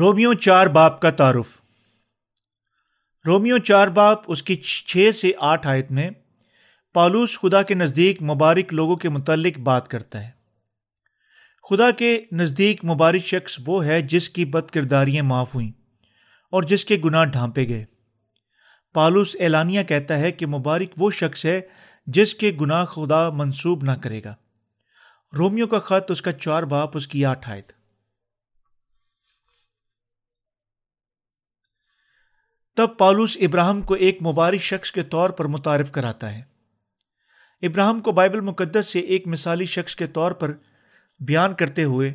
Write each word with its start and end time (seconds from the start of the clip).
Romeo 0.00 0.34
چار 0.34 0.66
باپ 0.66 1.00
کا 1.00 1.10
تعارف۔ 1.10 1.60
رومیو 3.26 3.58
چار 3.58 3.88
باپ 3.88 4.18
اس 4.26 4.42
کی 4.42 4.56
چھ 4.56 5.10
سے 5.14 5.32
آٹھ 5.38 5.66
آیت 5.66 5.92
میں 5.92 6.10
پالوس 6.94 7.40
خدا 7.40 7.62
کے 7.62 7.74
نزدیک 7.74 8.22
مبارک 8.22 8.74
لوگوں 8.74 8.96
کے 8.96 9.08
متعلق 9.08 9.58
بات 9.58 9.88
کرتا 9.88 10.26
ہے۔ 10.26 10.30
خدا 11.70 11.90
کے 11.90 12.24
نزدیک 12.32 12.84
مبارک 12.84 13.26
شخص 13.26 13.56
وہ 13.66 13.84
ہے 13.84 14.02
جس 14.02 14.30
کی 14.30 14.44
بد 14.44 14.70
کرداریاں 14.70 15.22
معاف 15.22 15.54
ہوئیں 15.54 15.70
اور 16.50 16.62
جس 16.62 16.84
کے 16.84 16.96
گناہ 17.04 17.24
ڈھانپے 17.24 17.68
گئے۔ 17.68 17.84
پالوس 18.94 19.36
اعلانیہ 19.40 19.82
کہتا 19.82 20.18
ہے 20.18 20.32
کہ 20.32 20.46
مبارک 20.46 20.94
وہ 20.98 21.10
شخص 21.10 21.46
ہے 21.46 21.60
جس 22.06 22.34
کے 22.34 22.52
گناہ 22.60 22.84
خدا 22.84 23.30
منسوب 23.30 23.84
نہ 23.84 23.92
کرے 23.92 24.24
گا۔ 24.24 24.34
رومیو 25.38 25.66
کا 25.66 25.78
خط 25.78 26.10
اس 26.10 26.22
کا 26.22 26.32
چار 26.32 26.62
باپ 26.62 26.96
اس 26.96 27.08
کی 27.08 27.24
آٹھ 27.24 27.50
آیت۔ 27.50 27.79
تب 32.76 32.96
پالوس 32.98 33.36
ابراہم 33.40 33.80
کو 33.82 33.94
ایک 33.94 34.22
مبارک 34.22 34.62
شخص 34.62 34.92
کے 34.92 35.02
طور 35.02 35.30
پر 35.30 35.44
متعارف 35.44 35.90
کراتا 35.92 36.34
ہے۔ 36.34 36.42
ابراہم 37.62 38.00
کو 38.00 38.12
بائبل 38.12 38.40
مقدس 38.40 38.86
سے 38.86 38.98
ایک 38.98 39.26
مثالی 39.28 39.64
شخص 39.64 39.96
کے 39.96 40.06
طور 40.06 40.32
پر 40.32 40.52
بیان 41.20 41.54
کرتے 41.54 41.84
ہوئے 41.84 42.12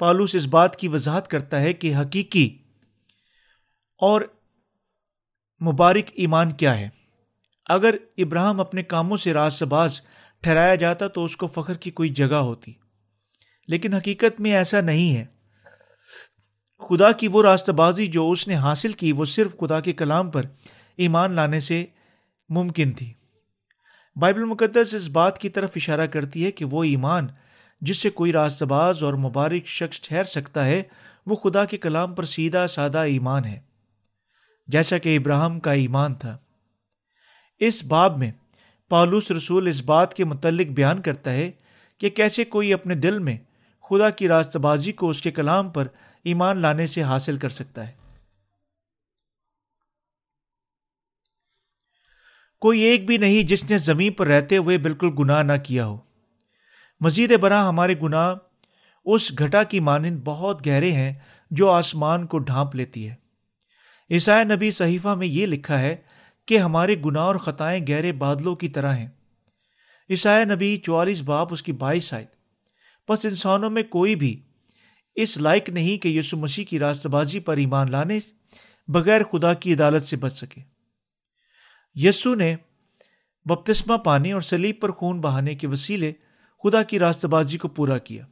پالوس 0.00 0.34
اس 0.34 0.46
بات 0.46 0.76
کی 0.76 0.88
وضاحت 0.88 1.28
کرتا 1.28 1.60
ہے 1.60 1.72
کہ 1.72 1.94
حقیقی 1.94 2.48
اور 4.00 4.22
مبارک 5.60 6.10
ایمان 6.14 6.52
کیا 6.52 6.78
ہے۔ 6.78 6.88
اگر 7.66 7.94
ابراہم 8.16 8.60
اپنے 8.60 8.82
کاموں 8.82 9.16
سے 9.16 9.32
راز 9.32 9.62
باز 9.62 10.00
ٹھہرایا 10.42 10.74
جاتا 10.74 11.08
تو 11.08 11.24
اس 11.24 11.36
کو 11.36 11.46
فخر 11.46 11.74
کی 11.74 11.90
کوئی 11.90 12.08
جگہ 12.08 12.42
ہوتی، 12.42 12.72
لیکن 13.68 13.94
حقیقت 13.94 14.40
میں 14.40 14.52
ایسا 14.52 14.80
نہیں 14.80 15.16
ہے۔ 15.16 15.24
خدا 16.88 17.12
کی 17.12 17.28
وہ 17.28 17.42
راستہ 17.42 17.72
بازی 17.72 18.06
جو 18.06 18.30
اس 18.30 18.48
نے 18.48 18.54
حاصل 18.54 18.92
کی، 18.92 19.12
وہ 19.12 19.24
صرف 19.24 19.56
خدا 19.60 19.80
کے 19.80 19.92
کلام 19.92 20.30
پر 20.30 20.42
ایمان 20.96 21.32
لانے 21.32 21.60
سے 21.60 21.86
ممکن 22.48 22.92
تھی۔ 22.92 23.12
بائبل 24.16 24.44
مقدس 24.44 24.94
اس 24.94 25.08
بات 25.08 25.38
کی 25.38 25.48
طرف 25.48 25.72
اشارہ 25.76 26.06
کرتی 26.06 26.44
ہے 26.44 26.50
کہ 26.50 26.64
وہ 26.64 26.84
ایمان، 26.84 27.26
جس 27.80 27.96
سے 27.96 28.10
کوئی 28.10 28.32
راستہ 28.32 28.64
باز 28.64 29.02
اور 29.02 29.14
مبارک 29.14 29.66
شخص 29.66 30.00
ٹھہر 30.00 30.24
سکتا 30.24 30.64
ہے، 30.64 30.82
وہ 31.26 31.36
خدا 31.36 31.64
کے 31.64 31.76
کلام 31.76 32.14
پر 32.14 32.24
سیدھا 32.24 32.66
سادہ 32.66 32.98
ایمان 32.98 33.44
ہے۔ 33.44 33.60
جیسا 34.66 34.98
کہ 34.98 35.16
ابراہم 35.16 35.60
کا 35.60 35.72
ایمان 35.72 36.14
تھا۔ 36.14 36.38
اس 37.58 37.84
باب 37.84 38.18
میں 38.18 38.32
پالوس 38.88 39.30
رسول 39.30 39.68
اس 39.68 39.82
بات 39.82 40.14
کے 40.14 40.24
متعلق 40.24 40.66
بیان 40.66 41.00
کرتا 41.00 41.30
ہے 41.30 41.50
کہ 41.98 42.10
کیسے 42.10 42.44
کوئی 42.44 42.72
اپنے 42.72 42.94
دل 42.94 43.18
میں 43.18 43.36
خدا 43.90 44.10
کی 44.10 44.28
راستہ 44.28 44.58
بازی 44.58 44.92
کو 44.92 45.10
اس 45.10 45.22
کے 45.22 45.30
کلام 45.30 45.70
پر 45.70 45.88
ایمان 46.28 46.58
لانے 46.58 46.86
سے 46.86 47.02
حاصل 47.02 47.36
کر 47.36 47.48
سکتا 47.48 47.88
ہے۔ 47.88 47.92
کوئی 52.60 52.80
ایک 52.80 53.06
بھی 53.06 53.16
نہیں 53.16 53.42
جس 53.42 53.70
نے 53.70 53.78
زمین 53.78 54.12
پر 54.12 54.26
رہتے 54.26 54.56
ہوئے 54.56 54.78
بالکل 54.78 55.10
گناہ 55.18 55.42
نہ 55.42 55.52
کیا 55.64 55.86
ہو۔ 55.86 55.98
مزید 57.00 57.38
برآں 57.38 57.68
ہمارے 57.68 57.94
گناہ 58.02 58.34
اس 59.04 59.38
گھٹا 59.38 59.62
کی 59.62 59.80
مانند 59.80 60.20
بہت 60.24 60.66
گہرے 60.66 60.92
ہیں 60.92 61.14
جو 61.50 61.70
آسمان 61.70 62.26
کو 62.26 62.38
ڈھانپ 62.38 62.74
لیتی 62.74 63.08
ہے۔ 63.08 63.14
عیسائی 64.10 64.44
نبی 64.44 64.70
صحیفہ 64.70 65.08
میں 65.08 65.26
یہ 65.26 65.46
لکھا 65.46 65.80
ہے 65.80 65.96
کہ 66.46 66.58
ہمارے 66.58 66.94
گناہ 67.04 67.22
اور 67.22 67.36
خطائیں 67.36 67.86
گہرے 67.88 68.12
بادلوں 68.12 68.56
کی 68.56 68.68
طرح 68.68 68.96
ہیں۔ 68.96 69.08
عیسائی 70.10 70.44
نبی 70.44 70.76
چوالیس 70.76 71.20
باپ 71.22 71.52
اس 71.52 71.62
کی 71.62 71.72
بائیس 71.72 72.12
آئے 72.12 72.26
بس 73.08 73.26
انسانوں 73.26 73.70
میں 73.70 73.82
کوئی 73.82 74.14
بھی 74.16 74.47
اس 75.22 75.38
لائق 75.38 75.68
نہیں 75.68 75.98
کہ 75.98 76.08
یسو 76.08 76.36
مسیح 76.36 76.64
کی 76.64 76.78
راست 76.78 77.06
بازی 77.06 77.40
پر 77.40 77.56
ایمان 77.56 77.90
لانے 77.90 78.18
بغیر 78.88 79.24
خدا 79.24 79.54
کی 79.54 79.74
عدالت 79.74 80.02
سے 80.02 80.16
بچ 80.16 80.32
سکے۔ 80.32 80.60
یسو 81.94 82.34
نے 82.34 82.56
بپتسمہ 83.44 83.96
پانے 83.96 84.32
اور 84.32 84.40
سلیب 84.40 84.80
پر 84.80 84.90
خون 84.90 85.20
بہانے 85.20 85.54
کے 85.54 85.66
وسیلے 85.66 86.12
خدا 86.62 86.82
کی 86.82 86.98
راست 86.98 87.24
بازی 87.24 87.58
کو 87.58 87.68
پورا 87.68 87.98
کیا۔ 87.98 88.26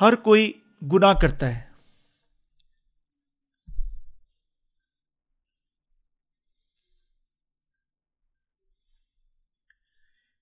ہر 0.00 0.14
کوئی 0.14 0.52
گناہ 0.92 1.12
کرتا 1.12 1.56
ہے۔ 1.56 1.74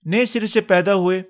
نئے 0.02 0.24
سرے 0.24 0.46
سے 0.46 0.60
پیدا 0.60 0.94
ہوئے 0.94 1.22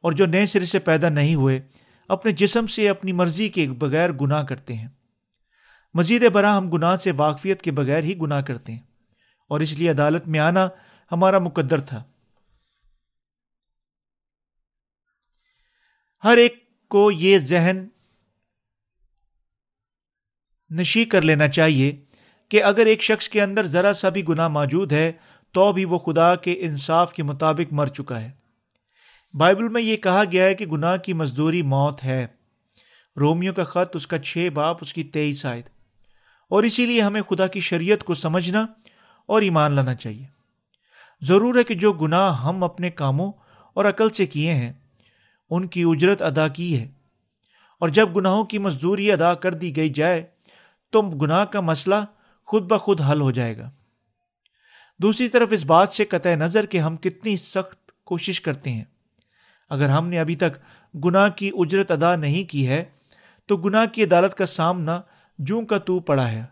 اور 0.00 0.12
جو 0.12 0.26
نئے 0.26 0.46
سرے 0.46 0.64
سے 0.64 0.78
پیدا 0.78 1.08
نہیں 1.08 1.34
ہوئے 1.34 1.60
اپنے 2.08 2.32
جسم 2.32 2.66
سے 2.66 2.88
اپنی 2.88 3.12
مرضی 3.12 3.48
کے 3.48 3.68
بغیر 3.68 4.12
گناہ 4.12 4.42
کرتے 4.42 4.74
ہیں۔ 4.74 4.88
مزید 5.94 6.30
برآں 6.30 6.56
ہم 6.56 6.70
گناہ 6.70 6.96
سے 6.96 7.12
واقفیت 7.12 7.62
کے 7.62 7.70
بغیر 7.70 8.04
ہی 8.04 8.18
گناہ 8.18 8.40
کرتے 8.40 8.72
ہیں۔ 8.72 8.82
اور 9.48 9.60
اس 9.60 9.72
لیے 9.72 9.90
عدالت 9.90 10.28
میں 10.28 10.40
آنا 10.40 10.68
ہمارا 11.12 11.38
مقدر 11.38 11.80
تھا۔ 11.80 12.04
ہر 16.24 16.36
ایک 16.36 16.86
کو 16.88 17.10
یہ 17.10 17.38
ذہن 17.38 17.88
نشی 20.70 21.04
کر 21.04 21.22
لینا 21.22 21.48
چاہیے 21.48 22.04
کہ 22.48 22.62
اگر 22.62 22.86
ایک 22.86 23.02
شخص 23.02 23.28
کے 23.28 23.42
اندر 23.42 23.66
ذرا 23.66 23.92
سا 23.92 24.08
بھی 24.08 24.28
گناہ 24.28 24.48
موجود 24.48 24.92
ہے، 24.92 25.12
تو 25.52 25.72
بھی 25.72 25.84
وہ 25.84 25.98
خدا 25.98 26.36
کے 26.36 26.52
انصاف 26.52 27.12
کے 27.12 27.22
مطابق 27.22 27.72
مر 27.72 27.86
چکا 27.86 28.20
ہے۔ 28.20 28.45
بائبل 29.38 29.68
میں 29.68 29.82
یہ 29.82 29.96
کہا 29.96 30.22
گیا 30.32 30.44
ہے 30.44 30.54
کہ 30.54 30.66
گناہ 30.66 30.96
کی 30.96 31.12
مزدوری 31.12 31.62
موت 31.62 32.04
ہے۔ 32.04 32.26
رومیو 33.20 33.52
کا 33.52 33.64
خط، 33.64 33.96
اس 33.96 34.06
کا 34.06 34.18
چھ 34.18 34.48
باپ، 34.54 34.76
اس 34.80 34.94
کی 34.94 35.04
تیئیس 35.04 35.46
آئے 35.46 35.62
اور 36.50 36.62
اسی 36.62 36.86
لیے 36.86 37.00
ہمیں 37.00 37.22
خدا 37.22 37.46
کی 37.46 37.60
شریعت 37.60 38.04
کو 38.04 38.14
سمجھنا 38.14 38.66
اور 39.26 39.42
ایمان 39.42 39.72
لانا 39.72 39.94
چاہیے۔ 39.94 40.26
ضرور 41.20 41.54
ہے 41.54 41.64
کہ 41.64 41.74
جو 41.74 41.92
گناہ 41.92 42.42
ہم 42.42 42.64
اپنے 42.64 42.90
کاموں 42.90 43.32
اور 43.74 43.84
عقل 43.84 44.10
سے 44.10 44.26
کیے 44.26 44.54
ہیں، 44.54 44.72
ان 45.50 45.66
کی 45.66 45.82
اجرت 45.86 46.22
ادا 46.22 46.48
کی 46.48 46.80
ہے۔ 46.80 46.88
اور 47.80 47.88
جب 47.88 48.16
گناہوں 48.16 48.44
کی 48.44 48.58
مزدوری 48.58 49.12
ادا 49.12 49.34
کر 49.34 49.54
دی 49.54 49.76
گئی 49.76 49.88
جائے، 49.88 50.26
تو 50.90 51.02
گناہ 51.02 51.44
کا 51.44 51.60
مسئلہ 51.60 52.04
خود 52.46 52.62
بخود 52.62 53.00
حل 53.00 53.20
ہو 53.20 53.30
جائے 53.30 53.58
گا۔ 53.58 53.70
دوسری 54.98 55.28
طرف 55.28 55.48
اس 55.50 55.64
بات 55.64 55.88
سے 55.88 56.04
قطع 56.04 56.34
نظر 56.34 56.66
کہ 56.66 56.78
ہم 56.78 56.96
کتنی 56.96 57.36
سخت 57.36 58.04
کوشش 58.04 58.40
کرتے 58.40 58.70
ہیں۔ 58.70 58.84
اگر 59.70 59.88
ہم 59.88 60.08
نے 60.08 60.18
ابھی 60.18 60.36
تک 60.36 60.58
گناہ 61.04 61.28
کی 61.28 61.50
اجرت 61.54 61.90
ادا 61.90 62.16
نہیں 62.16 62.50
کی 62.50 62.68
ہے، 62.68 62.84
تو 63.46 63.56
گناہ 63.56 63.86
کی 63.86 64.04
عدالت 64.04 64.34
کا 64.34 64.46
سامنا 64.46 65.00
جوں 65.38 65.62
کا 65.62 65.78
تو 65.78 66.00
پڑا 66.00 66.30
ہے۔ 66.32 66.44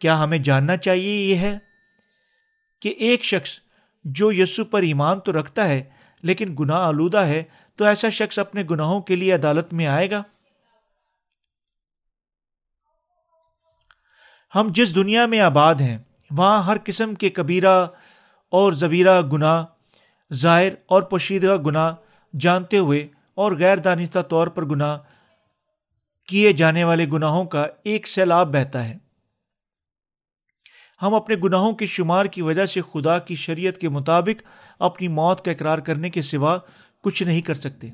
کیا 0.00 0.24
ہمیں 0.24 0.38
جاننا 0.38 0.76
چاہیے 0.76 1.12
یہ 1.12 1.36
ہے 1.36 1.58
کہ 2.80 2.88
ایک 2.88 3.24
شخص 3.24 3.60
جو 4.04 4.32
یسو 4.32 4.64
پر 4.64 4.82
ایمان 4.82 5.20
تو 5.20 5.40
رکھتا 5.40 5.68
ہے، 5.68 5.82
لیکن 6.22 6.54
گناہ 6.60 6.78
آلودہ 6.78 7.18
ہے، 7.18 7.42
تو 7.76 7.84
ایسا 7.84 8.08
شخص 8.08 8.38
اپنے 8.38 8.62
گناہوں 8.70 9.00
کے 9.00 9.16
لیے 9.16 9.32
عدالت 9.32 9.72
میں 9.72 9.86
آئے 9.86 10.10
گا؟ 10.10 10.22
ہم 14.54 14.66
جس 14.70 14.94
دنیا 14.94 15.26
میں 15.26 15.40
آباد 15.40 15.74
ہیں، 15.74 15.98
وہاں 16.30 16.62
ہر 16.62 16.76
قسم 16.84 17.14
کے 17.14 17.30
کبیرہ 17.30 17.86
اور 18.48 18.72
زبیرہ 18.72 19.20
گناہ 19.20 19.64
ظاہر 20.34 20.72
اور 20.86 21.02
پوشیدہ 21.02 21.56
گناہ 21.56 21.94
جانتے 22.40 22.78
ہوئے 22.78 23.08
اور 23.34 23.52
غیر 23.52 23.76
دانستہ 23.76 24.18
طور 24.18 24.46
پر 24.46 24.64
گناہ 24.64 24.98
کیے 26.28 26.52
جانے 26.52 26.84
والے 26.84 27.06
گناہوں 27.06 27.44
کا 27.44 27.66
ایک 27.84 28.08
سیلاب 28.08 28.52
بہتا 28.52 28.84
ہے۔ 28.84 28.98
ہم 31.02 31.14
اپنے 31.14 31.36
گناہوں 31.44 31.72
کے 31.72 31.86
شمار 31.86 32.24
کی 32.24 32.42
وجہ 32.42 32.66
سے 32.66 32.80
خدا 32.92 33.18
کی 33.18 33.34
شریعت 33.34 33.78
کے 33.78 33.88
مطابق 33.88 34.42
اپنی 34.78 35.08
موت 35.08 35.44
کا 35.44 35.50
اقرار 35.50 35.78
کرنے 35.78 36.10
کے 36.10 36.22
سوا 36.22 36.58
کچھ 37.04 37.22
نہیں 37.22 37.40
کر 37.40 37.54
سکتے، 37.54 37.88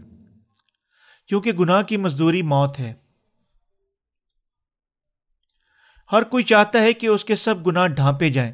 کیونکہ 1.29 1.53
گناہ 1.53 1.83
کی 1.83 1.97
مزدوری 1.97 2.43
موت 2.43 2.79
ہے۔ 2.79 2.95
ہر 6.13 6.23
کوئی 6.23 6.45
چاہتا 6.45 6.79
ہے 6.79 6.93
کہ 6.93 7.07
اس 7.07 7.25
کے 7.25 7.35
سب 7.35 7.67
گناہ 7.67 7.87
ڈھانپے 7.87 8.31
جائیں۔ 8.31 8.53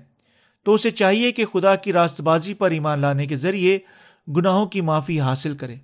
تو 0.65 0.75
اسے 0.75 0.91
چاہیے 0.91 1.33
کہ 1.33 1.47
خدا 1.47 1.75
کی 1.75 1.93
راست 1.93 2.21
بازی 2.21 2.55
پر 2.55 2.71
ایمان 2.71 2.99
لانے 2.99 3.27
کے 3.27 3.37
ذریعے 3.37 3.79
گناہوں 4.37 4.67
کی 4.67 4.81
معافی 4.81 5.21
حاصل 5.21 5.57
کرے، 5.57 5.77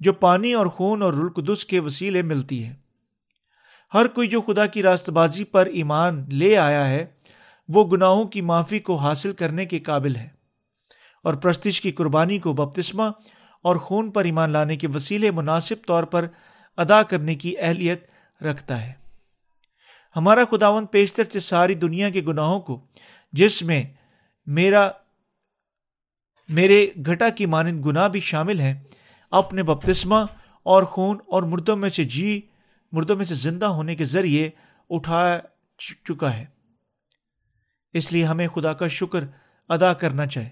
جو 0.00 0.12
پانی 0.12 0.52
اور 0.52 0.66
خون 0.66 1.02
اور 1.02 1.12
رلقدس 1.12 1.66
کے 1.66 1.80
وسیلے 1.80 2.22
ملتی 2.22 2.64
ہے۔ 2.64 2.74
ہر 3.94 4.06
کوئی 4.06 4.28
جو 4.28 4.40
خدا 4.40 4.66
کی 4.66 4.82
راست 4.82 5.10
بازی 5.10 5.44
پر 5.44 5.66
ایمان 5.66 6.24
لے 6.28 6.56
آیا 6.56 6.88
ہے، 6.88 7.06
وہ 7.68 7.84
گناہوں 7.84 8.24
کی 8.24 8.40
معافی 8.40 8.78
کو 8.78 8.96
حاصل 8.96 9.32
کرنے 9.32 9.64
کے 9.64 9.78
قابل 9.78 10.16
ہے۔ 10.16 10.28
اور 11.24 11.34
پرستش 11.34 11.80
کی 11.80 11.90
قربانی 11.90 12.38
کو 12.38 12.52
بپتسمہ 12.52 13.02
اور 13.62 13.76
خون 13.76 14.10
پر 14.10 14.24
ایمان 14.24 14.50
لانے 14.50 14.76
کے 14.76 14.88
وسیلے 14.94 15.30
مناسب 15.30 15.84
طور 15.86 16.02
پر 16.02 16.26
ادا 16.76 17.02
کرنے 17.02 17.34
کی 17.34 17.54
اہلیت 17.58 18.06
رکھتا 18.42 18.86
ہے۔ 18.86 18.92
ہمارا 20.16 20.40
خداون 20.50 20.86
پیشتر 20.86 21.24
سے 21.24 21.40
ساری 21.40 21.74
دنیا 21.74 22.10
کے 22.10 22.20
گناہوں 22.20 22.60
کو 22.60 22.86
جس 23.36 23.62
میں 23.62 23.82
میرا 24.46 24.90
میرے 26.48 26.86
گھٹا 27.06 27.28
کی 27.28 27.46
مانند 27.46 27.86
گناہ 27.86 28.08
بھی 28.08 28.20
شامل 28.20 28.60
ہیں، 28.60 28.74
اپنے 29.30 29.62
بپتسمہ 29.62 30.16
اور 30.62 30.82
خون 30.82 31.18
اور 31.26 31.42
مردوں 31.42 31.76
میں 31.76 31.90
سے 31.90 32.04
جی 32.04 32.40
مردوں 32.92 33.16
میں 33.16 33.24
سے 33.24 33.34
زندہ 33.34 33.66
ہونے 33.66 33.94
کے 33.94 34.04
ذریعے 34.04 34.50
اٹھا 34.90 35.38
چکا 35.78 36.36
ہے۔ 36.36 36.44
اس 37.92 38.12
لیے 38.12 38.24
ہمیں 38.24 38.48
خدا 38.48 38.72
کا 38.72 38.88
شکر 38.88 39.24
ادا 39.68 39.92
کرنا 39.92 40.26
چاہے 40.26 40.50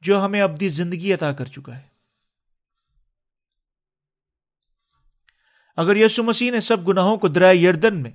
جو 0.00 0.24
ہمیں 0.24 0.40
ابدی 0.40 0.68
زندگی 0.68 1.12
عطا 1.12 1.32
کر 1.32 1.44
چکا 1.44 1.76
ہے۔ 1.76 1.86
اگر 5.76 5.96
یسو 5.96 6.22
مسیح 6.22 6.50
نے 6.50 6.60
سب 6.60 6.88
گناہوں 6.88 7.16
کو 7.16 7.28
درائے 7.28 7.56
یردن 7.56 8.02
میں 8.02 8.10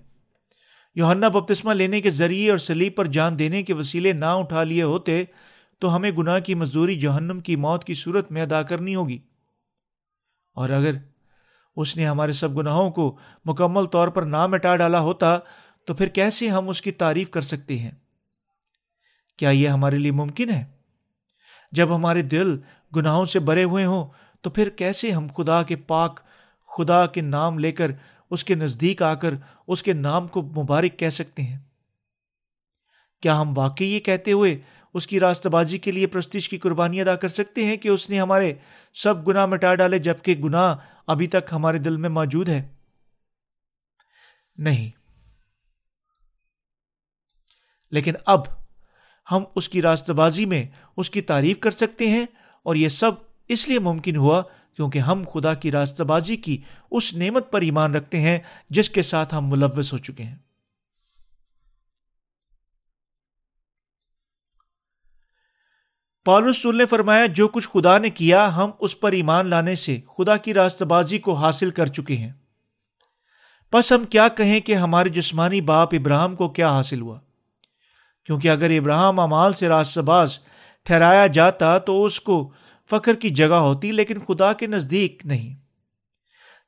یوہنا 0.95 1.27
بپتسمہ 1.27 1.73
لینے 1.73 2.01
کے 2.01 2.09
ذریعے 2.09 2.49
اور 2.49 2.57
سلیب 2.57 2.95
پر 2.95 3.05
جان 3.05 3.39
دینے 3.39 3.63
کے 3.63 3.73
وسیلے 3.73 4.13
نہ 4.13 4.25
اٹھا 4.25 4.63
لیے 4.63 4.83
ہوتے 4.83 5.23
تو 5.79 5.95
ہمیں 5.95 6.11
گناہ 6.11 6.39
کی 6.39 6.55
مزدوری 6.55 6.99
جہنم 6.99 7.39
کی 7.39 7.55
موت 7.55 7.83
کی 7.83 7.93
صورت 7.93 8.31
میں 8.31 8.41
ادا 8.41 8.63
کرنی 8.63 8.95
ہوگی۔ 8.95 9.19
اور 10.55 10.69
اگر 10.69 10.91
اس 11.75 11.97
نے 11.97 12.07
ہمارے 12.07 12.31
سب 12.31 12.57
گناہوں 12.57 12.91
کو 12.91 13.17
مکمل 13.45 13.85
طور 13.85 14.07
پر 14.07 14.21
نہ 14.21 14.47
مٹا 14.47 14.75
ڈالا 14.75 14.99
ہوتا 14.99 15.37
تو 15.85 15.93
پھر 15.93 16.07
کیسے 16.07 16.47
ہم 16.47 16.69
اس 16.69 16.81
کی 16.81 16.91
تعریف 16.91 17.29
کر 17.29 17.41
سکتے 17.41 17.79
ہیں؟ 17.79 17.91
کیا 19.37 19.49
یہ 19.49 19.67
ہمارے 19.67 19.95
لیے 19.95 20.11
ممکن 20.11 20.49
ہے؟ 20.49 20.65
جب 21.71 21.95
ہمارے 21.95 22.21
دل 22.21 22.57
گناہوں 22.95 23.25
سے 23.25 23.39
بھرے 23.39 23.63
ہوئے 23.63 23.85
ہوں 23.85 24.07
تو 24.41 24.49
پھر 24.49 24.69
کیسے 24.69 25.11
ہم 25.11 25.27
خدا 25.37 25.63
کے 25.63 25.75
پاک، 25.75 26.19
خدا 26.77 27.05
کے 27.05 27.21
نام 27.21 27.59
لے 27.59 27.71
کر 27.71 27.91
اس 28.31 28.43
کے 28.43 28.55
نزدیک 28.55 29.01
آ 29.01 29.13
کر 29.13 29.33
اس 29.67 29.83
کے 29.83 29.93
نام 29.93 30.27
کو 30.27 30.41
مبارک 30.41 30.99
کہہ 30.99 31.09
سکتے 31.09 31.41
ہیں۔ 31.41 31.59
کیا 33.21 33.41
ہم 33.41 33.57
واقعی 33.57 33.87
یہ 33.87 33.99
کہتے 33.99 34.31
ہوئے 34.31 34.57
اس 34.93 35.07
کی 35.07 35.19
راستہ 35.19 35.49
بازی 35.49 35.77
کے 35.77 35.91
لیے 35.91 36.07
پرستش 36.07 36.49
کی 36.49 36.57
قربانی 36.57 37.01
ادا 37.01 37.15
کر 37.15 37.29
سکتے 37.29 37.65
ہیں 37.65 37.77
کہ 37.77 37.89
اس 37.89 38.09
نے 38.09 38.21
ہمارے 38.21 38.53
سب 38.93 39.27
گناہ 39.27 39.45
مٹا 39.45 39.75
ڈالے 39.75 39.99
جبکہ 39.99 40.35
گناہ 40.35 40.75
ابھی 41.07 41.27
تک 41.27 41.49
ہمارے 41.51 41.77
دل 41.77 41.97
میں 41.97 42.09
موجود 42.09 42.49
ہے؟ 42.49 42.67
نہیں۔ 44.57 44.91
لیکن 47.91 48.13
اب 48.25 48.41
ہم 49.31 49.43
اس 49.55 49.69
کی 49.69 49.81
راستہ 49.81 50.13
بازی 50.13 50.45
میں 50.45 50.63
اس 50.97 51.09
کی 51.09 51.21
تعریف 51.21 51.59
کر 51.59 51.71
سکتے 51.71 52.07
ہیں 52.07 52.25
اور 52.63 52.75
یہ 52.75 52.89
سب 52.89 53.11
اس 53.47 53.67
لیے 53.67 53.79
ممکن 53.79 54.15
ہوا 54.15 54.43
کیونکہ 54.75 54.99
ہم 54.99 55.23
خدا 55.33 55.53
کی 55.53 55.71
راستہ 55.71 56.03
بازی 56.03 56.35
کی 56.35 56.61
اس 56.91 57.13
نعمت 57.13 57.51
پر 57.51 57.61
ایمان 57.61 57.95
رکھتے 57.95 58.19
ہیں 58.19 58.39
جس 58.69 58.89
کے 58.89 59.01
ساتھ 59.01 59.35
ہم 59.35 59.49
ملوث 59.49 59.93
ہو 59.93 59.97
چکے 59.97 60.23
ہیں۔ 60.23 60.37
پالوس 66.25 66.65
نے 66.65 66.85
فرمایا، 66.85 67.25
جو 67.25 67.47
کچھ 67.47 67.69
خدا 67.69 67.97
نے 67.97 68.09
کیا، 68.09 68.55
ہم 68.55 68.71
اس 68.79 68.99
پر 68.99 69.11
ایمان 69.11 69.47
لانے 69.47 69.75
سے 69.75 69.99
خدا 70.17 70.37
کی 70.37 70.53
راستہ 70.53 70.85
بازی 70.85 71.19
کو 71.19 71.33
حاصل 71.33 71.71
کر 71.71 71.85
چکے 71.85 72.17
ہیں۔ 72.17 72.31
بس 73.73 73.91
ہم 73.91 74.05
کیا 74.05 74.27
کہیں 74.27 74.59
کہ 74.59 74.75
ہمارے 74.75 75.09
جسمانی 75.09 75.61
باپ 75.61 75.89
ابراہم 75.91 76.35
کو 76.35 76.49
کیا 76.49 76.67
حاصل 76.67 77.01
ہوا؟ 77.01 77.19
کیونکہ 78.25 78.49
اگر 78.49 78.69
ابراہم 78.69 79.19
امال 79.19 79.51
سے 79.51 79.67
راست 79.67 79.97
باز 79.97 80.39
ٹھہرایا 80.83 81.27
جاتا 81.27 81.77
تو 81.77 82.05
اس 82.05 82.21
کو 82.21 82.51
فخر 82.89 83.13
کی 83.13 83.29
جگہ 83.29 83.53
ہوتی، 83.53 83.91
لیکن 83.91 84.19
خدا 84.19 84.53
کے 84.53 84.67
نزدیک 84.67 85.21
نہیں۔ 85.25 85.55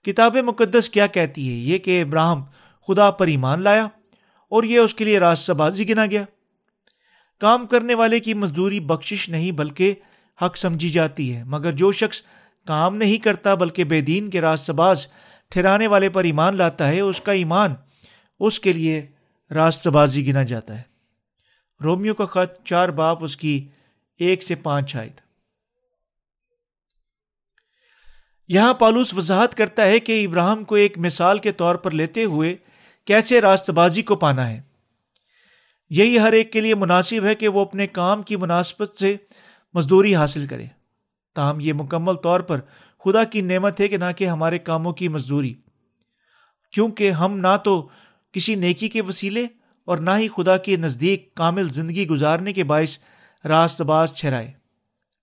کتاب 0.03 0.37
مقدس 0.37 0.89
کیا 0.89 1.07
کہتی 1.07 1.49
ہے؟ 1.49 1.53
یہ 1.53 1.77
کہ 1.77 2.01
ابراہم 2.01 2.43
خدا 2.87 3.11
پر 3.11 3.27
ایمان 3.27 3.61
لایا 3.61 3.87
اور 4.49 4.63
یہ 4.63 4.79
اس 4.79 4.93
کے 4.93 5.05
لیے 5.05 5.19
راست 5.19 5.51
بازی 5.51 5.89
گنا 5.89 6.05
گیا۔ 6.05 6.23
کام 7.39 7.67
کرنے 7.67 7.93
والے 7.93 8.19
کی 8.19 8.33
مزدوری 8.33 8.79
بخشش 8.79 9.29
نہیں، 9.29 9.51
بلکہ 9.51 9.93
حق 10.41 10.57
سمجھی 10.57 10.89
جاتی 10.89 11.35
ہے۔ 11.35 11.43
مگر 11.43 11.71
جو 11.71 11.91
شخص 11.91 12.21
کام 12.67 12.95
نہیں 12.95 13.17
کرتا، 13.17 13.55
بلکہ 13.55 13.83
بے 13.83 14.01
دین 14.01 14.29
کے 14.29 14.41
راست 14.41 14.69
باز 14.69 15.07
ٹھہرانے 15.49 15.87
والے 15.87 16.09
پر 16.09 16.23
ایمان 16.23 16.57
لاتا 16.57 16.87
ہے، 16.87 16.99
اس 16.99 17.21
کا 17.21 17.31
ایمان 17.31 17.73
اس 18.39 18.59
کے 18.59 18.73
لیے 18.73 19.05
راست 19.51 19.87
بازی 19.87 20.27
گنا 20.27 20.43
جاتا 20.43 20.77
ہے۔ 20.77 20.81
رومیو 21.83 22.13
کا 22.13 22.25
خط 22.25 22.63
چار 22.63 22.89
باپ 22.89 23.23
اس 23.23 23.37
کی 23.37 23.67
ایک 24.19 24.43
سے 24.43 24.55
پانچ 24.55 24.95
آئے 24.95 25.24
یہاں 28.47 28.73
پالوس 28.73 29.13
وضاحت 29.13 29.55
کرتا 29.55 29.85
ہے 29.85 29.99
کہ 29.99 30.25
ابراہم 30.25 30.63
کو 30.63 30.75
ایک 30.75 30.97
مثال 30.97 31.37
کے 31.37 31.51
طور 31.51 31.75
پر 31.75 31.91
لیتے 31.91 32.23
ہوئے 32.23 32.55
کیسے 33.05 33.41
راست 33.41 33.69
بازی 33.69 34.01
کو 34.01 34.15
پانا 34.15 34.49
ہے۔ 34.49 34.61
یہی 35.89 36.19
ہر 36.19 36.33
ایک 36.33 36.51
کے 36.51 36.61
لیے 36.61 36.75
مناسب 36.75 37.25
ہے 37.25 37.35
کہ 37.35 37.47
وہ 37.47 37.61
اپنے 37.61 37.87
کام 37.87 38.23
کی 38.23 38.35
مناسبت 38.35 38.97
سے 38.97 39.17
مزدوری 39.73 40.15
حاصل 40.15 40.45
کرے۔ 40.45 40.65
تاہم، 41.35 41.59
یہ 41.59 41.73
مکمل 41.73 42.15
طور 42.15 42.39
پر 42.39 42.59
خدا 43.05 43.23
کی 43.23 43.41
نعمت 43.41 43.81
ہے 43.81 43.87
کہ 43.87 43.97
نہ 43.97 44.11
کہ 44.17 44.27
ہمارے 44.27 44.59
کاموں 44.59 44.93
کی 44.93 45.07
مزدوری۔ 45.07 45.53
کیونکہ 46.71 47.11
ہم 47.11 47.37
نہ 47.37 47.57
تو 47.63 47.89
کسی 48.31 48.55
نیکی 48.55 48.87
کے 48.87 49.01
وسیلے 49.01 49.47
اور 49.85 49.97
نہ 49.97 50.11
ہی 50.17 50.27
خدا 50.27 50.57
کے 50.57 50.75
نزدیک 50.75 51.35
کامل 51.35 51.67
زندگی 51.67 52.07
گزارنے 52.07 52.53
کے 52.53 52.63
باعث 52.63 52.97
راست 53.45 53.81
باز 53.81 54.13
ٹھہرائے۔ 54.13 54.51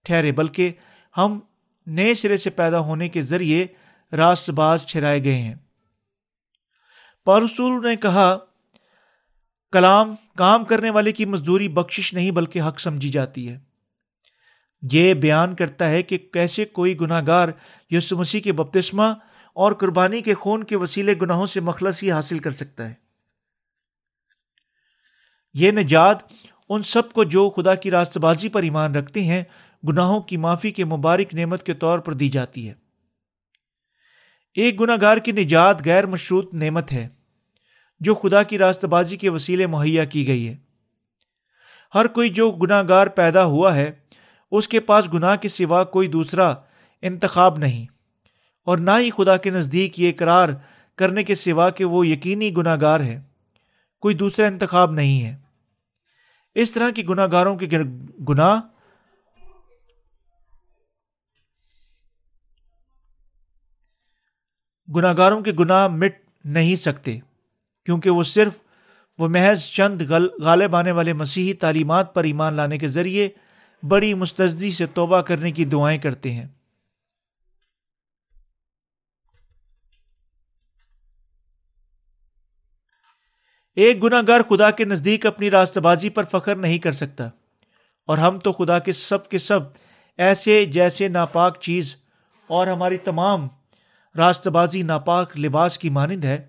ٹھہرے، 0.05 0.33
بلکہ 0.33 0.73
ہم 1.17 1.41
نئے 1.87 2.15
سرے 2.15 2.37
سے 2.37 2.51
پیدا 2.51 2.79
ہونے 2.79 3.09
کے 3.09 3.23
ذریعے 3.23 3.67
راست 4.13 4.51
باز 4.51 4.87
ٹھہرائے 4.87 5.25
گئے 5.25 5.35
ہیں۔ 5.35 5.55
پارسول 7.25 7.89
نے 7.89 7.97
کہا، 7.97 8.39
کلام 9.73 10.15
کام 10.37 10.65
کرنے 10.65 10.91
والے 10.91 11.13
کی 11.13 11.25
مزدوری 11.25 11.69
بخشش 11.69 12.15
نہیں 12.15 12.31
بلکہ 12.31 12.63
حق 12.63 12.81
سمجھی 12.81 13.09
جاتی 13.09 13.49
ہے۔ 13.49 13.59
یہ 14.93 15.15
بیان 15.15 15.57
کرتا 15.57 15.91
ہے 15.91 16.03
کہ 16.03 16.19
کیسے 16.19 16.65
کوئی 16.65 17.01
گناہ 17.01 17.21
گار 17.27 17.49
یسو 17.91 18.17
مسیح 18.17 18.41
کے 18.41 18.53
بپتسمہ 18.53 19.03
اور 19.55 19.73
قربانی 19.73 20.21
کے 20.21 20.35
خون 20.35 20.65
کے 20.65 20.77
وسیلے 20.77 21.15
گناہوں 21.23 21.47
سے 21.47 21.61
مخلص 21.61 22.03
ہی 22.03 22.13
حاصل 22.13 22.39
کر 22.39 22.51
سکتا 22.51 22.89
ہے۔ 22.89 22.95
یہ 25.55 25.71
نجات 25.71 26.17
ان 26.69 26.83
سب 26.83 27.13
کو 27.13 27.25
جو 27.25 27.51
خدا 27.51 27.75
کی 27.75 27.91
راست 27.91 28.19
بازی 28.19 28.49
پر 28.49 28.63
ایمان 28.63 28.95
رکھتے 28.95 29.23
ہیں 29.23 29.45
گناہوں 29.85 30.21
کی 30.21 30.37
معافی 30.37 30.71
کے 30.71 30.85
مبارک 30.85 31.35
نعمت 31.35 31.63
کے 31.63 31.75
طور 31.75 31.99
پر 31.99 32.13
دی 32.13 32.29
جاتی 32.29 32.69
ہے۔ 32.69 32.75
ایک 34.57 34.81
گناہ 34.81 34.97
گار 35.01 35.17
کی 35.17 35.33
نجات 35.33 35.85
غیر 35.87 36.07
مشروط 36.07 36.55
نعمت 36.55 36.93
ہے، 36.93 37.09
جو 38.01 38.15
خدا 38.15 38.43
کی 38.43 38.59
راست 38.59 38.85
بازی 38.85 39.17
کے 39.17 39.29
وسیلے 39.29 39.67
مہیا 39.67 40.05
کی 40.05 40.27
گئی 40.27 40.49
ہے۔ 40.49 40.57
ہر 41.95 42.07
کوئی 42.07 42.29
جو 42.31 42.51
گناہ 42.53 42.83
گار 42.89 43.07
پیدا 43.07 43.45
ہوا 43.45 43.75
ہے، 43.77 43.91
اس 44.53 44.69
کے 44.69 44.81
پاس 44.81 45.13
گناہ 45.15 45.37
کے 45.37 45.49
سوا 45.49 45.83
کوئی 45.85 46.09
دوسرا 46.09 46.53
انتخاب 47.03 47.59
نہیں، 47.59 47.87
اور 48.67 48.79
نہ 48.79 48.91
ہی 48.99 49.11
خدا 49.11 49.37
کے 49.37 49.51
نزدیک 49.51 50.01
یہ 50.01 50.11
اقرار 50.11 50.49
کرنے 50.99 51.23
کے 51.25 51.35
سوا 51.35 51.69
کہ 51.71 51.85
وہ 51.85 52.07
یقینی 52.07 52.51
گناہ 52.57 52.77
گار 52.81 53.01
ہے، 53.01 53.21
کوئی 54.03 54.15
دوسرا 54.15 54.47
انتخاب 54.47 54.93
نہیں 54.93 55.23
ہے۔ 55.23 55.37
اس 56.57 56.71
طرح 56.71 56.91
کی 56.91 57.07
گناہ 57.09 57.27
گاروں 57.33 57.55
کے 57.55 57.67
گناہ 58.29 58.61
گناہ 64.89 65.13
گاروں 65.17 65.41
کے 65.41 65.53
گناہ 65.59 65.87
مٹ 65.89 66.21
نہیں 66.45 66.77
سکتے، 66.77 67.19
کیونکہ 67.87 68.11
وہ 68.11 68.23
صرف 68.23 68.59
وہ 69.19 69.29
محض 69.29 69.63
چند 69.67 70.03
غالب 70.43 70.77
آنے 70.77 70.93
والے 70.93 71.13
مسیحی 71.13 71.53
تعلیمات 71.55 72.15
پر 72.15 72.25
ایمان 72.25 72.55
لانے 72.55 72.79
کے 72.79 72.89
ذریعے 72.89 73.29
بڑی 73.83 74.13
مستدی 74.15 74.71
سے 74.71 74.87
توبہ 74.87 75.21
کرنے 75.21 75.51
کی 75.51 75.65
دعائیں 75.65 75.99
کرتے 75.99 76.33
ہیں۔ 76.33 76.47
ایک 83.77 84.03
گناہ 84.03 84.23
گار 84.29 84.41
خدا 84.49 84.71
کے 84.71 84.85
نزدیک 84.85 85.27
اپنی 85.27 85.51
راست 85.51 85.79
بازی 85.79 86.09
پر 86.09 86.25
فخر 86.25 86.57
نہیں 86.57 86.79
کر 86.79 86.93
سکتا، 86.93 87.29
اور 88.09 88.19
ہم 88.19 88.39
تو 88.39 88.53
خدا 88.53 88.79
کے 88.79 88.93
سب 88.93 89.29
کے 89.29 89.39
سب 89.39 89.61
ایسے 90.19 90.65
جیسے 90.67 91.09
ناپاک 91.09 91.61
چیز 91.61 91.95
اور 92.51 92.67
ہماری 92.67 92.97
تمام 92.99 93.49
راست 94.17 94.49
بازی 94.49 94.83
ناپاک 94.83 95.39
لباس 95.39 95.79
کی 95.79 95.91
مانند 95.91 96.25
ہے۔ 96.25 96.49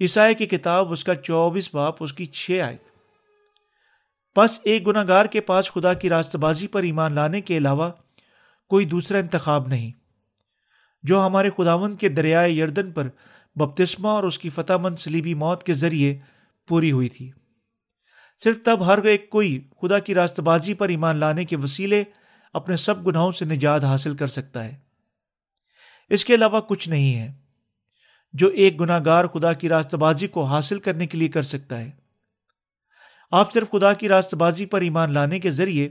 عیسائی 0.00 0.34
کی 0.34 0.46
کتاب 0.46 0.92
اس 0.92 1.04
کا 1.04 1.14
چوبیس 1.14 1.74
باپ، 1.74 1.94
اس 2.00 2.12
کی 2.12 2.24
چھ 2.24 2.60
آئے 2.64 2.76
بس 4.36 4.60
ایک 4.62 4.86
گناہ 4.86 5.04
گار 5.08 5.24
کے 5.24 5.40
پاس 5.40 5.72
خدا 5.72 5.94
کی 5.94 6.08
راست 6.08 6.36
بازی 6.36 6.66
پر 6.66 6.82
ایمان 6.82 7.12
لانے 7.12 7.40
کے 7.40 7.56
علاوہ 7.56 7.90
کوئی 8.68 8.86
دوسرا 8.86 9.18
انتخاب 9.18 9.68
نہیں۔ 9.68 9.92
جو 11.02 11.26
ہمارے 11.26 11.50
خداون 11.56 11.96
کے 11.96 12.08
دریائے 12.08 12.52
یردن 12.52 12.92
پر 12.92 13.08
بپتسمہ 13.54 14.08
اور 14.08 14.22
اس 14.22 14.38
کی 14.38 14.50
فتح 14.50 14.72
مند 14.72 14.96
سلیبی 14.96 15.34
موت 15.34 15.62
کے 15.62 15.72
ذریعے 15.72 16.18
پوری 16.68 16.92
ہوئی 16.92 17.08
تھی۔ 17.08 17.30
صرف 18.44 18.56
تب 18.64 18.86
ہر 18.86 19.02
ایک 19.02 19.30
کوئی 19.30 19.68
خدا 19.82 19.98
کی 19.98 20.14
راست 20.14 20.40
بازی 20.40 20.74
پر 20.74 20.88
ایمان 20.88 21.16
لانے 21.16 21.44
کے 21.44 21.56
وسیلے 21.56 22.04
اپنے 22.52 22.76
سب 22.76 23.06
گناہوں 23.06 23.32
سے 23.32 23.44
نجات 23.44 23.84
حاصل 23.84 24.16
کر 24.16 24.26
سکتا 24.26 24.64
ہے۔ 24.64 24.87
اس 26.08 26.24
کے 26.24 26.34
علاوہ 26.34 26.60
کچھ 26.60 26.88
نہیں 26.88 27.14
ہے، 27.16 27.32
جو 28.32 28.48
ایک 28.48 28.80
گناہ 28.80 29.00
گار 29.04 29.24
خدا 29.24 29.52
کی 29.52 29.68
راست 29.68 29.94
بازی 29.94 30.26
کو 30.26 30.44
حاصل 30.44 30.80
کرنے 30.80 31.06
کے 31.06 31.18
لیے 31.18 31.28
کر 31.28 31.42
سکتا 31.42 31.80
ہے۔ 31.80 31.90
آپ 33.30 33.52
صرف 33.52 33.70
خدا 33.70 33.92
کی 33.92 34.08
راست 34.08 34.34
بازی 34.34 34.66
پر 34.66 34.80
ایمان 34.80 35.12
لانے 35.12 35.40
کے 35.40 35.50
ذریعے 35.50 35.88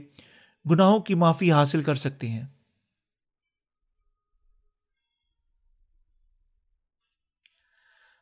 گناہوں 0.70 1.00
کی 1.00 1.14
معافی 1.14 1.52
حاصل 1.52 1.82
کر 1.82 1.94
سکتے 1.94 2.28
ہیں۔ 2.28 2.46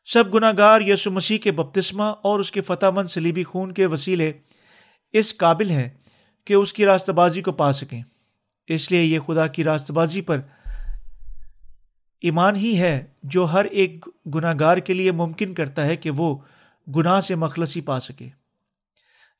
سب 0.05 0.33
گناہ 0.33 0.51
گار 0.57 0.81
یسو 0.81 1.11
مسیح 1.11 1.37
کے 1.37 1.51
بپتسمہ 1.51 2.03
اور 2.03 2.39
اس 2.39 2.51
کے 2.51 2.61
فتح 2.61 2.85
مند 2.85 3.07
سلیبی 3.07 3.43
خون 3.43 3.71
کے 3.71 3.85
وسیلے 3.85 4.33
اس 5.11 5.37
قابل 5.37 5.69
ہیں 5.69 5.89
کہ 6.45 6.53
اس 6.53 6.73
کی 6.73 6.85
راستہ 6.85 7.11
بازی 7.11 7.41
کو 7.41 7.51
پا 7.51 7.73
سکیں۔ 7.73 8.03
اس 8.67 8.91
لیے 8.91 9.01
یہ 9.01 9.19
خدا 9.19 9.47
کی 9.47 9.63
راستہ 9.63 9.93
بازی 9.93 10.21
پر 10.21 10.41
ایمان 12.21 12.55
ہی 12.55 12.79
ہے 12.79 13.05
جو 13.23 13.43
ہر 13.43 13.65
ایک 13.65 14.05
گناہ 14.35 14.53
گار 14.59 14.77
کے 14.77 14.93
لیے 14.93 15.11
ممکن 15.11 15.53
کرتا 15.53 15.85
ہے 15.85 15.95
کہ 15.95 16.09
وہ 16.09 16.37
گناہ 16.95 17.21
سے 17.21 17.35
مخلصی 17.35 17.81
پا 17.81 17.99
سکے۔ 17.99 18.29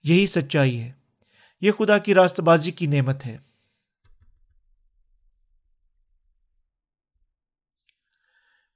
یہی 0.04 0.28
سچائی 0.28 0.82
ہے۔ 0.82 0.92
یہ 1.62 1.72
خدا 1.72 1.98
کی 1.98 2.14
راستہ 2.14 2.42
بازی 2.42 2.72
کی 2.72 2.86
نعمت 2.86 3.26
ہے۔ 3.26 3.38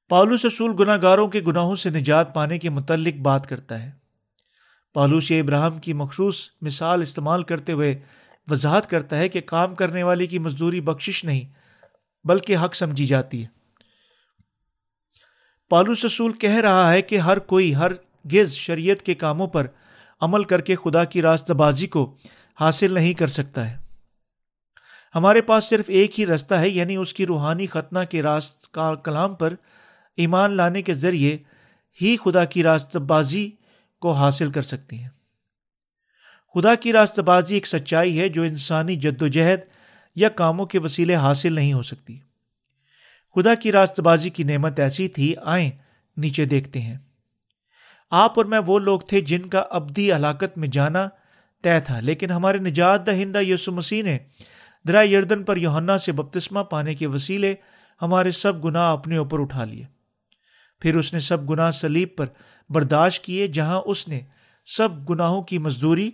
پالوس 0.09 0.45
اصول 0.45 0.75
گناہ 0.79 0.97
گاروں 1.01 1.27
کے 1.27 1.41
گناہوں 1.41 1.75
سے 1.75 1.89
نجات 1.89 2.33
پانے 2.33 2.59
کے 2.59 2.69
متعلق 2.69 3.13
بات 3.13 3.47
کرتا 3.47 3.83
ہے۔ 3.83 3.91
پالوس 4.93 5.31
ابراہم 5.31 5.79
کی 5.79 5.93
مخصوص 5.93 6.49
مثال 6.61 7.01
استعمال 7.01 7.43
کرتے 7.43 7.71
ہوئے 7.71 7.99
وضاحت 8.47 8.89
کرتا 8.89 9.17
ہے 9.17 9.29
کہ 9.29 9.41
کام 9.41 9.75
کرنے 9.75 10.03
والے 10.03 10.27
کی 10.27 10.39
مزدوری 10.39 10.81
بخشش 10.81 11.25
نہیں، 11.25 11.53
بلکہ 12.27 12.57
حق 12.57 12.75
سمجھی 12.75 13.05
جاتی 13.05 13.43
ہے۔ 13.43 13.60
پالوس 15.71 16.05
اصول 16.05 16.33
کہہ 16.33 16.55
رہا 16.55 16.93
ہے 16.93 17.01
کہ 17.01 17.17
ہر 17.17 17.39
کوئی 17.39 17.75
ہر 17.75 17.91
گز 18.33 18.51
شریعت 18.51 19.01
کے 19.01 19.13
کاموں 19.13 19.47
پر 19.47 19.67
عمل 20.21 20.43
کر 20.43 20.61
کے 20.61 20.75
خدا 20.75 21.03
کی 21.03 21.21
راستہ 21.21 21.53
بازی 21.53 21.87
کو 21.87 22.15
حاصل 22.59 22.93
نہیں 22.93 23.13
کر 23.13 23.27
سکتا 23.27 23.71
ہے۔ 23.71 23.77
ہمارے 25.15 25.41
پاس 25.41 25.65
صرف 25.65 25.85
ایک 25.87 26.19
ہی 26.19 26.25
رستہ 26.25 26.55
ہے 26.55 26.69
یعنی 26.69 26.95
اس 26.95 27.13
کی 27.13 27.25
روحانی 27.25 27.67
ختنہ 27.67 27.99
کے 28.09 28.21
راست 28.21 28.71
کا 28.71 28.95
کلام 28.95 29.35
پر 29.35 29.53
ایمان 30.17 30.51
لانے 30.51 30.81
کے 30.81 30.93
ذریعے 30.93 31.37
ہی 32.01 32.17
خدا 32.17 32.45
کی 32.45 32.63
راستہ 32.63 32.99
بازی 32.99 33.51
کو 34.01 34.11
حاصل 34.11 34.51
کر 34.51 34.61
سکتے 34.61 34.95
ہیں۔ 34.95 35.09
خدا 36.53 36.75
کی 36.75 36.93
راستہ 36.93 37.21
بازی 37.21 37.53
ایک 37.53 37.67
سچائی 37.67 38.19
ہے 38.19 38.29
جو 38.29 38.41
انسانی 38.41 38.95
جد 38.95 39.21
و 39.21 39.27
جہد 39.27 39.59
یا 40.15 40.29
کاموں 40.29 40.65
کے 40.65 40.79
وسیلے 40.79 41.15
حاصل 41.15 41.53
نہیں 41.53 41.73
ہو 41.73 41.81
سکتی۔ 41.81 42.19
خدا 43.35 43.55
کی 43.55 43.71
راست 43.71 43.99
بازی 43.99 44.29
کی 44.29 44.43
نعمت 44.43 44.79
ایسی 44.79 45.07
تھی، 45.07 45.35
آئیں 45.43 45.71
نیچے 46.17 46.45
دیکھتے 46.45 46.81
ہیں۔ 46.81 46.97
آپ 48.09 48.33
اور 48.35 48.45
میں 48.45 48.59
وہ 48.65 48.79
لوگ 48.79 48.99
تھے 48.99 49.21
جن 49.21 49.49
کا 49.49 49.63
ابدی 49.69 50.13
ہلاکت 50.13 50.57
میں 50.57 50.67
جانا 50.67 51.07
طے 51.61 51.79
تھا، 51.79 51.99
لیکن 51.99 52.31
ہمارے 52.31 52.57
نجات 52.57 53.05
دہندہ 53.07 53.41
یسو 53.41 53.71
مسیح 53.71 54.03
نے 54.03 54.17
درا 54.87 55.03
یردن 55.03 55.43
پر 55.43 55.57
یوہنا 55.57 55.97
سے 55.97 56.11
بپتسمہ 56.11 56.59
پانے 56.59 56.95
کے 56.95 57.07
وسیلے 57.07 57.55
ہمارے 58.01 58.31
سب 58.31 58.65
گناہ 58.65 58.91
اپنے 58.91 59.17
اوپر 59.17 59.39
اٹھا 59.39 59.63
لیے۔ 59.63 59.85
پھر 60.79 60.97
اس 60.97 61.13
نے 61.13 61.19
سب 61.19 61.49
گناہ 61.49 61.71
سلیب 61.71 62.09
پر 62.17 62.25
برداشت 62.69 63.23
کیے، 63.23 63.47
جہاں 63.47 63.81
اس 63.85 64.07
نے 64.07 64.21
سب 64.65 65.09
گناہوں 65.09 65.41
کی 65.41 65.57
مزدوری 65.57 66.11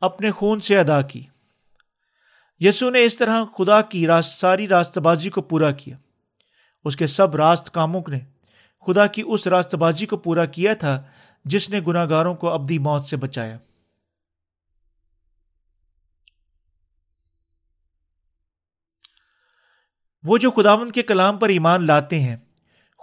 اپنے 0.00 0.30
خون 0.30 0.60
سے 0.60 0.78
ادا 0.78 1.02
کی۔ 1.02 1.26
یسو 2.60 2.90
نے 2.90 3.04
اس 3.04 3.18
طرح 3.18 3.44
خدا 3.58 3.82
کی 3.82 4.06
راست، 4.06 4.40
ساری 4.40 4.68
راست 4.68 4.98
بازی 4.98 5.30
کو 5.30 5.42
پورا 5.42 5.72
کیا۔ 5.72 5.96
اس 6.84 6.96
کے 6.96 7.06
سب 7.06 7.36
راست 7.36 7.70
کاموں 7.70 8.02
نے 8.08 8.20
خدا 8.86 9.06
کی 9.06 9.22
اس 9.26 9.46
راست 9.46 9.74
بازی 9.74 10.06
کو 10.06 10.16
پورا 10.16 10.46
کیا 10.46 10.74
تھا 10.74 11.02
جس 11.44 11.70
نے 11.70 11.80
گناہ 11.86 12.08
گاروں 12.08 12.34
کو 12.34 12.48
ابدی 12.48 12.78
موت 12.78 13.04
سے 13.04 13.16
بچایا۔ 13.16 13.58
وہ 20.22 20.38
جو 20.38 20.50
خداون 20.50 20.90
کے 20.90 21.02
کلام 21.02 21.38
پر 21.38 21.48
ایمان 21.48 21.86
لاتے 21.86 22.20
ہیں، 22.20 22.36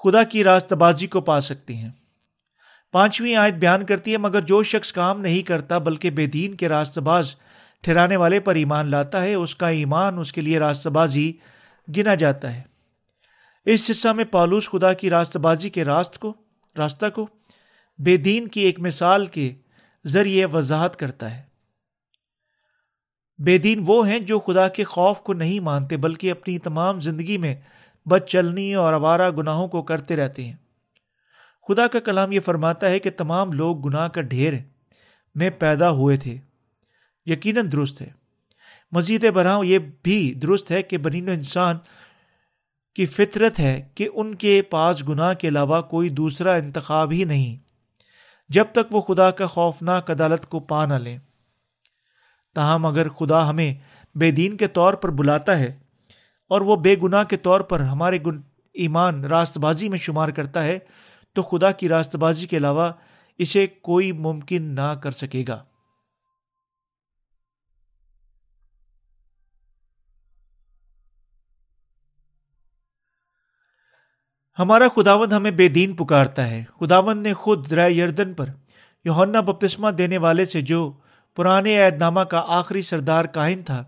خدا 0.04 0.24
کی 0.24 0.44
راست 0.44 0.74
بازی 0.74 1.08
کو 1.08 1.22
پا 1.22 1.42
سکتے 1.42 1.76
ہیں۔ 1.76 1.92
پانچویں 2.92 3.36
آیت 3.36 3.54
بیان 3.54 3.86
کرتی 3.86 4.12
ہے، 4.12 4.18
مگر 4.18 4.42
جو 4.42 4.64
شخص 4.64 4.94
کام 4.94 5.22
نہیں 5.22 5.42
کرتا 5.42 5.78
بلکہ 5.78 6.10
بے 6.10 6.26
دین 6.26 6.56
کے 6.56 6.70
راست 6.70 7.00
باز 7.00 7.36
ٹھہرانے 7.84 8.16
والے 8.16 8.40
پر 8.40 8.56
ایمان 8.56 8.92
لاتا 8.92 9.22
ہے، 9.22 9.34
اس 9.34 9.56
کا 9.56 9.68
ایمان 9.68 10.20
اس 10.20 10.34
کے 10.34 10.42
لیے 10.42 10.60
راست 10.60 10.88
بازی 10.88 11.34
گنا 11.98 12.16
جاتا 12.16 12.56
ہے۔ 12.56 12.62
اس 13.66 13.92
حصہ 13.92 14.10
میں 14.10 14.26
پالوس 14.26 14.70
خدا 14.70 14.94
کی 14.94 15.10
راست 15.10 15.38
بازی 15.38 15.70
کے 15.70 15.86
راست 15.86 16.20
کو، 16.20 16.34
راستہ 16.78 17.06
کو 17.16 17.28
بے 17.98 18.18
دین 18.18 18.48
کی 18.48 18.62
ایک 18.62 18.80
مثال 18.80 19.26
کے 19.26 19.54
ذریعے 20.06 20.46
وضاحت 20.46 20.96
کرتا 20.96 21.38
ہے۔ 21.38 21.42
بے 23.44 23.58
دین 23.58 23.84
وہ 23.88 24.08
ہیں 24.08 24.20
جو 24.20 24.40
خدا 24.40 24.68
کے 24.68 24.84
خوف 24.84 25.22
کو 25.22 25.34
نہیں 25.34 25.60
مانتے، 25.60 25.98
بلکہ 25.98 26.32
اپنی 26.32 26.60
تمام 26.60 27.02
زندگی 27.02 27.38
میں 27.38 27.56
بد 28.06 28.28
چلنی 28.28 28.74
اور 28.74 28.94
آوارہ 28.94 29.32
گناہوں 29.32 29.68
کو 29.68 29.82
کرتے 29.82 30.16
رہتے 30.16 30.46
ہیں۔ 30.46 30.56
خدا 31.68 31.88
کا 31.88 32.00
کلام 32.00 32.32
یہ 32.32 32.40
فرماتا 32.40 32.90
ہے 32.90 33.00
کہ 33.00 33.10
تمام 33.18 33.52
لوگ 33.52 33.82
گناہ 33.82 34.08
کا 34.08 34.22
ڈھیر 34.22 34.54
میں 35.36 35.50
پیدا 35.50 35.90
ہوئے 35.90 36.18
تھے۔ 36.18 36.38
یقیناً 37.26 37.72
درست 37.72 38.02
ہے۔ 38.02 38.10
مزید 38.92 39.26
برآں 39.32 39.64
یہ 39.66 39.80
بھی 40.04 40.34
درست 40.34 40.72
ہے 40.72 40.82
کہ 40.84 40.98
بنین 40.98 41.30
انسان 41.30 41.78
کی 42.96 43.06
فطرت 43.06 43.60
ہے 43.60 43.90
کہ 43.96 44.08
ان 44.14 44.36
کے 44.36 44.62
پاس 44.62 45.08
گناہ 45.10 45.34
کے 45.34 45.48
علاوہ 45.48 45.82
کوئی 45.82 46.10
دوسرا 46.10 46.54
انتخاب 46.54 47.12
ہی 47.12 47.24
نہیں، 47.24 47.56
جب 48.50 48.66
تک 48.72 48.94
وہ 48.96 49.02
خدا 49.02 49.32
کا 49.32 49.46
خوفناک 49.46 50.12
عدالت 50.12 50.46
کو 50.50 50.60
پا 50.60 50.86
نہ 50.86 50.94
لیں۔ 50.94 51.18
تاہم 52.56 52.86
اگر 52.86 53.10
خدا 53.10 53.50
ہمیں 53.50 53.74
بے 54.16 54.32
دین 54.32 54.58
کے 54.58 54.68
طور 54.68 54.94
پر 54.94 55.10
بلاتا 55.10 55.60
ہے 55.60 55.78
اور 56.50 56.62
وہ 56.62 56.76
بے 56.76 56.96
گناہ 57.04 57.24
کے 57.24 57.38
طور 57.38 57.60
پر 57.60 57.80
ہمارے 57.80 58.20
ایمان 58.74 59.24
راست 59.26 59.58
بازی 59.58 59.90
میں 59.90 59.98
شمار 59.98 60.30
کرتا 60.30 60.64
ہے، 60.64 60.80
تو 61.34 61.42
خدا 61.42 61.72
کی 61.72 61.88
راست 61.90 62.16
بازی 62.16 62.48
کے 62.48 62.58
علاوہ 62.58 62.92
اسے 63.38 63.68
کوئی 63.68 64.12
ممکن 64.12 64.64
نہ 64.64 64.94
کر 64.96 65.12
سکے 65.12 65.44
گا۔ 65.48 65.64
ہمارا 74.60 74.88
خداوند 74.96 75.34
ہمیں 75.34 75.52
بے 75.52 75.68
دین 75.68 75.96
پکارتا 75.96 76.50
ہے۔ 76.50 76.64
خداوند 76.80 77.28
نے 77.28 77.34
خود 77.34 77.72
رائے 77.72 77.94
یردن 77.94 78.34
پر 78.34 78.50
یوہنا 79.06 79.42
بپتسمہ 79.42 79.90
دینے 79.90 80.18
والے 80.18 80.46
سے 80.46 80.62
جو 80.62 80.92
پرانے 81.36 81.84
عید 81.84 81.98
نامہ 81.98 82.22
کا 82.22 82.44
آخری 82.48 82.82
سردار 82.82 83.26
کائن 83.26 83.62
تھا، 83.62 83.84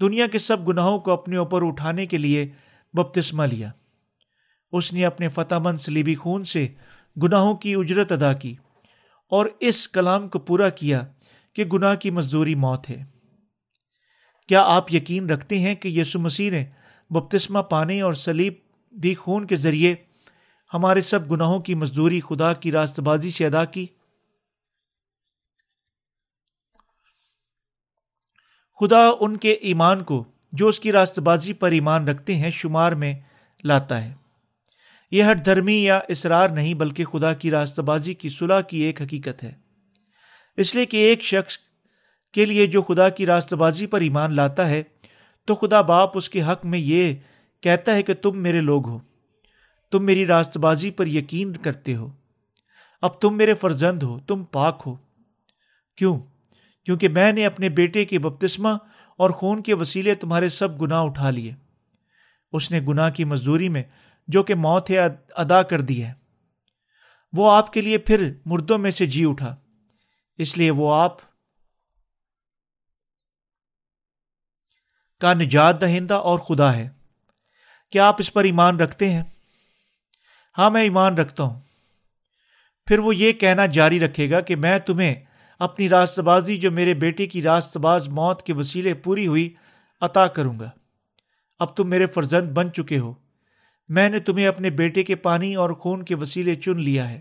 دنیا 0.00 0.26
کے 0.26 0.38
سب 0.38 0.68
گناہوں 0.68 0.98
کو 0.98 1.10
اپنے 1.10 1.36
اوپر 1.36 1.66
اٹھانے 1.66 2.06
کے 2.06 2.18
لیے 2.18 2.48
بپتسمہ 2.92 3.42
لیا۔ 3.42 3.70
اس 4.72 4.92
نے 4.92 5.04
اپنے 5.04 5.28
فتح 5.28 5.54
مند 5.54 5.78
سلیبی 5.78 6.14
خون 6.14 6.44
سے 6.44 6.68
گناہوں 7.22 7.54
کی 7.54 7.74
اجرت 7.74 8.12
ادا 8.12 8.32
کی 8.32 8.54
اور 9.30 9.46
اس 9.60 9.88
کلام 9.88 10.28
کو 10.28 10.38
پورا 10.38 10.68
کیا 10.68 11.06
کہ 11.52 11.64
گناہ 11.64 11.94
کی 11.94 12.10
مزدوری 12.10 12.54
موت 12.54 12.90
ہے۔ 12.90 13.04
کیا 14.48 14.62
آپ 14.62 14.94
یقین 14.94 15.30
رکھتے 15.30 15.58
ہیں 15.58 15.74
کہ 15.74 15.88
یسو 15.88 16.18
مسیح 16.18 16.50
نے 16.50 16.64
بپتسمہ 17.10 17.58
پانے 17.58 18.00
اور 18.00 18.12
سلیب 18.12 18.54
بھی 18.90 19.14
خون 19.14 19.46
کے 19.46 19.56
ذریعے 19.56 19.94
ہمارے 20.74 21.00
سب 21.00 21.32
گناہوں 21.32 21.58
کی 21.58 21.74
مزدوری 21.74 22.20
خدا 22.20 22.52
کی 22.52 22.72
راست 22.72 23.00
بازی 23.00 23.30
سے 23.30 23.46
ادا 23.46 23.64
کی۔ 23.64 23.86
خدا 28.80 29.10
ان 29.20 29.36
کے 29.36 29.52
ایمان 29.52 30.04
کو 30.04 30.24
جو 30.52 30.68
اس 30.68 30.80
کی 30.80 30.92
راست 30.92 31.18
بازی 31.18 31.52
پر 31.52 31.70
ایمان 31.70 32.08
رکھتے 32.08 32.34
ہیں 32.34 32.50
شمار 32.50 32.92
میں 32.92 33.14
لاتا 33.64 34.04
ہے۔ 34.04 34.14
یہ 35.10 35.22
ہر 35.22 35.34
دھرمی 35.34 35.84
یا 35.84 36.00
اسرار 36.08 36.48
نہیں 36.48 36.74
بلکہ 36.74 37.04
خدا 37.04 37.32
کی 37.32 37.50
راستہ 37.50 37.82
بازی 37.82 38.14
کی 38.14 38.28
صلاح 38.28 38.60
کی 38.60 38.78
ایک 38.78 39.02
حقیقت 39.02 39.42
ہے۔ 39.42 39.52
اس 40.56 40.74
لیے 40.74 40.86
کہ 40.86 40.96
ایک 40.96 41.22
شخص 41.22 41.58
کے 42.32 42.44
لیے 42.44 42.66
جو 42.66 42.82
خدا 42.82 43.08
کی 43.08 43.26
راستہ 43.26 43.56
بازی 43.56 43.86
پر 43.86 44.00
ایمان 44.00 44.36
لاتا 44.36 44.68
ہے 44.68 44.82
تو 45.44 45.54
خدا 45.54 45.80
باپ 45.80 46.18
اس 46.18 46.30
کے 46.30 46.42
حق 46.42 46.64
میں 46.64 46.78
یہ 46.78 47.14
کہتا 47.60 47.94
ہے 47.94 48.02
کہ 48.02 48.14
تم 48.14 48.38
میرے 48.38 48.60
لوگ 48.60 48.88
ہو۔ 48.88 48.98
تم 49.90 50.04
میری 50.04 50.26
راست 50.26 50.56
بازی 50.56 50.90
پر 50.90 51.06
یقین 51.06 51.52
کرتے 51.52 51.96
ہو۔ 51.96 52.12
اب 53.02 53.20
تم 53.20 53.36
میرے 53.36 53.54
فرزند 53.54 54.02
ہو، 54.02 54.18
تم 54.20 54.44
پاک 54.44 54.82
ہو۔ 54.86 54.96
کیوں؟ 55.96 56.20
کیونکہ 56.84 57.08
میں 57.08 57.32
نے 57.32 57.46
اپنے 57.46 57.68
بیٹے 57.68 58.04
کے 58.04 58.18
بپتسمہ 58.18 58.68
اور 59.16 59.30
خون 59.30 59.62
کے 59.62 59.74
وسیلے 59.74 60.14
تمہارے 60.14 60.48
سب 60.48 60.82
گناہ 60.82 61.02
اٹھا 61.02 61.30
لیے۔ 61.30 61.54
اس 62.52 62.70
نے 62.70 62.80
گناہ 62.88 63.10
کی 63.10 63.24
مزدوری 63.24 63.68
میں 63.68 63.82
جو 64.28 64.42
کہ 64.42 64.54
موت 64.54 64.90
ہے، 64.90 64.98
ادا 65.30 65.62
کر 65.62 65.80
دی 65.80 66.04
ہے۔ 66.04 66.12
وہ 67.32 67.52
آپ 67.52 67.72
کے 67.72 67.80
لیے 67.80 67.98
پھر 67.98 68.32
مردوں 68.44 68.78
میں 68.78 68.90
سے 68.90 69.06
جی 69.06 69.24
اٹھا۔ 69.28 69.56
اس 70.38 70.58
لیے 70.58 70.70
وہ 70.70 70.94
آپ 70.94 71.16
کا 75.20 75.34
نجات 75.34 75.80
دہندہ 75.80 76.14
اور 76.14 76.38
خدا 76.38 76.76
ہے۔ 76.76 76.99
کیا 77.90 78.08
آپ 78.08 78.16
اس 78.18 78.32
پر 78.32 78.44
ایمان 78.44 78.80
رکھتے 78.80 79.12
ہیں؟ 79.12 79.22
ہاں 80.58 80.70
میں 80.70 80.82
ایمان 80.82 81.18
رکھتا 81.18 81.42
ہوں۔ 81.42 81.60
پھر 82.86 82.98
وہ 82.98 83.16
یہ 83.16 83.32
کہنا 83.32 83.66
جاری 83.66 84.00
رکھے 84.00 84.30
گا 84.30 84.40
کہ 84.40 84.56
میں 84.56 84.78
تمہیں 84.78 85.14
اپنی 85.58 85.88
راست 85.88 86.20
بازی 86.20 86.56
جو 86.56 86.70
میرے 86.70 86.94
بیٹے 86.94 87.26
کی 87.26 87.42
راست 87.42 87.76
باز 87.76 88.08
موت 88.08 88.42
کے 88.42 88.52
وسیلے 88.52 88.94
پوری 88.94 89.26
ہوئی 89.26 89.54
عطا 90.00 90.26
کروں 90.26 90.58
گا۔ 90.58 90.70
اب 91.58 91.76
تم 91.76 91.90
میرے 91.90 92.06
فرزند 92.06 92.50
بن 92.50 92.72
چکے 92.72 92.98
ہو۔ 92.98 93.14
میں 93.88 94.08
نے 94.08 94.18
تمہیں 94.18 94.46
اپنے 94.46 94.70
بیٹے 94.70 95.02
کے 95.02 95.16
پانی 95.16 95.54
اور 95.54 95.70
خون 95.70 96.04
کے 96.04 96.14
وسیلے 96.14 96.54
چن 96.54 96.80
لیا 96.80 97.10
ہے۔ 97.10 97.20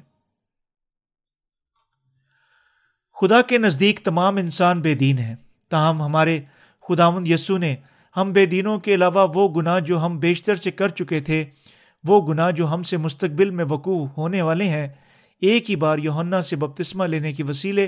خدا 3.22 3.42
کے 3.42 3.58
نزدیک 3.58 4.00
تمام 4.04 4.38
انسان 4.38 4.82
بے 4.82 4.96
دین 4.96 5.18
ہیں۔ 5.18 5.36
تاہم، 5.70 6.02
ہمارے 6.02 6.42
خداوند 6.88 7.28
یسو 7.28 7.58
نے 7.58 7.76
ہم 8.18 8.32
بے 8.34 8.46
دینوں 8.46 8.80
کے 8.80 8.94
علاوہ 8.94 9.28
وہ 9.36 9.50
گناہ 9.50 9.80
جو 9.80 10.06
ہم 10.06 10.20
بیشتر 10.20 10.56
سے 10.56 10.72
کر 10.72 10.90
چکے 10.90 11.20
تھے، 11.20 11.46
وہ 12.04 12.28
گناہ 12.28 12.52
جو 12.52 12.74
ہم 12.74 12.84
سے 12.84 12.98
مستقبل 12.98 13.50
میں 13.50 13.66
وقوع 13.70 14.08
ہونے 14.18 14.42
والے 14.42 14.68
ہیں، 14.68 14.88
ایک 15.42 15.70
ہی 15.70 15.76
بار 15.76 15.98
یوہنا 15.98 16.42
سے 16.42 16.56
بپتسمہ 16.56 17.04
لینے 17.04 17.34
کے 17.34 17.44
وسیلے 17.44 17.88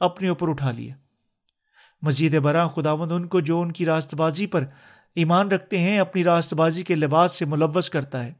اپنے 0.00 0.28
اوپر 0.28 0.48
اٹھا 0.48 0.70
لیے۔ 0.70 0.92
مزید 2.02 2.38
برآں 2.38 2.68
خداوند 2.68 3.12
ان 3.12 3.26
کو 3.26 3.40
جو 3.40 3.60
ان 3.60 3.72
کی 3.72 3.86
راست 3.86 4.14
بازی 4.14 4.46
پر 4.46 4.64
ایمان 5.14 5.48
رکھتے 5.48 5.78
ہیں، 5.78 5.98
اپنی 5.98 6.24
راست 6.24 6.54
بازی 6.54 6.82
کے 6.82 6.94
لباس 6.94 7.38
سے 7.38 7.44
ملوث 7.44 7.90
کرتا 7.90 8.24
ہے 8.24 8.32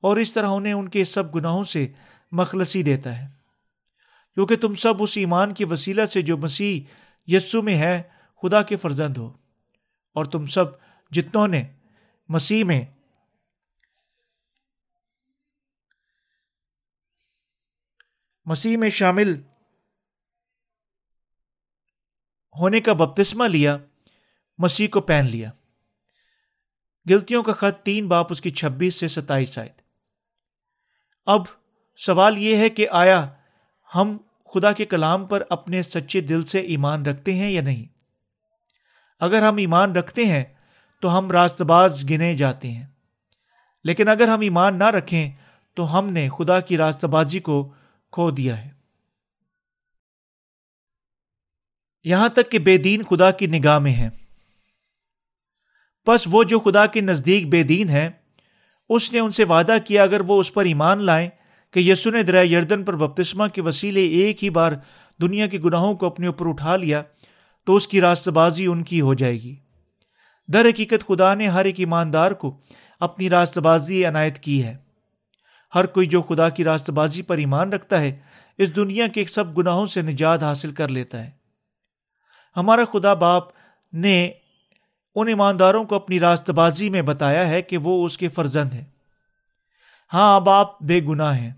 اور 0.00 0.16
اس 0.16 0.34
طرح 0.34 0.48
انہیں 0.48 0.72
ان 0.72 0.88
کے 0.88 1.04
سب 1.04 1.34
گناہوں 1.34 1.64
سے 1.64 1.88
مخلصی 2.32 2.82
دیتا 2.82 3.22
ہے۔ 3.22 3.26
کیونکہ 4.34 4.56
تم 4.56 4.74
سب 4.74 4.94
اس 4.98 5.12
ایمان 5.16 5.54
کی 5.54 5.64
وسیلہ 5.64 6.04
سے 6.04 6.22
جو 6.22 6.36
مسیح 6.36 6.80
یسو 7.26 7.62
میں 7.62 7.74
ہے، 7.74 8.02
خدا 8.42 8.62
کے 8.62 8.76
فرزند 8.76 9.16
ہو۔ 9.16 9.43
اور 10.14 10.24
تم 10.24 10.46
سب 10.46 10.64
جتنوں 11.10 11.48
نے 11.48 11.74
مسیح 12.28 12.64
میں 12.64 12.84
مسیح 18.44 18.76
میں 18.76 18.90
شامل 18.90 19.42
ہونے 22.60 22.80
کا 22.80 22.92
بپتسمہ 22.92 23.44
لیا، 23.44 23.76
مسیح 24.58 24.88
کو 24.88 25.00
پہن 25.00 25.26
لیا۔ 25.30 25.50
گلتیوں 27.10 27.42
کا 27.42 27.52
خط 27.52 27.82
تین 27.82 28.08
باپ 28.08 28.26
اس 28.30 28.40
کی 28.40 28.50
چھبیس 28.50 28.94
سے 28.94 29.08
ستائیس 29.08 29.58
آئے 29.58 29.72
اب 31.26 31.40
سوال 31.96 32.38
یہ 32.38 32.56
ہے 32.56 32.70
کہ 32.70 32.88
آیا 32.90 33.34
ہم 33.94 34.16
خدا 34.54 34.72
کے 34.72 34.84
کلام 34.84 35.26
پر 35.26 35.42
اپنے 35.50 35.82
سچے 35.82 36.20
دل 36.20 36.42
سے 36.42 36.60
ایمان 36.60 37.06
رکھتے 37.06 37.32
ہیں 37.32 37.50
یا 37.50 37.62
نہیں؟ 37.62 37.93
اگر 39.20 39.42
ہم 39.42 39.56
ایمان 39.56 39.92
رکھتے 39.92 40.24
ہیں 40.24 40.44
تو 41.00 41.18
ہم 41.18 41.30
راست 41.30 41.62
باز 41.62 42.04
گنے 42.10 42.36
جاتے 42.36 42.70
ہیں۔ 42.70 42.86
لیکن 43.84 44.08
اگر 44.08 44.28
ہم 44.28 44.40
ایمان 44.40 44.78
نہ 44.78 44.84
رکھیں 44.84 45.30
تو 45.74 45.98
ہم 45.98 46.12
نے 46.12 46.28
خدا 46.38 46.60
کی 46.60 46.76
راست 46.76 47.04
بازی 47.04 47.40
کو 47.40 47.72
کھو 48.12 48.30
دیا 48.30 48.64
ہے۔ 48.64 48.70
یہاں 52.04 52.28
تک 52.28 52.50
کہ 52.50 52.58
بے 52.58 52.78
دین 52.78 53.02
خدا 53.02 53.30
کی 53.30 53.46
نگاہ 53.46 53.78
میں 53.78 53.94
ہے 53.94 54.08
بس 56.06 56.28
وہ 56.30 56.44
جو 56.44 56.60
خدا 56.60 56.86
کے 56.86 57.00
نزدیک 57.00 57.48
بے 57.48 57.62
دین 57.62 57.88
ہے 57.88 58.10
اس 58.88 59.12
نے 59.12 59.18
ان 59.18 59.32
سے 59.32 59.44
وعدہ 59.44 59.76
کیا 59.86 60.02
اگر 60.02 60.20
وہ 60.20 60.40
اس 60.40 60.54
پر 60.54 60.64
ایمان 60.64 61.02
لائیں 61.02 61.28
کہ 61.70 61.78
یسو 61.78 62.10
نے 62.10 62.22
دریا 62.22 62.56
یردن 62.56 62.84
پر 62.84 62.96
بپتسما 62.96 63.48
کے 63.48 63.62
وسیلے 63.62 64.02
ایک 64.02 64.44
ہی 64.44 64.50
بار 64.50 64.72
دنیا 65.22 65.46
کے 65.46 65.58
گناہوں 65.58 65.94
کو 65.94 66.06
اپنے 66.06 66.26
اوپر 66.26 66.48
اٹھا 66.48 66.76
لیا 66.76 67.02
تو 67.66 67.76
اس 67.76 67.88
کی 67.88 68.00
راست 68.00 68.28
بازی 68.28 68.66
ان 68.66 68.84
کی 68.84 69.00
ہو 69.00 69.14
جائے 69.14 69.42
گی۔ 69.42 69.56
در 70.48 70.66
حقیقت 70.68 71.06
خدا 71.08 71.34
نے 71.34 71.48
ہر 71.48 71.64
ایک 71.64 71.80
ایماندار 71.80 72.30
کو 72.30 72.60
اپنی 73.00 73.30
راست 73.30 73.58
بازی 73.58 74.06
عنایت 74.06 74.38
کی 74.38 74.64
ہے۔ 74.64 74.76
ہر 75.74 75.86
کوئی 75.86 76.06
جو 76.06 76.22
خدا 76.22 76.48
کی 76.48 76.64
راست 76.64 76.90
بازی 76.90 77.22
پر 77.22 77.36
ایمان 77.36 77.72
رکھتا 77.72 78.00
ہے، 78.00 78.20
اس 78.58 78.76
دنیا 78.76 79.06
کے 79.06 79.24
سب 79.24 79.58
گناہوں 79.58 79.86
سے 79.86 80.02
نجات 80.02 80.42
حاصل 80.42 80.72
کر 80.72 80.88
لیتا 80.88 81.24
ہے۔ 81.24 81.30
ہمارا 82.56 82.84
خدا 82.84 83.14
باپ 83.14 83.44
نے 83.92 84.30
ان 85.14 85.28
ایمانداروں 85.28 85.84
کو 85.84 85.94
اپنی 85.94 86.20
راست 86.20 86.50
بازی 86.50 86.90
میں 86.90 87.02
بتایا 87.02 87.48
ہے 87.48 87.62
کہ 87.62 87.78
وہ 87.78 88.06
اس 88.06 88.18
کے 88.18 88.28
فرزند 88.28 88.74
ہیں۔ 88.74 88.84
ہاں 90.12 90.36
اب 90.36 90.48
آپ 90.48 90.82
بے 90.82 91.00
گناہ 91.00 91.38
ہیں۔ 91.38 91.52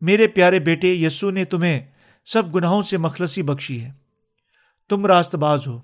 میرے 0.00 0.26
پیارے 0.26 0.58
بیٹے، 0.58 0.94
یسو 0.94 1.30
نے 1.30 1.44
تمہیں 1.44 1.80
سب 2.26 2.54
گناہوں 2.54 2.82
سے 2.82 2.96
مخلصی 2.96 3.42
بخشی 3.42 3.84
ہے۔ 3.84 4.03
تم 4.88 5.06
راست 5.06 5.34
باز 5.34 5.66
ہو۔ 5.66 5.80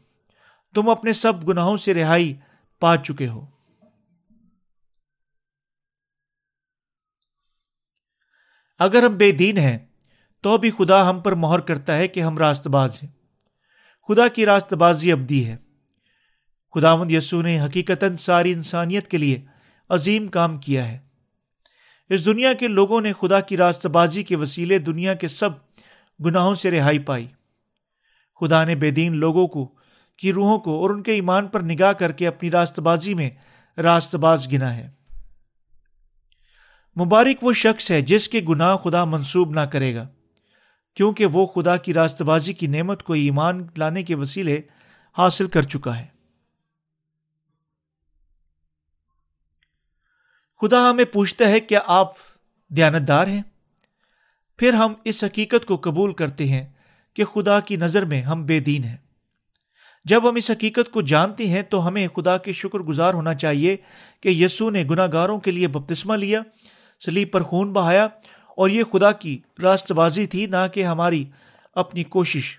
تم 0.74 0.88
اپنے 0.88 1.12
سب 1.12 1.48
گناہوں 1.48 1.76
سے 1.76 1.94
رہائی 1.94 2.36
پا 2.80 2.96
چکے 2.96 3.28
ہو۔ 3.28 3.46
اگر 8.78 9.02
ہم 9.02 9.16
بے 9.16 9.32
دین 9.32 9.58
ہیں، 9.58 9.78
تو 10.40 10.58
بھی 10.58 10.70
خدا 10.70 11.10
ہم 11.10 11.20
پر 11.20 11.32
مہر 11.32 11.60
کرتا 11.60 11.96
ہے 11.96 12.08
کہ 12.08 12.20
ہم 12.20 12.38
راست 12.38 12.66
باز 12.66 13.02
ہیں۔ 13.02 13.10
خدا 14.08 14.28
کی 14.28 14.46
راست 14.46 14.74
بازی 14.74 15.12
ابدی 15.12 15.46
ہے۔ 15.46 15.56
خداوند 16.74 17.10
یسو 17.10 17.42
نے 17.42 17.60
حقیقت 17.60 18.04
ساری 18.18 18.52
انسانیت 18.52 19.08
کے 19.08 19.18
لیے 19.18 19.44
عظیم 19.88 20.28
کام 20.28 20.58
کیا 20.58 20.88
ہے۔ 20.88 20.98
اس 22.08 22.24
دنیا 22.24 22.52
کے 22.52 22.66
لوگوں 22.66 23.00
نے 23.00 23.12
خدا 23.20 23.40
کی 23.40 23.56
راست 23.56 23.86
بازی 23.86 24.22
کے 24.22 24.36
وسیلے 24.36 24.78
دنیا 24.78 25.14
کے 25.14 25.28
سب 25.28 25.50
گناہوں 26.24 26.54
سے 26.54 26.70
رہائی 26.70 26.98
پائی۔ 26.98 27.26
خدا 28.40 28.64
نے 28.64 28.74
بے 28.74 28.90
دین 28.90 29.16
لوگوں 29.16 29.48
کو، 29.48 29.74
کی 30.16 30.32
روحوں 30.32 30.58
کو 30.58 30.76
اور 30.76 30.90
ان 30.90 31.02
کے 31.02 31.12
ایمان 31.12 31.48
پر 31.48 31.60
نگاہ 31.60 31.92
کر 31.92 32.12
کے 32.12 32.26
اپنی 32.26 32.50
راست 32.50 32.80
بازی 32.80 33.14
میں 33.14 33.30
راست 33.80 34.14
باز 34.14 34.52
گنا 34.52 34.76
ہے۔ 34.76 34.90
مبارک 36.96 37.44
وہ 37.44 37.52
شخص 37.52 37.90
ہے 37.90 38.00
جس 38.00 38.28
کے 38.28 38.40
گناہ 38.48 38.76
خدا 38.76 39.04
منسوب 39.04 39.50
نہ 39.50 39.60
کرے 39.60 39.94
گا، 39.94 40.08
کیونکہ 40.94 41.26
وہ 41.26 41.46
خدا 41.46 41.76
کی 41.76 41.94
راست 41.94 42.22
بازی 42.22 42.52
کی 42.52 42.66
نعمت 42.66 43.02
کو 43.02 43.12
ایمان 43.12 43.66
لانے 43.76 44.02
کے 44.02 44.14
وسیلے 44.14 44.60
حاصل 45.18 45.48
کر 45.48 45.62
چکا 45.62 45.98
ہے۔ 45.98 46.06
خدا 50.60 50.90
ہمیں 50.90 51.04
پوچھتا 51.04 51.48
ہے، 51.48 51.60
کیا 51.60 51.80
آپ 51.86 52.08
دیانتدار 52.68 53.26
ہیں؟ 53.26 53.42
پھر 54.58 54.74
ہم 54.74 54.94
اس 55.04 55.24
حقیقت 55.24 55.66
کو 55.66 55.76
قبول 55.76 56.14
کرتے 56.14 56.48
ہیں 56.48 56.68
کہ 57.14 57.24
خدا 57.24 57.60
کی 57.60 57.76
نظر 57.76 58.04
میں 58.04 58.22
ہم 58.22 58.46
بے 58.46 58.60
دین 58.60 58.84
ہیں۔ 58.84 58.96
جب 60.04 60.30
ہم 60.30 60.34
اس 60.34 60.50
حقیقت 60.50 60.90
کو 60.90 61.02
جانتے 61.02 61.48
ہیں 61.48 61.62
تو 61.62 61.88
ہمیں 61.88 62.08
خدا 62.08 62.38
کے 62.38 62.52
شکر 62.52 62.78
گزار 62.78 63.14
ہونا 63.14 63.34
چاہیے 63.34 63.76
کہ 64.20 64.28
یسو 64.28 64.70
نے 64.70 64.84
گناہ 64.90 65.06
گاروں 65.12 65.40
کے 65.40 65.50
لیے 65.50 65.68
بپتسمہ 65.68 66.14
لیا 66.14 66.40
سلیب 67.04 67.32
پر 67.32 67.42
خون 67.42 67.72
بہایا 67.72 68.04
اور 68.56 68.68
یہ 68.68 68.84
خدا 68.84 69.12
کی 69.12 69.38
راست 69.62 69.92
بازی 69.92 70.26
تھی، 70.26 70.46
نہ 70.46 70.68
کہ 70.74 70.84
ہماری 70.84 71.24
اپنی 71.74 72.04
کوشش 72.04 72.58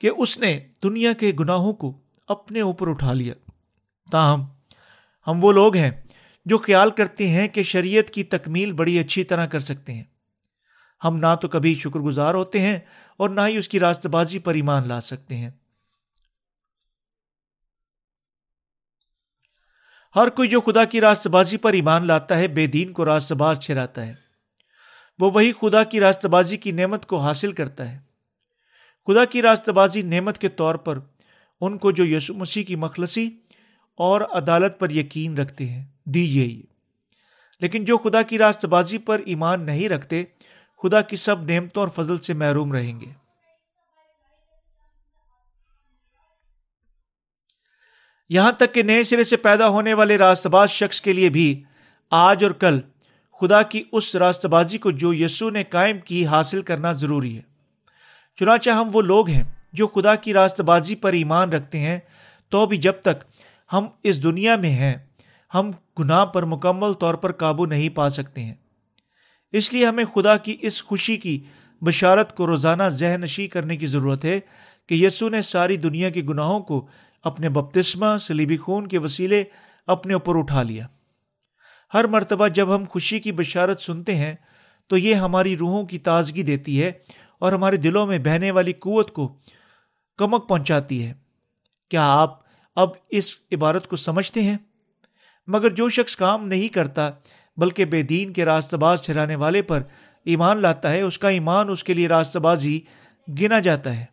کہ 0.00 0.10
اس 0.16 0.38
نے 0.38 0.60
دنیا 0.82 1.12
کے 1.12 1.32
گناہوں 1.40 1.72
کو 1.72 1.98
اپنے 2.28 2.60
اوپر 2.60 2.88
اٹھا 2.88 3.12
لیا۔ 3.12 3.34
تاہم، 4.10 4.44
ہم 5.26 5.44
وہ 5.44 5.52
لوگ 5.52 5.76
ہیں 5.76 5.90
جو 6.46 6.58
خیال 6.58 6.90
کرتے 6.90 7.28
ہیں 7.28 7.48
کہ 7.48 7.62
شریعت 7.62 8.10
کی 8.10 8.24
تکمیل 8.24 8.72
بڑی 8.72 8.98
اچھی 8.98 9.24
طرح 9.24 9.46
کر 9.46 9.60
سکتے 9.60 9.94
ہیں۔ 9.94 10.04
ہم 11.04 11.16
نہ 11.16 11.34
تو 11.42 11.48
کبھی 11.48 11.74
شکر 11.74 12.00
گزار 12.00 12.34
ہوتے 12.34 12.60
ہیں 12.60 12.78
اور 13.16 13.30
نہ 13.30 13.40
ہی 13.48 13.56
اس 13.56 13.68
کی 13.68 13.80
راست 13.80 14.06
بازی 14.06 14.38
پر 14.38 14.54
ایمان 14.54 14.88
لا 14.88 15.00
سکتے 15.00 15.36
ہیں۔ 15.36 15.50
ہر 20.16 20.28
کوئی 20.28 20.48
جو 20.48 20.60
خدا 20.60 20.84
کی 20.84 21.00
راست 21.00 21.26
بازی 21.26 21.56
پر 21.56 21.72
ایمان 21.72 22.06
لاتا 22.06 22.36
ہے، 22.36 22.48
بے 22.48 22.66
دین 22.66 22.92
کو 22.92 23.04
راست 23.04 23.32
باز 23.32 23.58
چھراتا 23.58 24.06
ہے۔ 24.06 24.14
وہ 25.20 25.30
وہی 25.30 25.52
خدا 25.52 25.84
کی 25.84 26.00
راست 26.00 26.26
بازی 26.26 26.56
کی 26.56 26.70
نعمت 26.70 27.06
کو 27.06 27.16
حاصل 27.16 27.52
کرتا 27.52 27.92
ہے۔ 27.92 27.98
خدا 29.06 29.24
کی 29.24 29.42
راست 29.42 29.68
بازی 29.68 30.02
نعمت 30.02 30.38
کے 30.38 30.48
طور 30.48 30.74
پر 30.74 30.98
ان 31.60 31.78
کو 31.78 31.92
جو 31.92 32.16
یسو 32.16 32.34
مسیح 32.34 32.64
کی 32.64 32.76
مخلصی 32.76 33.30
اور 33.94 34.20
عدالت 34.20 34.78
پر 34.78 34.90
یقین 34.90 35.38
رکھتے 35.38 35.66
ہیں۔ 35.66 35.84
دیجیے 36.04 36.46
یہ۔ 36.46 36.62
لیکن 37.60 37.84
جو 37.84 37.98
خدا 37.98 38.22
کی 38.22 38.38
راست 38.38 38.64
بازی 38.64 38.98
پر 38.98 39.20
ایمان 39.26 39.66
نہیں 39.66 39.88
رکھتے 39.88 40.24
خدا 40.82 41.00
کی 41.00 41.16
سب 41.16 41.50
نعمتوں 41.50 41.82
اور 41.82 41.88
فضل 41.88 42.16
سے 42.18 42.34
محروم 42.34 42.72
رہیں 42.72 43.00
گے۔ 43.00 43.06
یہاں 48.28 48.52
تک 48.52 48.74
کہ 48.74 48.82
نئے 48.82 49.04
سرے 49.04 49.24
سے 49.24 49.36
پیدا 49.36 49.68
ہونے 49.68 49.94
والے 49.94 50.18
راست 50.18 50.46
باز 50.46 50.70
شخص 50.70 51.00
کے 51.00 51.12
لیے 51.12 51.28
بھی 51.28 51.62
آج 52.10 52.44
اور 52.44 52.52
کل 52.52 52.80
خدا 53.40 53.62
کی 53.62 53.84
اس 53.92 54.16
راست 54.16 54.46
بازی 54.46 54.78
کو 54.78 54.90
جو 54.90 55.14
یسو 55.14 55.50
نے 55.50 55.64
قائم 55.64 55.98
کی 55.98 56.26
حاصل 56.26 56.62
کرنا 56.62 56.92
ضروری 56.92 57.36
ہے۔ 57.36 57.42
چنانچہ 58.36 58.70
ہم 58.70 58.88
وہ 58.92 59.02
لوگ 59.02 59.28
ہیں 59.28 59.42
جو 59.72 59.86
خدا 59.86 60.14
کی 60.14 60.32
راست 60.32 60.60
بازی 60.60 60.94
پر 60.94 61.12
ایمان 61.12 61.52
رکھتے 61.52 61.78
ہیں، 61.78 61.98
تو 62.48 62.66
بھی 62.66 62.76
جب 62.76 62.92
تک 62.92 63.24
ہم 63.72 63.86
اس 64.02 64.22
دنیا 64.22 64.56
میں 64.56 64.70
ہیں، 64.70 64.94
ہم 65.54 65.70
گناہ 65.98 66.24
پر 66.24 66.42
مکمل 66.42 66.92
طور 66.92 67.14
پر 67.14 67.32
قابو 67.32 67.66
نہیں 67.66 67.88
پا 67.88 68.10
سکتے 68.10 68.40
ہیں۔ 68.40 68.54
اس 69.52 69.72
لیے 69.72 69.86
ہمیں 69.86 70.04
خدا 70.04 70.36
کی 70.36 70.56
اس 70.60 70.84
خوشی 70.84 71.16
کی 71.16 71.44
بشارت 71.80 72.36
کو 72.36 72.46
روزانہ 72.46 72.82
ذہن 72.88 73.20
نشی 73.20 73.48
کرنے 73.48 73.76
کی 73.76 73.86
ضرورت 73.86 74.24
ہے 74.24 74.40
کہ 74.88 74.94
یسو 74.94 75.28
نے 75.28 75.42
ساری 75.42 75.76
دنیا 75.76 76.10
کے 76.10 76.22
گناہوں 76.22 76.60
کو 76.60 76.86
اپنے 77.22 77.48
بپتسمہ 77.48 78.18
سلیبی 78.20 78.56
خون 78.56 78.86
کے 78.86 78.98
وسیلے 78.98 79.44
اپنے 79.86 80.14
اوپر 80.14 80.38
اٹھا 80.38 80.62
لیا۔ 80.62 80.86
ہر 81.94 82.04
مرتبہ 82.04 82.48
جب 82.48 82.76
ہم 82.76 82.84
خوشی 82.88 83.20
کی 83.20 83.32
بشارت 83.32 83.80
سنتے 83.80 84.14
ہیں 84.14 84.34
تو 84.86 84.96
یہ 84.96 85.14
ہماری 85.14 85.56
روحوں 85.56 85.84
کی 85.84 85.98
تازگی 85.98 86.42
دیتی 86.42 86.82
ہے 86.82 86.92
اور 87.38 87.52
ہمارے 87.52 87.76
دلوں 87.76 88.06
میں 88.06 88.18
بہنے 88.18 88.50
والی 88.50 88.72
قوت 88.72 89.10
کو 89.10 89.36
کمک 90.18 90.48
پہنچاتی 90.48 91.06
ہے۔ 91.06 91.14
کیا 91.90 92.12
آپ 92.14 92.40
اب 92.76 92.88
اس 93.10 93.24
عبارت 93.52 93.88
کو 93.88 93.96
سمجھتے 93.96 94.42
ہیں؟ 94.42 94.58
مگر 95.46 95.70
جو 95.70 95.88
شخص 95.88 96.16
کام 96.16 96.48
نہیں 96.48 96.68
کرتا 96.68 97.10
بلکہ 97.56 97.84
بے 97.84 98.02
دین 98.02 98.32
کے 98.32 98.44
راستہ 98.44 98.76
باز 98.76 99.02
ٹھہرانے 99.02 99.36
والے 99.36 99.62
پر 99.62 99.82
ایمان 100.24 100.62
لاتا 100.62 100.90
ہے، 100.90 101.00
اس 101.00 101.18
کا 101.18 101.28
ایمان 101.28 101.70
اس 101.70 101.84
کے 101.84 101.94
لیے 101.94 102.08
راستہ 102.08 102.38
بازی 102.38 102.80
گنا 103.28 103.60
جاتا 103.60 103.96
ہے۔ 103.96 104.04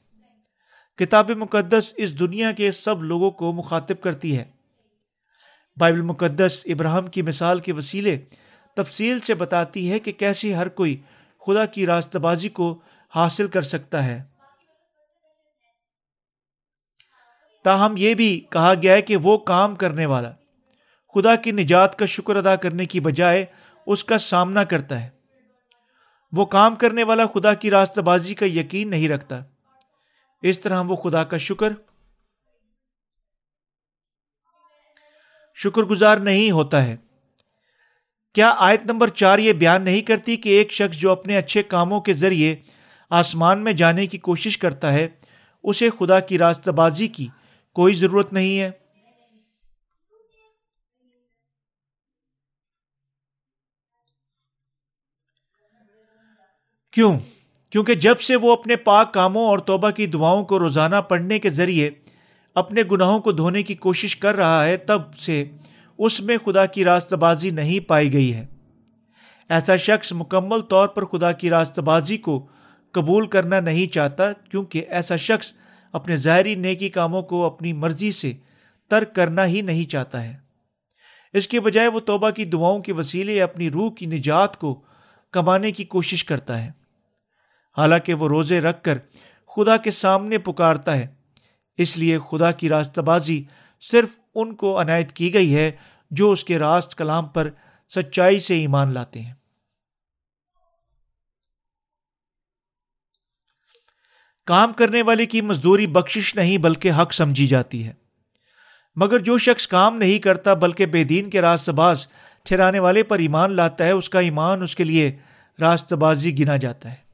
کتاب 0.97 1.29
مقدس 1.29 1.93
اس 1.97 2.19
دنیا 2.19 2.51
کے 2.51 2.71
سب 2.71 3.03
لوگوں 3.03 3.31
کو 3.31 3.53
مخاطب 3.53 4.01
کرتی 4.01 4.37
ہے۔ 4.37 4.45
بائبل 5.77 6.01
مقدس 6.01 6.61
ابراہم 6.65 7.07
کی 7.07 7.21
مثال 7.21 7.59
کے 7.59 7.71
وسیلے 7.73 8.17
تفصیل 8.75 9.19
سے 9.19 9.33
بتاتی 9.33 9.91
ہے 9.91 9.99
کہ 9.99 10.11
کیسے 10.11 10.53
ہر 10.53 10.69
کوئی 10.69 10.97
خدا 11.45 11.65
کی 11.65 11.85
راستہ 11.85 12.17
بازی 12.17 12.49
کو 12.49 12.79
حاصل 13.15 13.47
کر 13.47 13.61
سکتا 13.61 14.05
ہے۔ 14.05 14.23
تاہم 17.63 17.95
یہ 17.97 18.13
بھی 18.13 18.45
کہا 18.49 18.73
گیا 18.81 18.93
ہے 18.93 19.01
کہ 19.01 19.17
وہ 19.17 19.37
کام 19.37 19.75
کرنے 19.75 20.05
والا 20.05 20.31
خدا 21.13 21.35
کی 21.35 21.51
نجات 21.51 21.99
کا 21.99 22.05
شکر 22.05 22.35
ادا 22.35 22.55
کرنے 22.55 22.85
کی 22.85 22.99
بجائے 22.99 23.45
اس 23.85 24.03
کا 24.03 24.17
سامنا 24.17 24.63
کرتا 24.63 25.03
ہے۔ 25.03 25.09
وہ 26.31 26.45
کام 26.45 26.75
کرنے 26.75 27.03
والا 27.03 27.25
خدا 27.25 27.53
کی 27.53 27.71
راستہ 27.71 28.01
بازی 28.01 28.35
کا 28.35 28.45
یقین 28.45 28.89
نہیں 28.89 29.09
رکھتا۔ 29.09 29.41
اس 30.41 30.59
طرح 30.59 30.81
وہ 30.81 30.95
خدا 30.95 31.23
کا 31.23 31.37
شکر 31.37 31.73
شکر 35.55 35.81
گزار 35.81 36.17
نہیں 36.17 36.51
ہوتا 36.51 36.83
ہے۔ 36.83 36.97
کیا 38.33 38.55
آیت 38.57 38.81
نمبر 38.85 39.07
چار 39.07 39.39
یہ 39.39 39.53
بیان 39.53 39.81
نہیں 39.81 40.01
کرتی 40.01 40.35
کہ 40.35 40.49
ایک 40.49 40.71
شخص 40.71 40.97
جو 40.97 41.11
اپنے 41.11 41.37
اچھے 41.37 41.63
کاموں 41.63 42.01
کے 42.01 42.13
ذریعے 42.13 42.55
آسمان 43.09 43.63
میں 43.63 43.73
جانے 43.73 44.07
کی 44.07 44.17
کوشش 44.17 44.57
کرتا 44.57 44.93
ہے، 44.93 45.07
اسے 45.63 45.89
خدا 45.99 46.19
کی 46.19 46.37
راستہ 46.37 46.71
بازی 46.71 47.07
کی 47.07 47.27
کوئی 47.73 47.93
ضرورت 47.93 48.33
نہیں 48.33 48.59
ہے؟ 48.59 48.71
کیوں؟ 56.91 57.19
کیونکہ 57.69 57.95
جب 57.95 58.19
سے 58.19 58.35
وہ 58.35 58.51
اپنے 58.51 58.75
پاک 58.75 59.13
کاموں 59.13 59.47
اور 59.47 59.59
توبہ 59.59 59.89
کی 59.89 60.05
دعاؤں 60.05 60.45
کو 60.45 60.59
روزانہ 60.59 60.95
پڑھنے 60.95 61.39
کے 61.39 61.49
ذریعے 61.49 61.89
اپنے 62.55 62.81
گناہوں 62.91 63.19
کو 63.19 63.31
دھونے 63.31 63.63
کی 63.63 63.75
کوشش 63.75 64.15
کر 64.15 64.35
رہا 64.35 64.65
ہے، 64.65 64.77
تب 64.77 65.15
سے 65.17 65.45
اس 65.97 66.21
میں 66.21 66.37
خدا 66.45 66.65
کی 66.65 66.83
راستہ 66.83 67.15
بازی 67.15 67.49
نہیں 67.49 67.79
پائی 67.79 68.13
گئی 68.13 68.33
ہے۔ 68.33 68.45
ایسا 69.49 69.75
شخص 69.75 70.13
مکمل 70.13 70.61
طور 70.61 70.87
پر 70.87 71.05
خدا 71.05 71.31
کی 71.31 71.49
راستہ 71.49 71.81
بازی 71.81 72.17
کو 72.17 72.47
قبول 72.91 73.27
کرنا 73.27 73.59
نہیں 73.59 73.93
چاہتا، 73.93 74.33
کیونکہ 74.33 74.85
ایسا 74.89 75.15
شخص 75.15 75.53
اپنے 75.91 76.15
ظاہری 76.15 76.55
نیکی 76.55 76.89
کاموں 76.89 77.21
کو 77.21 77.45
اپنی 77.45 77.73
مرضی 77.73 78.11
سے 78.11 78.33
ترک 78.89 79.15
کرنا 79.15 79.45
ہی 79.45 79.61
نہیں 79.61 79.89
چاہتا 79.89 80.23
ہے۔ 80.23 80.37
اس 81.33 81.47
کے 81.47 81.59
بجائے 81.59 81.87
وہ 81.87 81.99
توبہ 81.99 82.29
کی 82.29 82.45
دعاؤں 82.45 82.79
کے 82.79 82.93
وسیلے 82.93 83.41
اپنی 83.41 83.69
روح 83.69 83.91
کی 83.93 84.05
نجات 84.05 84.59
کو 84.59 84.81
کمانے 85.31 85.71
کی 85.71 85.83
کوشش 85.83 86.25
کرتا 86.25 86.65
ہے۔ 86.65 86.78
حالانکہ 87.79 88.13
وہ 88.13 88.27
روزے 88.27 88.61
رکھ 88.61 88.83
کر 88.83 88.97
خدا 89.55 89.77
کے 89.77 89.91
سامنے 89.91 90.37
پکارتا 90.37 90.97
ہے۔ 90.97 91.07
اس 91.77 91.97
لیے 91.97 92.19
خدا 92.19 92.51
کی 92.51 92.69
راستہ 92.69 93.01
بازی 93.01 93.43
صرف 93.81 94.19
ان 94.35 94.55
کو 94.55 94.81
عنایت 94.81 95.11
کی 95.11 95.33
گئی 95.33 95.55
ہے 95.55 95.71
جو 96.11 96.31
اس 96.31 96.43
کے 96.43 96.59
راست 96.59 96.95
کلام 96.95 97.25
پر 97.25 97.49
سچائی 97.95 98.39
سے 98.39 98.55
ایمان 98.55 98.93
لاتے 98.93 99.21
ہیں۔ 99.21 99.33
کام 104.45 104.73
کرنے 104.73 105.01
والے 105.01 105.25
کی 105.25 105.41
مزدوری 105.41 105.87
بخشش 105.87 106.35
نہیں 106.35 106.57
بلکہ 106.57 106.91
حق 106.91 107.13
سمجھی 107.13 107.47
جاتی 107.47 107.87
ہے۔ 107.87 107.93
مگر 108.95 109.19
جو 109.19 109.37
شخص 109.37 109.67
کام 109.67 109.97
نہیں 109.97 110.19
کرتا 110.19 110.53
بلکہ 110.53 110.85
بے 110.85 111.03
دین 111.03 111.29
کے 111.29 111.41
راست 111.41 111.69
باز 111.69 112.07
ٹھہرانے 112.43 112.79
والے 112.79 113.03
پر 113.03 113.19
ایمان 113.19 113.51
لاتا 113.51 113.85
ہے، 113.85 113.91
اس 113.91 114.09
کا 114.09 114.19
ایمان 114.19 114.63
اس 114.63 114.75
کے 114.75 114.83
لیے 114.83 115.17
راست 115.59 115.93
بازی 115.93 116.39
گنا 116.39 116.57
جاتا 116.57 116.91
ہے۔ 116.91 117.08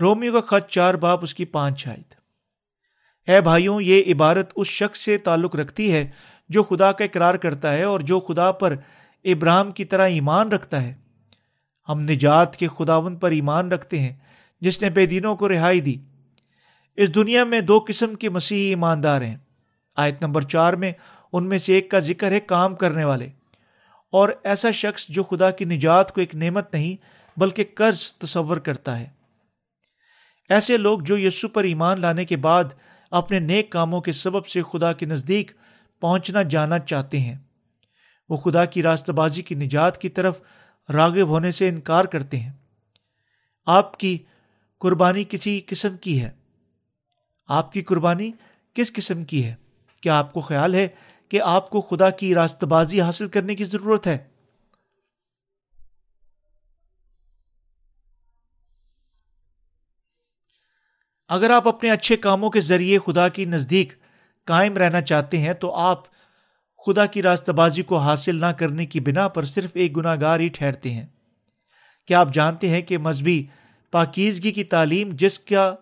رومیو 0.00 0.40
کا 0.40 0.58
خط 0.58 0.70
چار 0.70 0.94
باپ 0.94 1.18
اس 1.22 1.34
کی 1.34 1.44
پانچ 1.44 1.80
شاید 1.80 2.14
اے 3.30 3.40
بھائیوں، 3.40 3.82
یہ 3.82 4.14
عبارت 4.14 4.52
اس 4.56 4.66
شخص 4.66 4.98
سے 5.00 5.18
تعلق 5.18 5.56
رکھتی 5.56 5.92
ہے 5.92 6.08
جو 6.48 6.62
خدا 6.62 6.92
کا 6.92 7.04
اقرار 7.04 7.34
کرتا 7.34 7.72
ہے 7.72 7.82
اور 7.82 8.00
جو 8.00 8.20
خدا 8.20 8.52
پر 8.52 8.74
ابراہم 9.24 9.72
کی 9.72 9.84
طرح 9.84 10.08
ایمان 10.08 10.48
رکھتا 10.48 10.82
ہے۔ 10.82 10.94
ہم 11.88 12.00
نجات 12.00 12.56
کے 12.56 12.68
خداون 12.78 13.16
پر 13.16 13.30
ایمان 13.30 13.72
رکھتے 13.72 14.00
ہیں، 14.00 14.16
جس 14.60 14.82
نے 14.82 14.90
بے 14.90 15.06
دینوں 15.06 15.36
کو 15.36 15.48
رہائی 15.48 15.80
دی۔ 15.80 15.96
اس 16.96 17.14
دنیا 17.14 17.44
میں 17.44 17.60
دو 17.60 17.84
قسم 17.88 18.14
کے 18.14 18.28
مسیحی 18.28 18.60
ایماندار 18.60 19.22
ہیں۔ 19.22 19.36
آیت 19.96 20.24
نمبر 20.24 20.42
چار 20.42 20.72
میں 20.72 20.92
ان 21.32 21.48
میں 21.48 21.58
سے 21.58 21.74
ایک 21.74 21.90
کا 21.90 21.98
ذکر 21.98 22.32
ہے 22.32 22.40
کام 22.40 22.74
کرنے 22.74 23.04
والے۔ 23.04 23.28
اور 24.12 24.28
ایسا 24.44 24.70
شخص 24.70 25.06
جو 25.08 25.22
خدا 25.22 25.50
کی 25.50 25.64
نجات 25.64 26.12
کو 26.12 26.20
ایک 26.20 26.34
نعمت 26.34 26.74
نہیں، 26.74 26.96
بلکہ 27.40 27.64
قرض 27.74 28.14
تصور 28.14 28.56
کرتا 28.56 29.00
ہے۔ 29.00 29.21
ایسے 30.52 30.76
لوگ 30.76 31.00
جو 31.00 31.18
یسو 31.18 31.48
پر 31.48 31.64
ایمان 31.64 32.00
لانے 32.00 32.24
کے 32.24 32.36
بعد 32.36 32.64
اپنے 33.10 33.38
نیک 33.38 33.70
کاموں 33.70 34.00
کے 34.00 34.12
سبب 34.12 34.46
سے 34.46 34.62
خدا 34.62 34.92
کے 34.92 35.06
نزدیک 35.06 35.50
پہنچنا 36.00 36.42
جانا 36.42 36.78
چاہتے 36.78 37.20
ہیں۔ 37.20 37.38
وہ 38.28 38.36
خدا 38.36 38.64
کی 38.64 38.82
راستہ 38.82 39.12
بازی 39.12 39.42
کی 39.42 39.54
نجات 39.54 40.00
کی 40.00 40.08
طرف 40.08 40.40
راغب 40.92 41.28
ہونے 41.28 41.50
سے 41.50 41.68
انکار 41.68 42.04
کرتے 42.04 42.40
ہیں۔ 42.40 42.52
آپ 43.66 43.96
کی 43.96 44.18
قربانی 44.78 45.24
کسی 45.24 45.60
قسم 45.66 45.96
کی 45.96 46.22
ہے؟ 46.22 46.30
آپ 47.46 47.72
کی 47.72 47.82
قربانی 47.82 48.30
کس 48.74 48.92
قسم 48.92 49.24
کی 49.24 49.44
ہے؟ 49.44 49.54
کیا 50.00 50.18
آپ 50.18 50.32
کو 50.32 50.40
خیال 50.40 50.74
ہے 50.74 50.88
کہ 51.28 51.40
آپ 51.40 51.70
کو 51.70 51.80
خدا 51.80 52.10
کی 52.10 52.34
راست 52.34 52.64
بازی 52.64 53.00
حاصل 53.00 53.28
کرنے 53.28 53.54
کی 53.54 53.64
ضرورت 53.64 54.06
ہے؟ 54.06 54.18
اگر 61.28 61.50
آپ 61.50 61.68
اپنے 61.68 61.90
اچھے 61.90 62.16
کاموں 62.16 62.50
کے 62.50 62.60
ذریعے 62.60 62.98
خدا 63.06 63.28
کی 63.28 63.44
نزدیک 63.44 63.92
قائم 64.44 64.74
رہنا 64.74 65.00
چاہتے 65.00 65.38
ہیں 65.38 65.52
تو 65.52 65.74
آپ 65.74 66.04
خدا 66.86 67.06
کی 67.06 67.22
راستہ 67.22 67.52
بازی 67.52 67.82
کو 67.82 67.98
حاصل 67.98 68.40
نہ 68.40 68.46
کرنے 68.46 68.86
کی 68.86 69.00
بنا 69.00 69.28
پر 69.28 69.44
صرف 69.44 69.70
ایک 69.74 69.96
گناہ 69.96 70.16
گار 70.20 70.40
ہی 70.40 70.48
ٹھہرتے 70.48 70.90
ہیں۔ 70.90 71.06
کیا 72.06 72.20
آپ 72.20 72.34
جانتے 72.34 72.68
ہیں 72.68 72.82
کہ 72.82 72.98
مذہبی 72.98 73.46
پاکیزگی 73.90 74.52
کی 74.52 74.64
تعلیم 74.64 75.08
جس 75.12 75.38
کا 75.38 75.74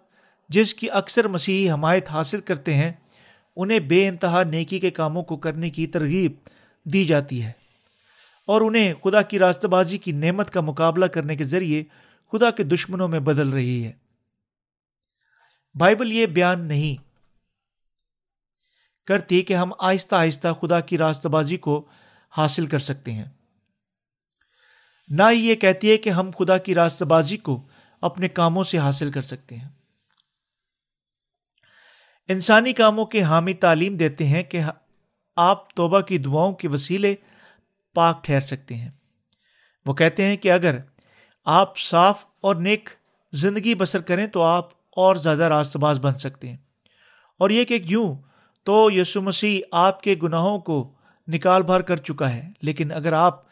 جس 0.48 0.74
کی 0.74 0.90
اکثر 0.90 1.28
مسیحی 1.28 1.70
حمایت 1.70 2.10
حاصل 2.10 2.40
کرتے 2.40 2.74
ہیں، 2.74 2.92
انہیں 3.56 3.78
بے 3.78 4.08
انتہا 4.08 4.42
نیکی 4.42 4.78
کے 4.78 4.90
کاموں 4.90 5.22
کو 5.22 5.36
کرنے 5.36 5.70
کی 5.70 5.86
ترغیب 5.86 6.32
دی 6.84 7.04
جاتی 7.04 7.42
ہے۔ 7.42 7.52
اور 8.46 8.60
انہیں 8.60 8.94
خدا 8.94 9.22
کی 9.22 9.38
راستہ 9.38 9.66
بازی 9.66 9.98
کی 9.98 10.12
نعمت 10.12 10.50
کا 10.50 10.60
مقابلہ 10.60 11.06
کرنے 11.06 11.36
کے 11.36 11.44
ذریعے 11.44 11.84
خدا 12.32 12.50
کے 12.50 12.64
دشمنوں 12.64 13.08
میں 13.08 13.20
بدل 13.20 13.48
رہی 13.48 13.84
ہے۔ 13.86 13.92
بائبل 15.74 16.12
یہ 16.12 16.26
بیان 16.26 16.68
نہیں 16.68 17.10
کرتی 19.06 19.42
کہ 19.42 19.54
ہم 19.54 19.72
آہستہ 19.78 20.14
آہستہ 20.14 20.48
خدا 20.60 20.80
کی 20.80 20.98
راستہ 20.98 21.28
بازی 21.28 21.56
کو 21.56 21.88
حاصل 22.36 22.66
کر 22.66 22.78
سکتے 22.78 23.12
ہیں۔ 23.12 23.24
نہ 25.08 25.22
ہی 25.30 25.48
یہ 25.48 25.54
کہتی 25.54 25.90
ہے 25.90 25.96
کہ 25.96 26.10
ہم 26.10 26.30
خدا 26.38 26.58
کی 26.58 26.74
راستہ 26.74 27.04
بازی 27.04 27.36
کو 27.36 27.66
اپنے 28.00 28.28
کاموں 28.28 28.64
سے 28.64 28.78
حاصل 28.78 29.10
کر 29.10 29.22
سکتے 29.22 29.56
ہیں۔ 29.56 29.68
انسانی 32.28 32.72
کاموں 32.72 33.06
کے 33.06 33.22
حامی 33.22 33.54
تعلیم 33.54 33.96
دیتے 33.96 34.26
ہیں 34.26 34.42
کہ 34.42 34.60
آپ 35.36 35.74
توبہ 35.74 36.00
کی 36.00 36.18
دعاؤں 36.18 36.52
کے 36.52 36.68
وسیلے 36.68 37.14
پاک 37.94 38.24
ٹھہر 38.24 38.40
سکتے 38.40 38.74
ہیں۔ 38.74 38.90
وہ 39.86 39.94
کہتے 39.94 40.26
ہیں 40.26 40.36
کہ 40.36 40.52
اگر 40.52 40.78
آپ 41.44 41.78
صاف 41.78 42.26
اور 42.40 42.56
نیک 42.56 42.88
زندگی 43.32 43.74
بسر 43.74 44.02
کریں 44.02 44.26
تو 44.26 44.42
آپ 44.42 44.79
اور 44.92 45.16
زیادہ 45.16 45.42
راست 45.42 45.76
باز 45.76 45.98
بن 45.98 46.18
سکتے 46.18 46.48
ہیں۔ 46.48 46.56
اور 47.38 47.50
یہ 47.50 47.64
کہ 47.64 47.78
یوں 47.84 48.14
تو 48.64 48.90
یسو 48.90 49.22
مسیح 49.22 49.60
آپ 49.72 50.02
کے 50.02 50.14
گناہوں 50.22 50.58
کو 50.58 50.94
نکال 51.28 51.62
بھار 51.62 51.80
کر 51.80 51.96
چکا 51.96 52.34
ہے۔ 52.34 52.48
لیکن 52.62 52.92
اگر 52.92 53.12
آپ 53.12 53.42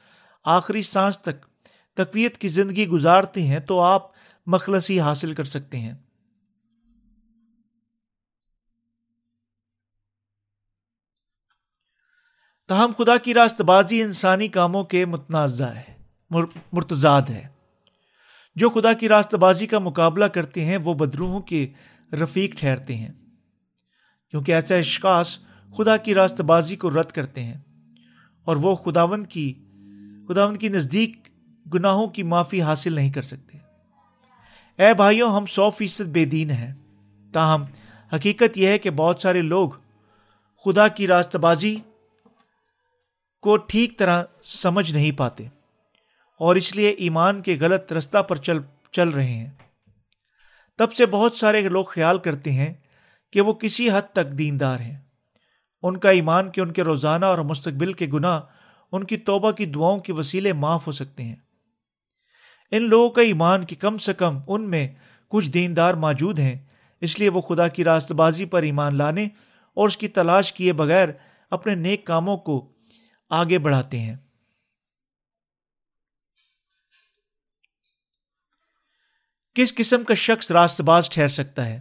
آخری 0.44 0.83
سانس 0.83 1.18
تک 1.18 1.46
تقویت 1.94 2.38
کی 2.38 2.48
زندگی 2.48 2.88
گزارتے 2.88 3.42
ہیں، 3.42 3.61
تو 3.61 3.81
آپ 3.81 4.11
مخلصی 4.46 5.01
حاصل 5.01 5.35
کر 5.35 5.44
سکتے 5.44 5.79
ہیں۔ 5.79 5.94
تاہم، 12.68 12.92
خدا 12.98 13.16
کی 13.16 13.35
راست 13.35 13.61
بازی 13.61 14.03
انسانی 14.03 14.48
کاموں 14.48 14.85
کے 14.85 15.05
متنازع 15.05 15.66
ہے 15.66 15.98
مرتضاد 16.72 17.22
ہے۔ 17.22 17.58
جو 18.59 18.71
خدا 18.71 18.92
کی 18.92 19.09
راست 19.09 19.35
بازی 19.35 19.66
کا 19.66 19.79
مقابلہ 19.79 20.25
کرتے 20.25 20.64
ہیں، 20.64 20.77
وہ 20.77 20.94
بدروہوں 20.94 21.40
کے 21.40 21.68
رفیق 22.12 22.55
ٹھہرتے 22.59 22.97
ہیں۔ 22.97 23.12
کیونکہ 24.31 24.53
ایسے 24.53 24.79
اشخاص 24.79 25.38
خدا 25.77 25.97
کی 25.97 26.14
راست 26.14 26.40
بازی 26.40 26.77
کو 26.77 26.90
رد 26.90 27.11
کرتے 27.11 27.42
ہیں۔ 27.42 27.57
اور 28.44 28.57
وہ 28.57 28.75
خداون 28.75 29.25
کی 29.25 29.53
خداون 30.29 30.57
کی 30.57 30.68
نزدیک 30.68 31.29
گناہوں 31.75 32.07
کی 32.07 32.23
معافی 32.23 32.62
حاصل 32.62 32.92
نہیں 32.92 33.12
کر 33.12 33.23
سکتے۔ 33.23 33.59
اے 34.79 34.94
بھائیوں، 34.94 35.37
ہم 35.37 35.47
سو 35.47 35.71
فیصد 35.71 36.05
بے 36.05 36.25
دین 36.25 36.51
ہیں۔ 36.51 36.75
تاہم، 37.33 37.64
حقیقت 38.12 38.59
یہ 38.59 38.66
ہے 38.66 38.79
کہ 38.79 38.90
بہت 38.90 39.23
سارے 39.23 39.42
لوگ 39.42 39.71
خدا 40.64 40.88
کی 40.88 41.07
راست 41.07 41.37
بازی 41.37 41.77
کو 43.42 43.57
ٹھیک 43.57 43.99
طرح 43.99 44.23
سمجھ 44.42 44.92
نہیں 44.92 45.12
پاتے۔ 45.12 45.47
اور 46.38 46.57
اس 46.57 46.77
لیے 46.77 46.88
ایمان 46.88 47.42
کے 47.42 47.57
غلط 47.61 47.92
رستہ 47.92 48.22
پر 48.22 48.37
چل 48.37 48.59
چل 48.92 49.09
رہے 49.09 49.33
ہیں۔ 49.33 49.51
تب 50.79 50.92
سے 50.92 51.07
بہت 51.07 51.37
سارے 51.37 51.68
لوگ 51.68 51.85
خیال 51.85 52.18
کرتے 52.18 52.53
ہیں 52.53 52.74
کہ 53.33 53.40
وہ 53.40 53.53
کسی 53.53 53.90
حد 53.90 54.12
تک 54.12 54.38
دیندار 54.38 54.81
ہیں۔ 54.81 54.96
ان 55.83 55.96
کا 55.96 56.11
ایمان 56.11 56.51
کہ 56.51 56.61
ان 56.61 56.72
کے 56.72 56.83
روزانہ 56.83 57.27
اور 57.27 57.38
مستقبل 57.38 57.92
کے 57.92 58.07
گناہ، 58.07 58.40
ان 58.92 59.05
کی 59.05 59.16
توبہ 59.16 59.51
کی 59.51 59.66
دعاؤں 59.66 59.98
کے 59.98 60.12
وسیلے 60.12 60.53
معاف 60.53 60.87
ہو 60.87 60.92
سکتے 60.92 61.22
ہیں۔ 61.22 61.37
ان 62.70 62.83
لوگوں 62.83 63.09
کا 63.09 63.22
ایمان 63.22 63.66
کہ 63.66 63.77
کم 63.77 63.98
سے 63.98 64.14
کم 64.14 64.38
ان 64.46 64.70
میں 64.70 64.88
کچھ 65.29 65.51
دیندار 65.51 65.94
موجود 65.94 66.38
ہیں، 66.38 66.59
اس 67.01 67.18
لیے 67.18 67.29
وہ 67.29 67.40
خدا 67.40 67.68
کی 67.68 67.85
راست 67.85 68.12
بازی 68.12 68.44
پر 68.44 68.62
ایمان 68.62 68.96
لانے 68.96 69.24
اور 69.74 69.88
اس 69.88 69.96
کی 69.96 70.09
تلاش 70.09 70.53
کیے 70.53 70.72
بغیر 70.72 71.09
اپنے 71.51 71.74
نیک 71.74 72.07
کاموں 72.07 72.37
کو 72.37 72.72
آگے 73.31 73.59
بڑھاتے 73.59 73.98
ہیں۔ 73.98 74.16
کس 79.59 79.75
قسم 79.75 80.05
کا 80.05 80.14
شخص 80.14 80.53
راست 80.53 80.81
باز 80.81 81.11
ٹھہر 81.11 81.29
سکتا 81.29 81.64
ہے؟ 81.64 81.81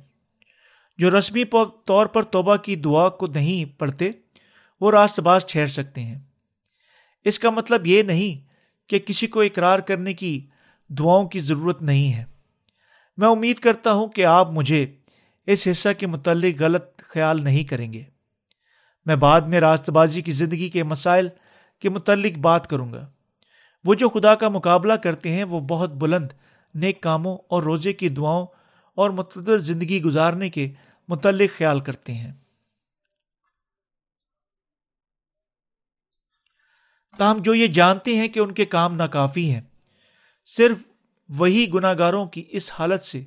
جو 0.97 1.19
رسمی 1.19 1.43
طور 1.85 2.05
پر 2.05 2.23
توبہ 2.23 2.55
کی 2.55 2.75
دعا 2.75 3.09
کو 3.09 3.27
نہیں 3.27 3.79
پڑھتے، 3.79 4.11
وہ 4.81 4.91
راست 4.91 5.19
باز 5.19 5.45
ٹھہر 5.45 5.67
سکتے 5.67 6.01
ہیں۔ 6.01 6.19
اس 7.25 7.39
کا 7.39 7.49
مطلب 7.49 7.87
یہ 7.87 8.03
نہیں 8.03 8.47
کہ 8.89 8.99
کسی 8.99 9.27
کو 9.27 9.41
اقرار 9.41 9.79
کرنے 9.79 10.13
کی 10.13 10.47
دعاؤں 10.89 11.29
کی 11.29 11.39
ضرورت 11.39 11.83
نہیں 11.83 12.13
ہے۔ 12.13 12.25
میں 13.17 13.27
امید 13.27 13.59
کرتا 13.59 13.91
ہوں 13.91 14.07
کہ 14.07 14.25
آپ 14.25 14.51
مجھے 14.51 14.87
اس 15.45 15.67
حصہ 15.71 15.89
کے 15.97 16.07
متعلق 16.07 16.61
غلط 16.61 16.97
خیال 16.97 17.43
نہیں 17.43 17.63
کریں 17.63 17.93
گے۔ 17.93 18.03
میں 19.05 19.15
بعد 19.15 19.41
میں 19.41 19.59
راست 19.59 19.89
بازی 19.89 20.21
کی 20.21 20.31
زندگی 20.31 20.69
کے 20.69 20.83
مسائل 20.83 21.27
کے 21.79 21.89
متعلق 21.89 22.37
بات 22.37 22.67
کروں 22.67 22.93
گا۔ 22.93 23.09
وہ 23.85 23.93
جو 23.93 24.09
خدا 24.09 24.35
کا 24.35 24.49
مقابلہ 24.49 24.93
کرتے 24.93 25.31
ہیں، 25.31 25.43
وہ 25.43 25.59
بہت 25.59 25.93
بلند 25.93 26.27
نیک 26.77 27.01
کاموں 27.01 27.37
اور 27.49 27.63
روزے 27.63 27.93
کی 27.93 28.09
دعاؤں 28.09 28.45
اور 28.95 29.09
متدر 29.09 29.57
زندگی 29.57 30.01
گزارنے 30.01 30.49
کے 30.49 30.71
متعلق 31.07 31.57
خیال 31.57 31.79
کرتے 31.79 32.13
ہیں۔ 32.13 32.33
تاہم، 37.17 37.37
جو 37.37 37.55
یہ 37.55 37.67
جانتے 37.67 38.15
ہیں 38.15 38.27
کہ 38.27 38.39
ان 38.39 38.51
کے 38.51 38.65
کام 38.65 38.95
ناکافی 38.95 39.51
ہیں، 39.51 39.61
صرف 40.57 40.77
وہی 41.29 41.73
گناہ 41.73 41.93
گاروں 41.97 42.25
کی 42.25 42.43
اس 42.49 42.71
حالت 42.79 43.03
سے 43.03 43.25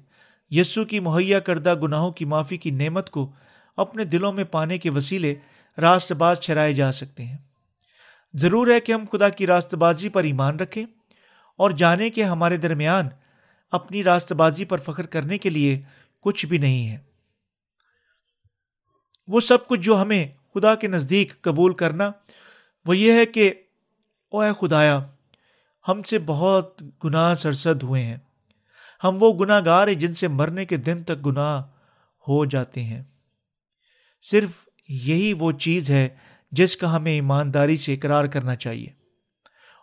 یسو 0.50 0.84
کی 0.84 1.00
مہیا 1.00 1.40
کردہ 1.40 1.74
گناہوں 1.74 2.12
کی 2.12 2.24
معافی 2.24 2.56
کی 2.56 2.70
نعمت 2.70 3.10
کو 3.10 3.32
اپنے 3.76 4.04
دلوں 4.04 4.32
میں 4.32 4.44
پانے 4.44 4.78
کے 4.78 4.90
وسیلے 4.90 5.34
راست 5.78 6.12
باز 6.12 6.38
چھرائے 6.38 6.74
جا 6.74 6.92
سکتے 6.92 7.24
ہیں۔ 7.24 7.38
ضرور 8.34 8.66
ہے 8.66 8.80
کہ 8.80 8.92
ہم 8.92 9.04
خدا 9.12 9.28
کی 9.28 9.46
راست 9.46 9.74
بازی 9.74 10.08
پر 10.08 10.24
ایمان 10.24 10.56
رکھیں 10.56 10.84
اور 11.56 11.70
جانیں 11.70 12.10
کہ 12.10 12.24
ہمارے 12.24 12.56
درمیان 12.56 13.08
اپنی 13.70 14.02
راست 14.02 14.32
بازی 14.32 14.64
پر 14.64 14.78
فخر 14.78 15.06
کرنے 15.06 15.38
کے 15.38 15.50
لیے 15.50 15.82
کچھ 16.20 16.46
بھی 16.46 16.58
نہیں 16.58 16.88
ہے۔ 16.88 16.98
وہ 19.28 19.40
سب 19.40 19.66
کچھ 19.66 19.80
جو 19.80 20.02
ہمیں 20.02 20.28
خدا 20.54 20.74
کے 20.74 20.88
نزدیک 20.88 21.40
قبول 21.40 21.74
کرنا، 21.74 22.10
وہ 22.84 22.96
یہ 22.96 23.12
ہے 23.12 23.26
کہ 23.26 23.52
او 24.30 24.40
اے 24.40 24.50
خدایا، 24.60 25.06
ہم 25.88 26.02
سے 26.02 26.18
بہت 26.18 26.82
گناہ 27.04 27.34
سرسد 27.34 27.82
ہوئے 27.82 28.02
ہیں۔ 28.02 28.16
ہم 29.04 29.18
وہ 29.20 29.44
گناہ 29.44 29.60
گار 29.64 29.88
ہیں 29.88 29.94
جن 29.94 30.14
سے 30.14 30.28
مرنے 30.28 30.64
کے 30.64 30.76
دن 30.76 31.04
تک 31.04 31.26
گناہ 31.26 31.62
ہو 32.28 32.44
جاتے 32.44 32.84
ہیں۔ 32.84 33.02
صرف 34.30 34.50
یہی 34.88 35.32
وہ 35.32 35.52
چیز 35.52 35.90
ہے 35.90 36.08
جس 36.52 36.76
کا 36.76 36.96
ہمیں 36.96 37.12
ایمانداری 37.12 37.76
سے 37.76 37.94
اقرار 37.94 38.24
کرنا 38.24 38.56
چاہیے۔ 38.56 38.88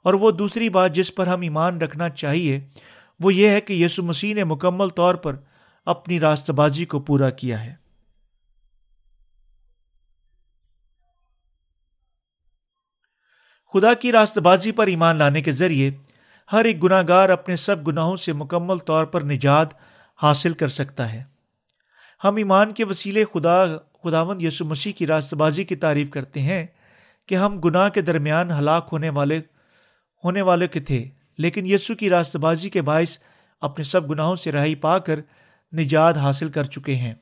اور 0.03 0.13
وہ 0.13 0.31
دوسری 0.31 0.69
بات 0.69 0.91
جس 0.91 1.15
پر 1.15 1.27
ہم 1.27 1.41
ایمان 1.41 1.81
رکھنا 1.81 2.09
چاہیے 2.09 2.59
وہ 3.19 3.33
یہ 3.33 3.49
ہے 3.49 3.61
کہ 3.61 3.73
یسو 3.73 4.03
مسیح 4.03 4.35
نے 4.35 4.43
مکمل 4.43 4.89
طور 4.89 5.15
پر 5.15 5.35
اپنی 5.85 6.19
راست 6.19 6.51
بازی 6.51 6.85
کو 6.85 6.99
پورا 6.99 7.29
کیا 7.29 7.65
ہے۔ 7.65 7.75
خدا 13.73 13.93
کی 13.93 14.11
راست 14.11 14.37
بازی 14.37 14.71
پر 14.71 14.87
ایمان 14.87 15.15
لانے 15.15 15.41
کے 15.41 15.51
ذریعے 15.51 15.91
ہر 16.51 16.65
ایک 16.65 16.83
گناہ 16.83 17.03
گار 17.07 17.29
اپنے 17.29 17.55
سب 17.55 17.87
گناہوں 17.87 18.15
سے 18.15 18.33
مکمل 18.33 18.77
طور 18.77 19.05
پر 19.05 19.21
نجات 19.21 19.67
حاصل 20.21 20.53
کر 20.53 20.67
سکتا 20.67 21.13
ہے۔ 21.13 21.23
ہم 22.23 22.35
ایمان 22.35 22.73
کے 22.73 22.85
وسیلے 22.85 23.23
خدا، 23.33 23.77
خداوند 23.77 24.41
یسو 24.41 24.65
مسیح 24.65 24.93
کی 24.93 25.07
راست 25.07 25.33
بازی 25.33 25.63
کی 25.63 25.75
تعریف 25.75 26.09
کرتے 26.09 26.41
ہیں 26.41 26.65
کہ 27.25 27.35
ہم 27.35 27.59
گناہ 27.59 27.89
کے 27.89 28.01
درمیان 28.01 28.51
ہلاک 28.51 28.89
ہونے 28.91 29.09
والے 29.09 29.41
ہونے 30.23 30.41
والے 30.41 30.67
کے 30.67 30.79
تھے۔ 30.79 31.09
لیکن 31.37 31.65
یسو 31.65 31.95
کی 31.95 32.09
راست 32.09 32.35
بازی 32.35 32.69
کے 32.69 32.81
باعث 32.81 33.19
اپنے 33.61 33.83
سب 33.83 34.09
گناہوں 34.09 34.35
سے 34.35 34.51
رہائی 34.51 34.75
پا 34.75 34.99
کر 34.99 35.19
نجات 35.73 36.17
حاصل 36.17 36.49
کر 36.49 36.63
چکے 36.63 36.95
ہیں۔ 36.95 37.13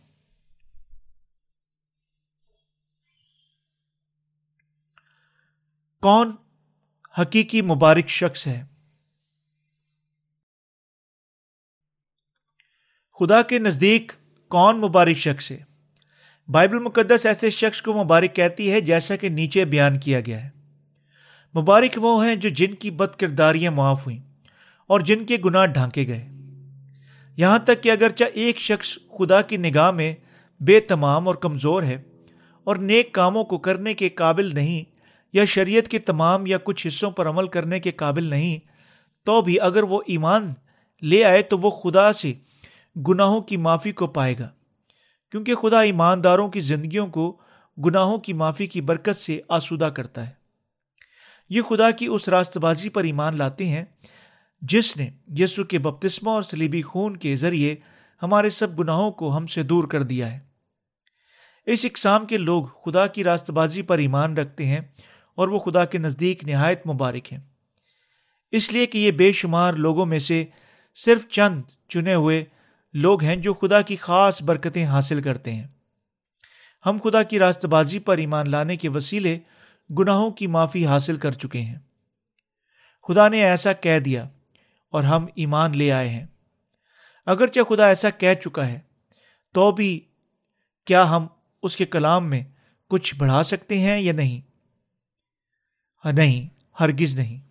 کون 6.01 6.35
حقیقی 7.21 7.61
مبارک 7.61 8.07
شخص 8.07 8.47
ہے؟ 8.47 8.65
خدا 13.19 13.41
کے 13.41 13.59
نزدیک 13.59 14.11
کون 14.47 14.81
مبارک 14.81 15.17
شخص 15.17 15.51
ہے؟ 15.51 15.63
بائبل 16.47 16.79
مقدس 16.79 17.25
ایسے 17.25 17.49
شخص 17.49 17.81
کو 17.81 18.03
مبارک 18.03 18.35
کہتی 18.35 18.71
ہے 18.71 18.81
جیسا 18.81 19.15
کہ 19.15 19.29
نیچے 19.29 19.65
بیان 19.65 19.99
کیا 19.99 20.19
گیا 20.19 20.43
ہے۔ 20.43 20.64
مبارک 21.57 21.99
وہ 22.01 22.27
ہیں 22.27 22.35
جو 22.35 22.49
جن 22.49 22.73
کی 22.73 22.91
بد 22.91 23.15
کرداریاں 23.15 23.71
معاف 23.71 24.07
ہوئیں 24.07 24.19
اور 24.87 24.99
جن 24.99 25.25
کے 25.25 25.37
گناہ 25.45 25.65
ڈھانکے 25.65 26.07
گئے۔ 26.07 26.27
یہاں 27.37 27.59
تک 27.59 27.83
کہ 27.83 27.91
اگرچہ 27.91 28.23
ایک 28.33 28.59
شخص 28.59 28.97
خدا 29.17 29.41
کی 29.41 29.57
نگاہ 29.57 29.91
میں 29.91 30.15
بے 30.59 30.79
تمام 30.79 31.27
اور 31.27 31.35
کمزور 31.35 31.83
ہے 31.83 32.03
اور 32.63 32.75
نیک 32.75 33.11
کاموں 33.11 33.43
کو 33.43 33.57
کرنے 33.57 33.93
کے 33.93 34.09
قابل 34.09 34.55
نہیں 34.55 34.83
یا 35.33 35.45
شریعت 35.45 35.87
کے 35.87 35.99
تمام 35.99 36.45
یا 36.45 36.57
کچھ 36.63 36.87
حصوں 36.87 37.11
پر 37.11 37.29
عمل 37.29 37.47
کرنے 37.47 37.79
کے 37.79 37.91
قابل 37.91 38.23
نہیں، 38.23 38.59
تو 39.23 39.41
بھی 39.41 39.59
اگر 39.59 39.83
وہ 39.83 40.01
ایمان 40.07 40.53
لے 41.01 41.23
آئے 41.23 41.41
تو 41.41 41.57
وہ 41.57 41.69
خدا 41.69 42.13
سے 42.13 42.33
گناہوں 43.07 43.41
کی 43.41 43.57
معافی 43.57 43.91
کو 43.91 44.07
پائے 44.07 44.35
گا۔ 44.39 44.49
کیونکہ 45.31 45.55
خدا 45.55 45.81
ایمانداروں 45.81 46.49
کی 46.49 46.59
زندگیوں 46.59 47.07
کو 47.07 47.37
گناہوں 47.85 48.17
کی 48.17 48.33
معافی 48.33 48.67
کی 48.67 48.81
برکت 48.81 49.15
سے 49.15 49.41
آسودہ 49.49 49.85
کرتا 49.85 50.27
ہے۔ 50.27 50.44
یہ 51.49 51.61
خدا 51.61 51.91
کی 51.91 52.05
اس 52.05 52.29
راست 52.29 52.57
بازی 52.57 52.89
پر 52.89 53.03
ایمان 53.03 53.37
لاتے 53.37 53.67
ہیں، 53.67 53.85
جس 54.61 54.97
نے 54.97 55.09
یسو 55.37 55.63
کے 55.63 55.79
بپتسمہ 55.79 56.29
اور 56.29 56.43
سلیبی 56.43 56.81
خون 56.81 57.17
کے 57.17 57.35
ذریعے 57.35 57.75
ہمارے 58.21 58.49
سب 58.49 58.79
گناہوں 58.79 59.11
کو 59.11 59.37
ہم 59.37 59.47
سے 59.47 59.63
دور 59.63 59.83
کر 59.83 60.03
دیا 60.03 60.33
ہے۔ 60.33 60.39
اس 61.65 61.85
اقسام 61.85 62.25
کے 62.25 62.37
لوگ 62.37 62.65
خدا 62.65 63.07
کی 63.07 63.23
راست 63.23 63.51
بازی 63.51 63.81
پر 63.81 63.97
ایمان 63.97 64.37
رکھتے 64.37 64.65
ہیں 64.65 64.79
اور 65.35 65.47
وہ 65.47 65.59
خدا 65.59 65.85
کے 65.85 65.97
نزدیک 65.97 66.43
نہایت 66.43 66.87
مبارک 66.87 67.33
ہیں۔ 67.33 67.39
اس 68.51 68.73
لیے 68.73 68.85
کہ 68.85 68.97
یہ 68.97 69.11
بے 69.11 69.31
شمار 69.31 69.73
لوگوں 69.73 70.05
میں 70.05 70.19
سے 70.19 70.45
صرف 70.95 71.27
چند 71.27 71.61
چنے 71.89 72.13
ہوئے 72.13 72.45
لوگ 72.93 73.23
ہیں 73.23 73.35
جو 73.35 73.53
خدا 73.53 73.81
کی 73.81 73.95
خاص 73.95 74.43
برکتیں 74.43 74.85
حاصل 74.85 75.21
کرتے 75.21 75.53
ہیں۔ 75.53 75.67
ہم 76.85 76.97
خدا 77.03 77.23
کی 77.23 77.39
راست 77.39 77.65
بازی 77.65 77.99
پر 77.99 78.17
ایمان 78.17 78.49
لانے 78.49 78.77
کے 78.77 78.89
وسیلے 78.89 79.39
گناہوں 79.89 80.31
کی 80.31 80.47
معافی 80.47 80.85
حاصل 80.85 81.17
کر 81.17 81.31
چکے 81.31 81.61
ہیں۔ 81.61 81.79
خدا 83.07 83.27
نے 83.27 83.43
ایسا 83.43 83.73
کہہ 83.73 83.99
دیا 83.99 84.29
اور 84.89 85.03
ہم 85.03 85.25
ایمان 85.35 85.77
لے 85.77 85.91
آئے 85.91 86.09
ہیں۔ 86.09 86.25
اگرچہ 87.25 87.59
خدا 87.69 87.87
ایسا 87.87 88.09
کہہ 88.09 88.33
چکا 88.33 88.67
ہے، 88.67 88.79
تو 89.53 89.71
بھی 89.71 89.99
کیا 90.85 91.09
ہم 91.09 91.27
اس 91.63 91.75
کے 91.75 91.85
کلام 91.85 92.29
میں 92.29 92.43
کچھ 92.89 93.15
بڑھا 93.15 93.43
سکتے 93.43 93.79
ہیں 93.79 93.99
یا 93.99 94.13
نہیں؟ 94.13 94.41
ہاں، 96.05 96.13
نہیں، 96.13 96.49
ہرگز 96.79 97.19
نہیں۔ 97.19 97.45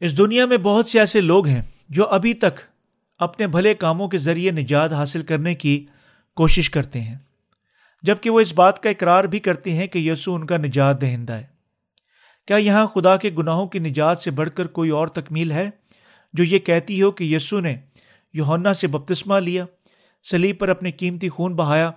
اس 0.00 0.18
دنیا 0.18 0.46
میں 0.46 0.56
بہت 0.56 0.88
سے 0.88 1.00
ایسے 1.00 1.20
لوگ 1.20 1.46
ہیں 1.46 1.62
جو 1.88 2.06
ابھی 2.06 2.34
تک 2.34 2.69
اپنے 3.20 3.46
بھلے 3.46 3.74
کاموں 3.74 4.08
کے 4.08 4.18
ذریعے 4.18 4.50
نجات 4.50 4.92
حاصل 4.92 5.22
کرنے 5.22 5.54
کی 5.54 5.86
کوشش 6.36 6.70
کرتے 6.70 7.00
ہیں، 7.00 7.18
جبکہ 8.02 8.30
وہ 8.30 8.40
اس 8.40 8.52
بات 8.52 8.82
کا 8.82 8.90
اقرار 8.90 9.24
بھی 9.24 9.38
کرتے 9.38 9.72
ہیں 9.72 9.86
کہ 9.86 9.98
یسو 9.98 10.34
ان 10.34 10.46
کا 10.46 10.56
نجات 10.56 11.00
دہندہ 11.00 11.32
ہے۔ 11.32 11.46
کیا 12.48 12.56
یہاں 12.56 12.86
خدا 12.86 13.16
کے 13.16 13.30
گناہوں 13.38 13.66
کی 13.66 13.78
نجات 13.78 14.18
سے 14.18 14.30
بڑھ 14.30 14.50
کر 14.50 14.66
کوئی 14.66 14.90
اور 14.90 15.06
تکمیل 15.06 15.52
ہے، 15.52 15.68
جو 16.32 16.44
یہ 16.44 16.58
کہتی 16.58 17.02
ہو 17.02 17.10
کہ 17.10 17.24
یسو 17.24 17.60
نے 17.60 17.76
یوہنا 18.32 18.74
سے 18.74 18.86
بپتسمہ 18.86 19.34
لیا 19.34 19.64
سلیب 20.30 20.58
پر 20.58 20.68
اپنے 20.68 20.90
قیمتی 20.90 21.28
خون 21.28 21.56
بہایا 21.56 21.90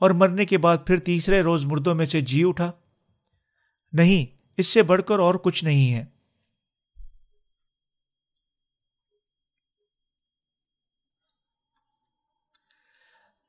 اور 0.00 0.10
مرنے 0.10 0.44
کے 0.44 0.58
بعد 0.58 0.76
پھر 0.86 0.96
تیسرے 0.96 1.40
روز 1.40 1.64
مردوں 1.64 1.94
میں 1.94 2.06
سے 2.06 2.20
جی 2.20 2.42
اٹھا؟ 2.44 2.70
نہیں، 3.92 4.36
اس 4.56 4.66
سے 4.66 4.82
بڑھ 4.82 5.02
کر 5.02 5.18
اور 5.18 5.34
کچھ 5.34 5.64
نہیں 5.64 5.94
ہے۔ 5.94 6.04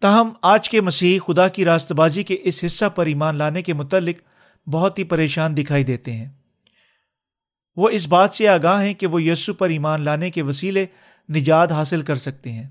تاہم، 0.06 0.34
آج 0.41 0.70
کے 0.70 0.82
مسیح 0.82 1.20
خدا 1.28 1.48
کی 1.48 1.65
راست 1.65 1.91
بازی 1.91 2.24
کے 2.24 2.38
اس 2.44 2.63
حصہ 2.65 2.86
پر 2.86 3.06
ایمان 3.06 3.36
لانے 3.36 3.62
کے 3.62 3.74
متعلق 3.74 4.15
بہت 4.70 5.00
ہی 5.00 5.04
پریشان 5.04 5.58
دکھائی 5.58 5.84
دیتے 5.84 6.13
ہیں۔ 6.13 6.30
وہ 7.76 7.89
اس 7.89 8.08
بات 8.08 8.34
سے 8.34 8.48
آگاہ 8.48 8.84
ہیں 8.84 8.94
کہ 8.94 9.08
وہ 9.08 9.24
یسو 9.24 9.54
پر 9.54 9.70
ایمان 9.70 10.02
لانے 10.02 10.32
کے 10.32 10.41
وسیلے 10.41 10.86
نجات 11.30 11.72
حاصل 11.72 12.02
کر 12.02 12.15
سکتے 12.15 12.52
ہیں۔ 12.52 12.70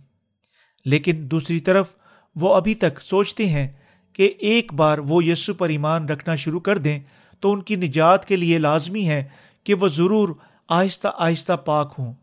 لیکن 0.85 1.19
دوسری 1.19 1.61
طرف، 1.61 1.95
وہ 2.35 2.55
ابھی 2.55 2.75
تک 2.75 3.01
سوچتے 3.01 3.47
ہیں 3.49 3.69
کہ 4.13 4.35
ایک 4.39 4.75
بار 4.75 4.99
وہ 4.99 5.25
یسو 5.25 5.55
پر 5.55 5.69
ایمان 5.69 6.09
رکھنا 6.09 6.35
شروع 6.35 6.61
کر 6.61 6.79
دیں 6.79 7.01
تو 7.41 7.53
ان 7.53 7.63
کی 7.63 7.77
نجات 7.77 8.25
کے 8.25 8.37
لیے 8.37 8.59
لازمی 8.59 9.09
ہے 9.09 9.25
کہ 9.65 9.75
وہ 9.75 9.89
ضرور 9.89 10.29
آہستہ 10.69 11.09
آہستہ 11.17 11.53
پاک 11.53 11.95
ہوں۔ 11.99 12.15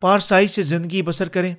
پارسائی 0.00 0.48
سے 0.48 0.62
زندگی 0.62 1.02
بسر 1.02 1.28
کریں۔ 1.28 1.54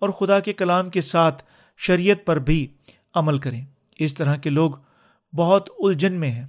اور 0.00 0.10
خدا 0.10 0.40
کے 0.40 0.52
کلام 0.52 0.90
کے 0.90 1.00
ساتھ 1.00 1.42
شریعت 1.76 2.26
پر 2.26 2.38
بھی 2.38 2.66
عمل 3.14 3.38
کریں۔ 3.38 3.64
اس 3.98 4.14
طرح 4.14 4.36
کے 4.36 4.50
لوگ 4.50 4.70
بہت 5.36 5.70
الجھن 5.78 6.12
میں 6.12 6.30
ہیں۔ 6.30 6.46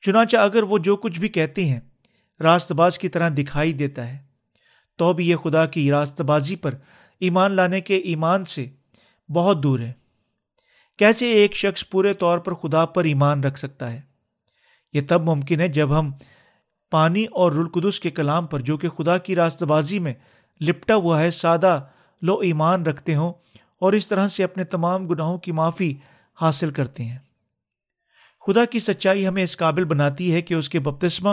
چنانچہ 0.00 0.36
اگر 0.36 0.62
وہ 0.62 0.78
جو 0.78 0.96
کچھ 0.96 1.20
بھی 1.20 1.28
کہتے 1.28 1.64
ہیں 1.64 1.80
راست 2.42 2.72
باز 2.72 2.98
کی 2.98 3.08
طرح 3.08 3.28
دکھائی 3.28 3.72
دیتا 3.72 4.08
ہے، 4.08 4.18
تو 4.96 5.12
بھی 5.12 5.28
یہ 5.28 5.36
خدا 5.36 5.66
کی 5.66 5.90
راست 5.90 6.20
بازی 6.20 6.56
پر 6.56 6.74
ایمان 7.20 7.52
لانے 7.52 7.80
کے 7.80 7.96
ایمان 7.96 8.44
سے 8.44 8.66
بہت 9.28 9.62
دور 9.62 9.80
ہے۔ 9.80 9.92
کیسے 10.98 11.32
ایک 11.32 11.56
شخص 11.56 11.84
پورے 11.90 12.14
طور 12.14 12.38
پر 12.38 12.54
خدا 12.54 12.86
پر 12.86 13.04
ایمان 13.04 13.44
رکھ 13.44 13.58
سکتا 13.58 13.92
ہے؟ 13.92 14.00
یہ 14.92 15.00
تب 15.08 15.22
ممکن 15.22 15.60
ہے 15.60 15.68
جب 15.68 15.98
ہم 15.98 16.10
پانی 16.90 17.24
اور 17.24 17.52
رلقدس 17.52 18.00
کے 18.00 18.10
کلام 18.10 18.46
پر، 18.46 18.60
جو 18.60 18.76
کہ 18.76 18.88
خدا 18.88 19.18
کی 19.18 19.34
راست 19.34 19.62
بازی 19.62 19.98
میں 19.98 20.14
لپٹا 20.60 20.94
ہوا 20.94 21.22
ہے، 21.22 21.30
سادہ 21.30 21.84
لو 22.22 22.38
ایمان 22.38 22.82
رکھتے 22.82 23.14
ہوں 23.14 23.32
اور 23.78 23.92
اس 23.92 24.08
طرح 24.08 24.28
سے 24.28 24.44
اپنے 24.44 24.64
تمام 24.64 25.06
گناہوں 25.06 25.38
کی 25.38 25.52
معافی 25.52 25.94
حاصل 26.40 26.70
کرتے 26.70 27.04
ہیں۔ 27.04 27.18
خدا 28.46 28.64
کی 28.64 28.78
سچائی 28.78 29.26
ہمیں 29.26 29.42
اس 29.42 29.56
قابل 29.56 29.84
بناتی 29.84 30.32
ہے 30.34 30.42
کہ 30.42 30.54
اس 30.54 30.68
کے 30.68 30.80
بپتسمہ 30.80 31.30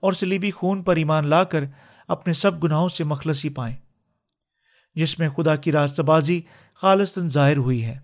اور 0.00 0.12
سلیبی 0.12 0.50
خون 0.50 0.82
پر 0.82 0.96
ایمان 0.96 1.28
لا 1.28 1.44
کر 1.44 1.64
اپنے 2.08 2.32
سب 2.32 2.64
گناہوں 2.64 2.88
سے 2.88 3.04
مخلصی 3.04 3.48
پائیں، 3.48 3.76
جس 4.94 5.18
میں 5.18 5.28
خدا 5.28 5.56
کی 5.56 5.72
راست 5.72 6.00
بازی 6.00 6.40
خالص 6.74 7.18
ظاہر 7.18 7.56
ہوئی 7.56 7.84
ہے۔ 7.84 7.98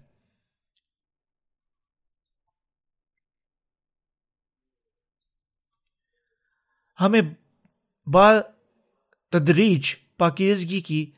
ہمیں 7.00 7.22
با 8.06 8.32
تدریج 9.32 9.94
پاکیزگی 10.18 10.80
کی 10.80 11.10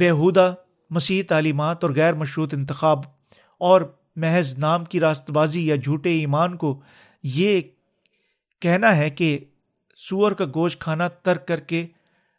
بےحودہ 0.00 0.54
مسیح 0.90 1.22
تعلیمات 1.28 1.84
اور 1.84 1.94
غیر 1.94 2.14
مشروط 2.14 2.54
انتخاب 2.54 2.98
اور 3.60 3.80
محض 4.16 4.58
نام 4.58 4.84
کی 4.84 5.00
راست 5.00 5.30
بازی 5.30 5.66
یا 5.66 5.76
جھوٹے 5.76 6.10
ایمان 6.10 6.56
کو 6.56 6.80
یہ 7.22 7.60
کہنا 8.60 8.96
ہے 8.96 9.10
کہ 9.10 9.38
سور 9.96 10.32
کا 10.32 10.44
گوشت 10.44 10.80
کھانا 10.80 11.08
ترک 11.08 11.48
کر 11.48 11.60
کے 11.60 11.86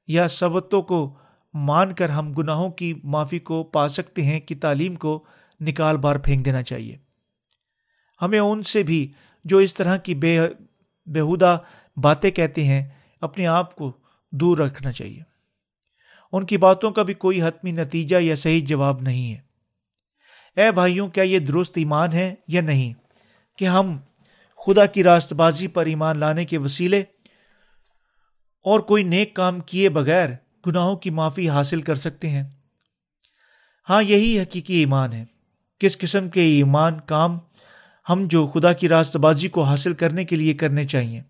یا 0.07 0.27
سبتوں 0.27 0.81
کو 0.81 1.13
مان 1.53 1.93
کر 1.93 2.09
ہم 2.09 2.33
گناہوں 2.33 2.69
کی 2.69 2.93
معافی 3.03 3.39
کو 3.39 3.63
پا 3.63 3.87
سکتے 3.87 4.23
ہیں 4.23 4.39
کہ 4.39 4.55
تعلیم 4.61 4.95
کو 4.95 5.23
نکال 5.59 5.97
بار 5.97 6.15
پھینک 6.15 6.45
دینا 6.45 6.63
چاہیے۔ 6.63 6.97
ہمیں 8.21 8.39
ان 8.39 8.63
سے 8.63 8.83
بھی 8.83 9.11
جو 9.45 9.57
اس 9.57 9.73
طرح 9.73 9.97
کی 9.97 10.15
بے 10.15 10.39
بےحودہ 11.05 11.57
باتیں 11.97 12.31
کہتے 12.31 12.63
ہیں، 12.63 12.89
اپنے 13.21 13.47
آپ 13.47 13.75
کو 13.75 13.91
دور 14.31 14.57
رکھنا 14.57 14.91
چاہیے۔ 14.91 15.26
ان 16.31 16.45
کی 16.45 16.57
باتوں 16.57 16.91
کا 16.91 17.03
بھی 17.03 17.13
کوئی 17.13 17.41
حتمی 17.41 17.71
نتیجہ 17.71 18.17
یا 18.17 18.35
صحیح 18.35 18.65
جواب 18.65 19.01
نہیں 19.01 19.33
ہے۔ 19.33 19.47
اے 20.61 20.71
بھائیوں، 20.71 21.07
کیا 21.07 21.23
یہ 21.23 21.39
درست 21.39 21.71
ایمان 21.75 22.13
ہے 22.13 22.35
یا 22.47 22.61
نہیں؟ 22.61 22.93
کہ 23.57 23.65
ہم 23.65 23.97
خدا 24.65 24.85
کی 24.85 25.03
راست 25.03 25.33
بازی 25.33 25.67
پر 25.67 25.85
ایمان 25.85 26.17
لانے 26.17 26.45
کے 26.45 26.57
وسیلے 26.57 27.03
اور 28.63 28.79
کوئی 28.79 29.03
نیک 29.03 29.33
کام 29.35 29.59
کیے 29.59 29.89
بغیر 29.89 30.29
گناہوں 30.67 30.95
کی 30.95 31.09
معافی 31.09 31.49
حاصل 31.49 31.81
کر 31.81 31.95
سکتے 31.95 32.29
ہیں۔ 32.29 32.43
ہاں 33.89 34.03
یہی 34.03 34.39
حقیقی 34.39 34.73
ایمان 34.73 35.13
ہے۔ 35.13 35.25
کس 35.79 35.97
قسم 35.97 36.29
کے 36.29 36.41
ایمان 36.41 36.99
کام 36.99 37.39
ہم 38.09 38.23
جو 38.25 38.47
خدا 38.47 38.73
کی 38.73 38.89
راست 38.89 39.17
بازی 39.17 39.47
کو 39.47 39.63
حاصل 39.63 39.93
کرنے 39.93 40.25
کے 40.25 40.35
لیے 40.35 40.53
کرنے 40.53 40.83
چاہیے؟ 40.83 41.21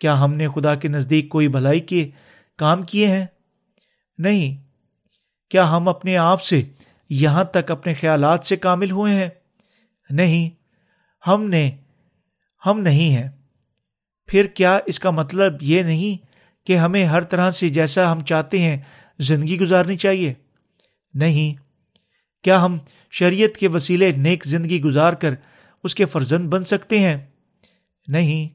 کیا 0.00 0.24
ہم 0.24 0.34
نے 0.34 0.48
خدا 0.48 0.74
کے 0.74 0.88
نزدیک 0.88 1.28
کوئی 1.28 1.48
بھلائی 1.48 1.80
کے 1.80 2.10
کام 2.58 2.82
کیے 2.82 3.06
ہیں؟ 3.06 3.26
نہیں، 4.18 4.56
کیا 5.50 5.76
ہم 5.76 5.88
اپنے 5.88 6.16
آپ 6.16 6.42
سے 6.42 6.62
یہاں 7.10 7.44
تک 7.44 7.70
اپنے 7.70 7.94
خیالات 7.94 8.46
سے 8.46 8.56
کامل 8.56 8.90
ہوئے 8.90 9.14
ہیں؟ 9.14 9.28
نہیں، 10.10 10.48
ہم 11.26 11.44
نے، 11.44 11.70
ہم 12.66 12.80
نہیں 12.80 13.16
ہیں۔ 13.16 13.28
پھر 14.28 14.46
کیا 14.46 14.78
اس 14.86 15.00
کا 15.00 15.10
مطلب 15.10 15.62
یہ 15.62 15.82
نہیں 15.82 16.26
کہ 16.66 16.76
ہمیں 16.76 17.04
ہر 17.04 17.22
طرح 17.22 17.50
سے 17.50 17.68
جیسا 17.68 18.12
ہم 18.12 18.20
چاہتے 18.20 18.58
ہیں 18.58 18.76
زندگی 19.18 19.58
گزارنی 19.60 19.96
چاہیے؟ 19.96 20.34
نہیں، 21.14 21.62
کیا 22.44 22.64
ہم 22.64 22.78
شریعت 23.10 23.56
کے 23.56 23.68
وسیلے 23.68 24.10
نیک 24.12 24.44
زندگی 24.46 24.80
گزار 24.82 25.12
کر 25.12 25.34
اس 25.84 25.94
کے 25.94 26.04
فرزند 26.04 26.48
بن 26.48 26.64
سکتے 26.64 26.98
ہیں؟ 26.98 27.16
نہیں، 28.08 28.48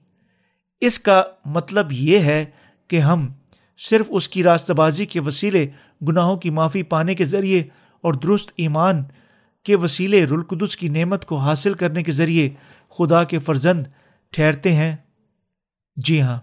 اس 0.81 0.99
کا 0.99 1.23
مطلب 1.45 1.91
یہ 1.91 2.19
ہے 2.19 2.45
کہ 2.87 2.99
ہم 2.99 3.27
صرف 3.77 4.05
اس 4.09 4.29
کی 4.29 4.43
راست 4.43 4.71
بازی 4.71 5.05
کے 5.05 5.19
وسیلے 5.19 5.67
گناہوں 6.07 6.37
کی 6.37 6.49
معافی 6.49 6.83
پانے 6.83 7.15
کے 7.15 7.25
ذریعے 7.25 7.63
اور 8.01 8.13
درست 8.13 8.51
ایمان 8.55 9.03
کے 9.63 9.75
وسیلے 9.75 10.25
رلقدس 10.25 10.77
کی 10.77 10.87
نعمت 10.87 11.25
کو 11.25 11.35
حاصل 11.35 11.73
کرنے 11.73 12.03
کے 12.03 12.11
ذریعے 12.11 12.49
خدا 12.89 13.23
کے 13.23 13.39
فرزند 13.39 13.87
ٹھہرتے 14.31 14.75
ہیں؟ 14.75 14.95
جی 15.95 16.21
ہاں۔ 16.21 16.39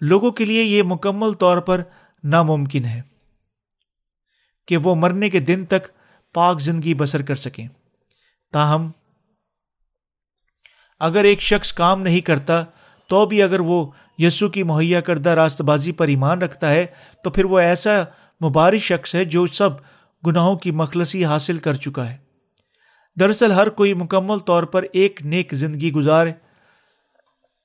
لوگوں 0.00 0.30
کے 0.30 0.44
لیے 0.44 0.62
یہ 0.62 0.82
مکمل 0.82 1.32
طور 1.32 1.58
پر 1.58 1.82
ناممکن 2.24 2.84
ہے 2.84 3.02
کہ 4.66 4.76
وہ 4.76 4.94
مرنے 4.94 5.30
کے 5.30 5.40
دن 5.40 5.64
تک 5.66 5.88
پاک 6.34 6.60
زندگی 6.60 6.94
بسر 6.94 7.22
کر 7.22 7.34
سکیں۔ 7.34 7.68
تاہم، 8.52 8.90
اگر 11.00 11.24
ایک 11.24 11.40
شخص 11.40 11.72
کام 11.72 12.02
نہیں 12.02 12.20
کرتا، 12.20 12.64
تو 13.06 13.26
بھی 13.26 13.42
اگر 13.42 13.60
وہ 13.60 13.90
یسو 14.18 14.48
کی 14.48 14.62
مہیا 14.62 15.00
کردہ 15.00 15.30
راست 15.30 15.62
بازی 15.62 15.92
پر 15.92 16.08
ایمان 16.08 16.42
رکھتا 16.42 16.70
ہے، 16.70 16.86
تو 17.24 17.30
پھر 17.30 17.44
وہ 17.44 17.58
ایسا 17.58 17.90
مبارک 18.44 18.78
شخص 18.78 19.14
ہے 19.14 19.24
جو 19.24 19.46
سب 19.46 19.70
گناہوں 20.26 20.56
کی 20.56 20.70
مخلصی 20.70 21.24
حاصل 21.24 21.58
کر 21.58 21.74
چکا 21.74 22.10
ہے۔ 22.10 22.16
دراصل 23.20 23.52
ہر 23.52 23.68
کوئی 23.68 23.94
مکمل 23.94 24.38
طور 24.38 24.62
پر 24.62 24.84
ایک 24.92 25.22
نیک 25.22 25.54
زندگی 25.54 25.92
گزار 25.92 26.26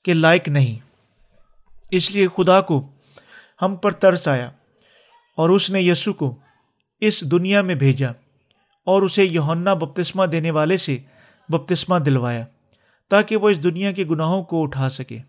کے 0.04 0.13
لائق 0.13 0.48
نہیں۔ 0.48 0.80
اس 1.92 2.12
لیے 2.12 2.28
خدا 2.28 2.62
کو 2.62 2.89
ہم 3.62 3.76
پر 3.76 3.92
ترس 3.92 4.28
آیا 4.28 4.52
اور 5.38 5.50
اس 5.50 5.70
نے 5.70 5.82
یسو 5.82 6.13
کو 6.13 6.36
اس 7.02 7.22
دنیا 7.22 7.62
میں 7.62 7.76
بھیجا 7.76 8.10
اور 8.86 9.02
اسے 9.02 9.24
یونا 9.24 9.74
بپتسمہ 9.74 10.26
دینے 10.26 10.52
والے 10.52 10.78
سے 10.78 10.98
بپتسمہ 11.50 12.00
دلوایا 12.00 12.46
تاکہ 13.10 13.38
وہ 13.38 13.50
اس 13.50 13.63
دنیا 13.63 13.92
کے 13.92 14.04
گناہوں 14.04 14.44
کو 14.44 14.63
اٹھا 14.63 14.89
سکے۔ 14.89 15.20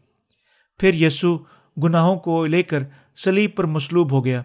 پھر 0.78 0.94
یسو 0.94 1.38
گناہوں 1.83 2.16
کو 2.16 2.46
لے 2.46 2.62
کر 2.62 2.83
سلیب 3.25 3.56
پر 3.56 3.64
مصلوب 3.64 4.12
ہو 4.12 4.25
گیا 4.25 4.42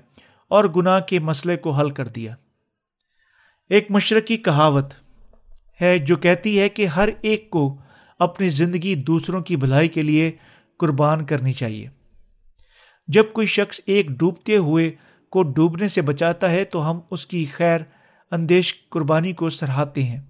اور 0.47 0.63
گناہ 0.63 0.99
کے 0.99 1.19
مسئلے 1.19 1.57
کو 1.57 1.71
حل 1.71 1.89
کر 1.89 2.07
دیا۔ 2.07 2.35
ایک 3.69 3.91
مشرقی 3.91 4.37
کہاوت 4.37 4.93
ہے 5.81 5.97
جو 5.97 6.15
کہتی 6.15 6.59
ہے 6.59 6.69
کہ 6.69 6.85
ہر 6.85 7.09
ایک 7.21 7.49
کو 7.49 7.77
اپنی 8.19 8.49
زندگی 8.49 8.95
دوسروں 8.95 9.41
کی 9.41 9.55
بھلائی 9.55 9.87
کے 9.87 10.01
لیے 10.01 10.31
قربان 10.79 11.25
کرنی 11.25 11.53
چاہیے۔ 11.53 11.87
جب 13.07 13.23
کوئی 13.33 13.47
شخص 13.47 13.81
ایک 13.85 14.07
ڈوبتے 14.07 14.57
ہوئے 14.57 14.91
کو 15.29 15.43
ڈوبنے 15.43 15.87
سے 15.87 16.01
بچاتا 16.01 16.51
ہے 16.51 16.63
تو 16.63 16.91
ہم 16.91 16.99
اس 17.11 17.25
کی 17.25 17.45
خیر 17.45 17.79
اندیش 18.31 18.75
قربانی 18.89 19.33
کو 19.33 19.49
سراہتے 19.49 20.03
ہیں۔ 20.03 20.21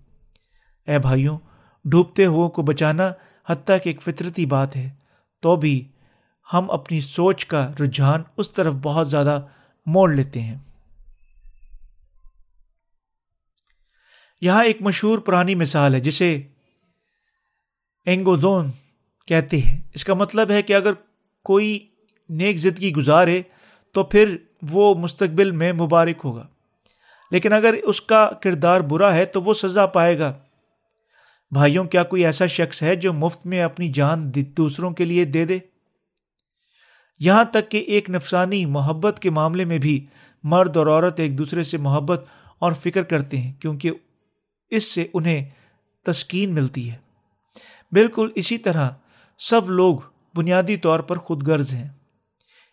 اے 0.87 0.99
بھائیوں، 0.99 1.37
ڈوبتے 1.85 2.25
ہوئے 2.25 2.49
کو 2.49 2.61
بچانا 2.61 3.11
حتیٰ 3.49 3.77
کہ 3.83 3.89
ایک 3.89 4.01
فطرتی 4.01 4.45
بات 4.45 4.75
ہے۔ 4.75 4.98
تو 5.43 5.55
بھی 5.55 5.87
ہم 6.53 6.71
اپنی 6.71 7.01
سوچ 7.01 7.45
کا 7.45 7.67
رجحان 7.79 8.23
اس 8.37 8.51
طرف 8.51 8.73
بہت 8.73 9.09
زیادہ 9.09 9.39
موڑ 9.85 10.11
لیتے 10.13 10.41
ہیں۔ 10.41 10.57
یہاں 14.41 14.63
ایک 14.63 14.81
مشہور 14.81 15.19
پرانی 15.19 15.55
مثال 15.55 15.95
ہے 15.95 15.99
جسے 15.99 16.41
اینگوزون 18.05 18.71
کہتے 19.27 19.57
ہیں۔ 19.57 19.77
اس 19.93 20.03
کا 20.03 20.13
مطلب 20.13 20.51
ہے 20.51 20.61
کہ 20.61 20.73
اگر 20.73 20.93
کوئی 21.45 21.79
نیک 22.29 22.57
زندگی 22.57 22.91
گزارے 22.91 23.41
تو 23.95 24.03
پھر 24.03 24.35
وہ 24.69 24.93
مستقبل 24.95 25.51
میں 25.51 25.73
مبارک 25.73 26.21
ہوگا، 26.23 26.47
لیکن 27.31 27.53
اگر 27.53 27.73
اس 27.83 28.01
کا 28.01 28.29
کردار 28.41 28.81
برا 28.81 29.13
ہے 29.13 29.25
تو 29.25 29.41
وہ 29.41 29.53
سزا 29.53 29.85
پائے 29.85 30.17
گا۔ 30.19 30.37
بھائیوں، 31.51 31.85
کیا 31.85 32.03
کوئی 32.03 32.25
ایسا 32.25 32.45
شخص 32.45 32.83
ہے 32.83 32.95
جو 32.95 33.13
مفت 33.13 33.45
میں 33.45 33.61
اپنی 33.61 33.91
جان 33.91 34.31
دوسروں 34.33 34.91
کے 34.91 35.05
لیے 35.05 35.25
دے 35.25 35.45
دے؟ 35.45 35.59
یہاں 37.19 37.43
تک 37.43 37.71
کہ 37.71 37.77
ایک 37.77 38.09
نفسانی 38.09 38.65
محبت 38.65 39.19
کے 39.19 39.29
معاملے 39.29 39.65
میں 39.65 39.77
بھی 39.77 40.05
مرد 40.43 40.77
اور 40.77 40.87
عورت 40.87 41.19
ایک 41.19 41.37
دوسرے 41.37 41.63
سے 41.63 41.77
محبت 41.77 42.25
اور 42.59 42.71
فکر 42.71 43.03
کرتے 43.03 43.37
ہیں، 43.37 43.53
کیونکہ 43.53 43.91
اس 44.69 44.83
سے 44.83 45.07
انہیں 45.13 45.49
تسکین 46.05 46.55
ملتی 46.55 46.91
ہے۔ 46.91 46.97
بالکل 47.91 48.29
اسی 48.35 48.57
طرح 48.57 48.89
سب 49.37 49.69
لوگ 49.69 49.97
بنیادی 50.35 50.77
طور 50.77 50.99
پر 50.99 51.17
خود 51.17 51.47
غرض 51.47 51.73
ہیں۔ 51.73 51.89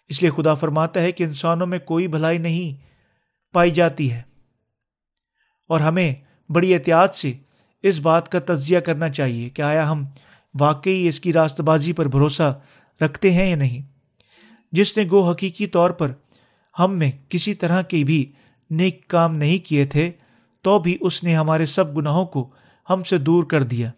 اس 0.09 0.23
لیے 0.23 0.31
خدا 0.31 0.55
فرماتا 0.55 1.01
ہے 1.01 1.13
کہ 1.13 1.25
انسانوں 1.25 1.67
میں 1.67 1.79
کوئی 1.79 2.09
بھلائی 2.09 2.39
نہیں 2.39 2.87
پائی 3.53 3.71
جاتی 3.71 4.13
ہے۔ 4.13 4.23
اور 5.69 5.81
ہمیں 5.81 6.15
بڑی 6.53 6.75
احتیاط 6.75 7.15
سے 7.15 7.33
اس 7.89 8.01
بات 8.01 8.29
کا 8.29 8.39
تجزیہ 8.39 8.79
کرنا 8.79 9.09
چاہیے 9.09 9.49
کہ 9.49 9.63
آیا 9.63 9.91
ہم 9.91 10.05
واقعی 10.61 11.09
اس 11.09 11.21
کی 11.21 11.33
راست 11.33 11.61
بازی 11.61 11.93
پر 11.93 12.09
بھروسہ 12.09 12.61
رکھتے 13.01 13.31
ہیں 13.31 13.51
یا 13.51 13.57
نہیں۔ 13.57 13.83
جس 14.73 14.97
نے 14.97 15.05
گو 15.11 15.31
حقیقی 15.31 15.67
طور 15.67 15.91
پر 15.91 16.13
ہم 16.79 16.99
میں 16.99 17.11
کسی 17.29 17.55
طرح 17.55 17.83
کے 17.83 18.05
بھی 18.05 18.33
نیک 18.71 19.09
کام 19.09 19.37
نہیں 19.37 19.59
کیے 19.59 19.87
تھے، 19.87 20.11
تو 20.63 20.79
بھی 20.79 20.97
اس 21.01 21.25
نے 21.25 21.37
ہمارے 21.37 21.67
سب 21.67 21.97
گناہوں 21.97 22.27
کو 22.27 22.51
ہم 22.91 23.03
سے 23.03 23.19
دور 23.19 23.45
کر 23.45 23.63
دیا۔ 23.63 23.91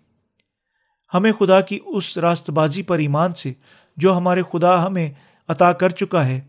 ہمیں 1.14 1.32
خدا 1.32 1.60
کی 1.60 1.78
اس 1.86 2.18
راست 2.18 2.50
بازی 2.50 2.82
پر 2.82 2.98
ایمان 2.98 3.34
سے 3.34 3.52
جو 3.96 4.16
ہمارے 4.16 4.42
خدا 4.42 4.86
ہمیں 4.86 5.10
عطا 5.48 5.72
کر 5.72 5.88
چکا 5.88 6.26
ہے، 6.26 6.40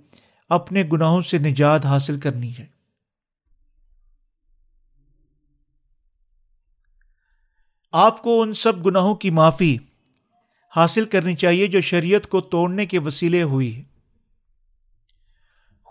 اپنے 0.49 0.83
گناہوں 0.93 1.21
سے 1.21 1.37
نجات 1.37 1.85
حاصل 1.85 2.19
کرنی 2.19 2.51
ہے۔ 2.59 2.78
آپ 7.91 8.21
کو 8.21 8.41
ان 8.41 8.53
سب 8.53 8.85
گناہوں 8.85 9.15
کی 9.15 9.29
معافی 9.29 9.77
حاصل 10.75 11.05
کرنی 11.05 11.35
چاہیے 11.35 11.67
جو 11.67 11.81
شریعت 11.81 12.27
کو 12.27 12.41
توڑنے 12.41 12.85
کے 12.85 12.99
وسیلے 12.99 13.43
ہوئی 13.43 13.77
ہے 13.77 13.83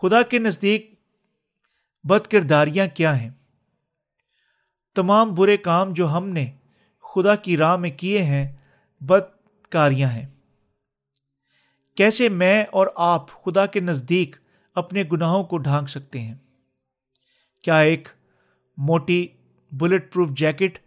خدا 0.03 0.23
کے 0.23 0.39
نزدیک 0.39 1.01
بد 2.05 2.27
کرداریاں 2.27 2.87
کیا 2.95 3.21
ہیں؟ 3.21 3.31
تمام 4.97 5.35
برے 5.35 5.57
کام 5.57 5.93
جو 5.93 6.09
ہم 6.09 6.29
نے 6.29 6.53
خدا 7.15 7.35
کی 7.35 7.57
راہ 7.57 7.77
میں 7.77 7.91
کیے 7.91 8.23
ہیں 8.23 8.57
بد 9.01 9.23
کاریاں 9.71 10.09
ہیں۔ 10.09 10.27
کیسے 11.97 12.29
میں 12.29 12.65
اور 12.71 12.87
آپ 12.97 13.45
خدا 13.45 13.67
کے 13.67 13.81
نزدیک 13.81 14.37
اپنے 14.75 15.05
گناہوں 15.13 15.45
کو 15.45 15.59
ڈھانک 15.59 15.89
سکتے 15.89 16.21
ہیں؟ 16.21 16.35
کیا 17.63 17.79
ایک 17.79 18.09
موٹی 18.77 19.27
بلٹ 19.73 20.13
پروف 20.13 20.31
جیکٹ 20.31 20.79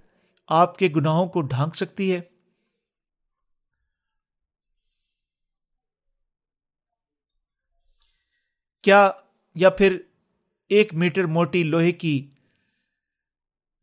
آپ 0.51 0.77
کے 0.77 0.89
گناہوں 0.95 1.27
کو 1.27 1.41
ڈھانک 1.41 1.75
سکتی 1.75 2.11
ہے؟ 2.13 2.21
کیا 8.81 9.11
یا 9.55 9.69
پھر 9.69 9.97
ایک 10.67 10.93
میٹر 10.93 11.25
موٹی 11.25 11.63
لوہے 11.63 11.91
کی 11.91 12.27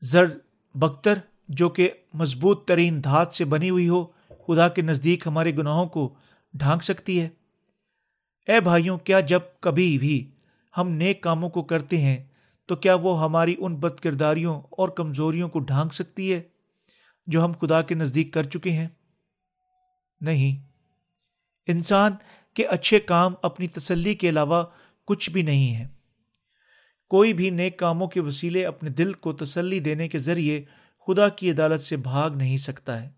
زر 0.01 0.25
بختر 0.75 1.15
جو 1.49 1.69
کہ 1.69 1.91
مضبوط 2.15 2.69
ترین 2.69 3.05
دھات 3.05 3.35
سے 3.35 3.45
بنی 3.45 3.71
ہوئی 3.71 3.89
ہو، 3.89 4.05
خدا 4.47 4.69
کے 4.69 4.83
نزدیک 4.83 5.27
ہمارے 5.27 5.57
گناہوں 5.57 5.87
کو 5.87 6.17
ڈھانک 6.55 6.83
سکتی 6.83 7.21
ہے؟ 7.21 7.29
اے 8.49 8.61
بھائیوں، 8.61 8.99
کیا 8.99 9.21
جب 9.21 9.41
کبھی 9.61 9.99
بھی 9.99 10.31
ہم 10.77 10.89
نیک 10.89 11.23
کاموں 11.23 11.51
کو 11.51 11.63
کرتے 11.63 11.99
ہیں، 11.99 12.25
تو 12.67 12.77
کیا 12.77 12.95
وہ 12.95 13.23
ہماری 13.23 13.57
ان 13.59 13.77
بد 13.77 14.01
کرداریوں 14.01 14.63
اور 14.71 14.89
کمزوریوں 14.89 15.49
کو 15.49 15.59
ڈھانک 15.59 15.95
سکتی 15.95 16.33
ہے؟ 16.33 16.41
جو 17.29 17.45
ہم 17.45 17.53
خدا 17.53 17.83
کے 17.83 17.95
نزدیک 17.95 18.33
کر 18.33 18.43
چکے 18.43 18.73
ہیں۔ 18.73 18.89
نہیں، 20.21 20.69
انسان 21.67 22.13
کے 22.55 22.67
اچھے 22.67 23.01
کام 23.01 23.35
اپنی 23.43 23.69
تسلی 23.69 24.15
کے 24.15 24.29
علاوہ 24.29 24.65
کچھ 25.05 25.31
بھی 25.31 25.43
نہیں 25.43 25.77
ہے۔ 25.77 25.89
کوئی 27.09 27.33
بھی 27.33 27.51
نیک 27.51 27.79
کاموں 27.79 28.09
کے 28.09 28.21
وسیلے 28.21 28.67
اپنے 28.67 28.91
دل 28.91 29.13
کو 29.13 29.33
تسلی 29.33 29.81
دینے 29.81 30.09
کے 30.09 30.19
ذریعے 30.19 30.65
خدا 31.07 31.29
کی 31.29 31.51
عدالت 31.51 31.81
سے 31.81 31.97
بھاگ 31.97 32.31
نہیں 32.31 32.59
سکتا 32.59 33.03
ہے۔ 33.03 33.11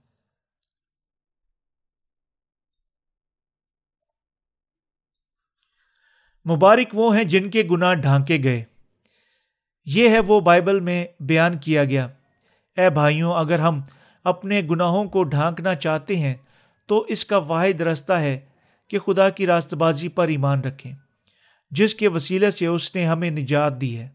مبارک 6.51 6.89
وہ 6.93 7.17
ہیں 7.17 7.25
جن 7.25 7.51
کے 7.51 7.63
گناہ 7.71 7.95
ڈھانکے 7.95 8.39
گئے۔ 8.43 8.65
یہ 9.85 10.09
ہے 10.09 10.19
وہ 10.19 10.41
بائبل 10.41 10.81
میں 10.81 11.07
بیان 11.21 11.59
کیا 11.59 11.85
گیا۔ 11.85 12.09
اے 12.77 12.91
بھائیوں، 12.91 13.35
اگر 13.35 13.59
ہم 13.59 13.81
اپنے 14.25 14.63
گناہوں 14.71 15.05
کو 15.05 15.25
ڈھانکنا 15.25 15.75
چاہتے 15.75 16.17
ہیں، 16.17 16.35
تو 16.87 17.01
اس 17.09 17.25
کا 17.25 17.37
واحد 17.37 17.81
رستہ 17.81 18.13
ہے 18.13 18.41
کہ 18.89 18.99
خدا 18.99 19.29
کی 19.31 19.47
راست 19.47 19.75
بازی 19.75 20.09
پر 20.09 20.29
ایمان 20.29 20.61
رکھیں، 20.61 20.93
جس 21.71 21.95
کے 21.95 22.09
وسیلے 22.09 22.51
سے 22.51 22.67
اس 22.67 22.95
نے 22.95 23.07
ہمیں 23.07 23.31
نجات 23.31 23.81
دی 23.81 23.99
ہے۔ 23.99 24.09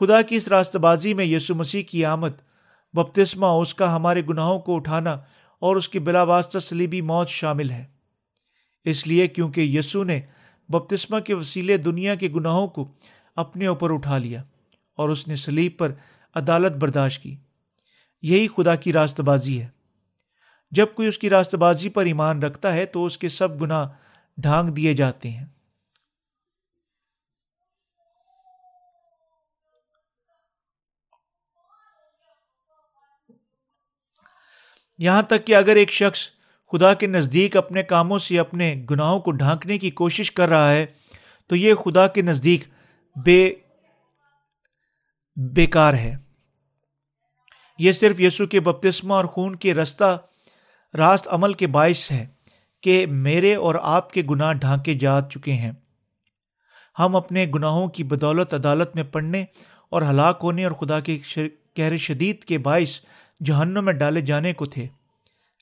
خدا 0.00 0.22
کی 0.22 0.36
اس 0.36 0.48
راست 0.48 0.76
بازی 0.76 1.14
میں 1.14 1.24
یسو 1.24 1.54
مسیح 1.54 1.82
کی 1.82 2.04
آمد، 2.04 2.30
بپتسمہ 2.94 3.46
اس 3.46 3.74
کا 3.74 3.96
ہمارے 3.96 4.22
گناہوں 4.28 4.58
کو 4.58 4.76
اٹھانا 4.76 5.12
اور 5.58 5.76
اس 5.76 5.88
کی 5.88 5.98
بلا 5.98 6.22
واسطہ 6.22 6.58
سلیبی 6.58 7.00
موت 7.00 7.28
شامل 7.28 7.70
ہے۔ 7.70 7.84
اس 8.84 9.06
لیے 9.06 9.26
کیونکہ 9.26 9.60
یسو 9.60 10.04
نے 10.04 10.20
بپتسمہ 10.68 11.18
کے 11.20 11.34
وسیلے 11.34 11.76
دنیا 11.76 12.14
کے 12.14 12.28
گناہوں 12.28 12.66
کو 12.66 12.88
اپنے 13.36 13.66
اوپر 13.66 13.92
اٹھا 13.92 14.18
لیا 14.18 14.42
اور 14.98 15.08
اس 15.08 15.28
نے 15.28 15.36
سلیب 15.36 15.72
پر 15.78 15.92
عدالت 16.34 16.76
برداشت 16.76 17.22
کی۔ 17.22 17.36
یہی 18.24 18.48
خدا 18.48 18.74
کی 18.74 18.92
راست 18.92 19.20
بازی 19.20 19.62
ہے۔ 19.62 19.68
جب 20.70 20.86
کوئی 20.94 21.08
اس 21.08 21.18
کی 21.18 21.30
راست 21.30 21.54
بازی 21.54 21.88
پر 21.88 22.04
ایمان 22.04 22.42
رکھتا 22.42 22.72
ہے 22.72 22.86
تو 22.86 23.04
اس 23.04 23.18
کے 23.18 23.28
سب 23.28 23.60
گناہ 23.60 23.88
ڈھانگ 24.36 24.70
دیے 24.70 24.94
جاتے 24.94 25.30
ہیں۔ 25.30 25.46
یہاں 34.98 35.22
تک 35.22 35.46
کہ 35.46 35.56
اگر 35.56 35.76
ایک 35.76 35.90
شخص 35.90 36.28
خدا 36.72 36.94
کے 36.94 37.06
نزدیک 37.06 37.56
اپنے 37.56 37.82
کاموں 37.82 38.18
سے 38.18 38.38
اپنے 38.38 38.84
گناہوں 38.90 39.20
کو 39.20 39.30
ڈھانکنے 39.30 39.78
کی 39.78 39.90
کوشش 39.90 40.32
کر 40.32 40.48
رہا 40.48 40.72
ہے 40.72 40.86
تو 41.46 41.56
یہ 41.56 41.74
خدا 41.74 42.06
کے 42.06 42.22
نزدیک 42.22 42.64
بے 43.24 43.54
بیکار 45.36 45.94
ہے۔ 45.94 46.23
یہ 47.78 47.92
صرف 47.92 48.20
یسو 48.20 48.46
کے 48.46 48.60
بپتسمہ 48.60 49.14
اور 49.14 49.24
خون 49.24 49.56
کے 49.56 49.74
رستہ 49.74 50.18
راست 50.98 51.28
عمل 51.30 51.52
کے 51.52 51.66
باعث 51.66 52.12
ہے 52.12 52.26
کہ 52.82 53.06
میرے 53.06 53.54
اور 53.54 53.74
آپ 53.82 54.12
کے 54.12 54.22
گناہ 54.30 54.52
ڈھانکے 54.52 54.94
جا 54.94 55.20
چکے 55.20 55.52
ہیں۔ 55.52 55.72
ہم 56.98 57.16
اپنے 57.16 57.46
گناہوں 57.54 57.86
کی 57.86 58.04
بدولت، 58.04 58.54
عدالت 58.54 58.94
میں 58.94 59.04
پڑھنے 59.04 59.44
اور 59.90 60.02
ہلاک 60.02 60.40
ہونے 60.42 60.64
اور 60.64 60.72
خدا 60.72 61.00
کے 61.00 61.18
کہر 61.74 61.96
شدید 61.96 62.44
کے 62.44 62.58
باعث 62.58 63.00
جہنم 63.44 63.84
میں 63.84 63.92
ڈالے 63.92 64.20
جانے 64.20 64.52
کو 64.52 64.66
تھے۔ 64.66 64.86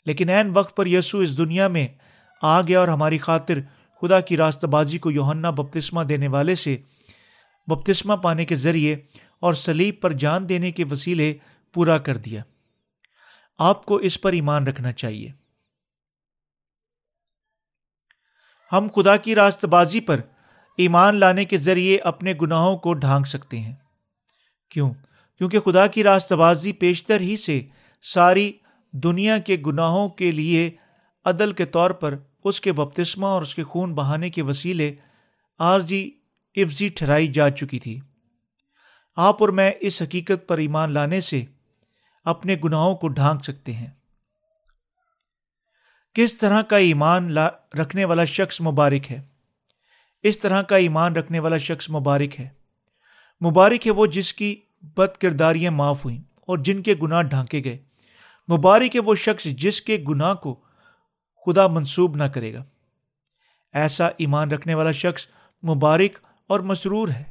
لیکن 0.07 0.29
عین 0.29 0.51
وقت 0.55 0.77
پر 0.77 0.87
یسو 0.87 1.19
اس 1.19 1.39
دنیا 1.39 1.69
میں 1.69 1.89
آ 2.43 2.61
گیا 2.61 2.81
اور 2.81 2.89
ہماری 2.89 3.19
خاطر 3.19 3.59
خدا 4.01 4.21
کی 4.21 4.37
راست 4.37 4.65
بازی 4.65 4.99
کو 4.99 5.11
یوہنا 5.11 5.51
بپتسمہ 5.51 6.03
دینے 6.03 6.29
والے 6.29 6.55
سے 6.55 6.77
بپتسمہ 7.67 8.17
پانے 8.17 8.45
کے 8.45 8.55
ذریعے 8.55 8.97
اور 9.41 9.53
سلیب 9.53 9.95
پر 10.01 10.13
جان 10.13 10.49
دینے 10.49 10.73
کے 10.73 10.85
وسیلے 10.91 11.35
پورا 11.73 11.99
کر 11.99 12.17
دیا۔ 12.17 12.43
آپ 13.59 13.85
کو 13.85 13.97
اس 13.97 14.21
پر 14.21 14.33
ایمان 14.33 14.67
رکھنا 14.67 14.93
چاہیے۔ 14.93 15.33
ہم 18.73 18.89
خدا 18.97 19.17
کی 19.17 19.35
راست 19.35 19.65
بازی 19.65 20.01
پر 20.01 20.21
ایمان 20.79 21.17
لانے 21.17 21.45
کے 21.45 21.59
ذریعے 21.59 21.99
اپنے 21.99 22.35
گناہوں 22.43 22.77
کو 22.77 22.95
ڈھانک 22.95 23.27
سکتے 23.27 23.61
ہیں۔ 23.61 23.77
کیوں؟ 24.71 24.95
کیونکہ 25.39 25.61
خدا 25.61 25.87
کی 25.87 26.03
راست 26.03 26.33
بازی 26.33 26.73
پیشتر 26.73 27.21
ہی 27.21 27.37
سے 27.37 27.63
ساری 28.03 28.53
دنیا 28.91 29.39
کے 29.39 29.57
گناہوں 29.67 30.09
کے 30.09 30.31
لیے 30.31 30.71
عدل 31.25 31.53
کے 31.53 31.65
طور 31.65 31.91
پر 31.91 32.17
اس 32.45 32.61
کے 32.61 32.73
بپتسمہ 32.73 33.27
اور 33.27 33.43
اس 33.43 33.55
کے 33.55 33.65
خون 33.65 33.95
بہانے 33.95 34.31
کے 34.31 34.43
وسیلے 34.43 34.95
عارضی 35.59 36.11
افزی 36.55 36.89
ٹھہرائی 36.89 37.27
جا 37.27 37.51
چکی 37.51 37.79
تھی۔ 37.79 38.01
آپ 39.17 39.37
اور 39.41 39.49
میں 39.49 39.71
اس 39.81 40.03
حقیقت 40.03 40.49
پر 40.49 40.59
ایمان 40.59 40.93
لانے 40.93 41.21
سے 41.21 41.45
اپنے 42.25 42.57
گناہوں 42.65 42.97
کو 42.97 43.09
ڈھانک 43.09 43.45
سکتے 43.45 43.73
ہیں۔ 43.73 43.91
کس 46.15 46.39
طرح 46.39 46.63
کا 46.63 46.77
ایمان 46.77 47.33
لا 47.33 47.49
رکھنے 47.79 48.05
والا 48.05 48.25
شخص 48.25 48.61
مبارک 48.61 49.13
ہے؟ 49.13 49.23
اس 50.23 50.39
طرح 50.39 50.63
کا 50.63 50.77
ایمان 50.77 51.17
رکھنے 51.17 51.39
والا 51.39 51.57
شخص 51.57 51.91
مبارک 51.91 52.41
ہے۔ 52.41 52.49
مبارک 53.47 53.87
ہے 53.87 53.93
وہ 53.93 54.07
جس 54.07 54.35
کی 54.35 54.61
بد 54.83 55.17
کرداریاں 55.17 55.73
معاف 55.73 56.05
ہوئیں 56.05 56.19
اور 56.19 56.59
جن 56.59 56.83
کے 56.83 56.95
گناہ 57.03 57.23
ڈھانکے 57.23 57.65
گئے۔ 57.65 57.79
مبارک 58.53 58.97
ہے 58.97 59.01
وہ 59.01 59.15
شخص 59.15 59.45
جس 59.45 59.83
کے 59.83 60.05
گناہ 60.09 60.35
کو 60.35 60.61
خدا 61.47 61.67
منسوب 61.67 62.17
نہ 62.17 62.25
کرے 62.25 62.55
گا۔ 62.55 62.65
ایسا 63.73 64.07
ایمان 64.07 64.51
رکھنے 64.51 64.75
والا 64.75 64.91
شخص 64.91 65.27
مبارک 65.69 66.19
اور 66.47 66.61
مسرور 66.61 67.09
ہے۔ 67.09 67.25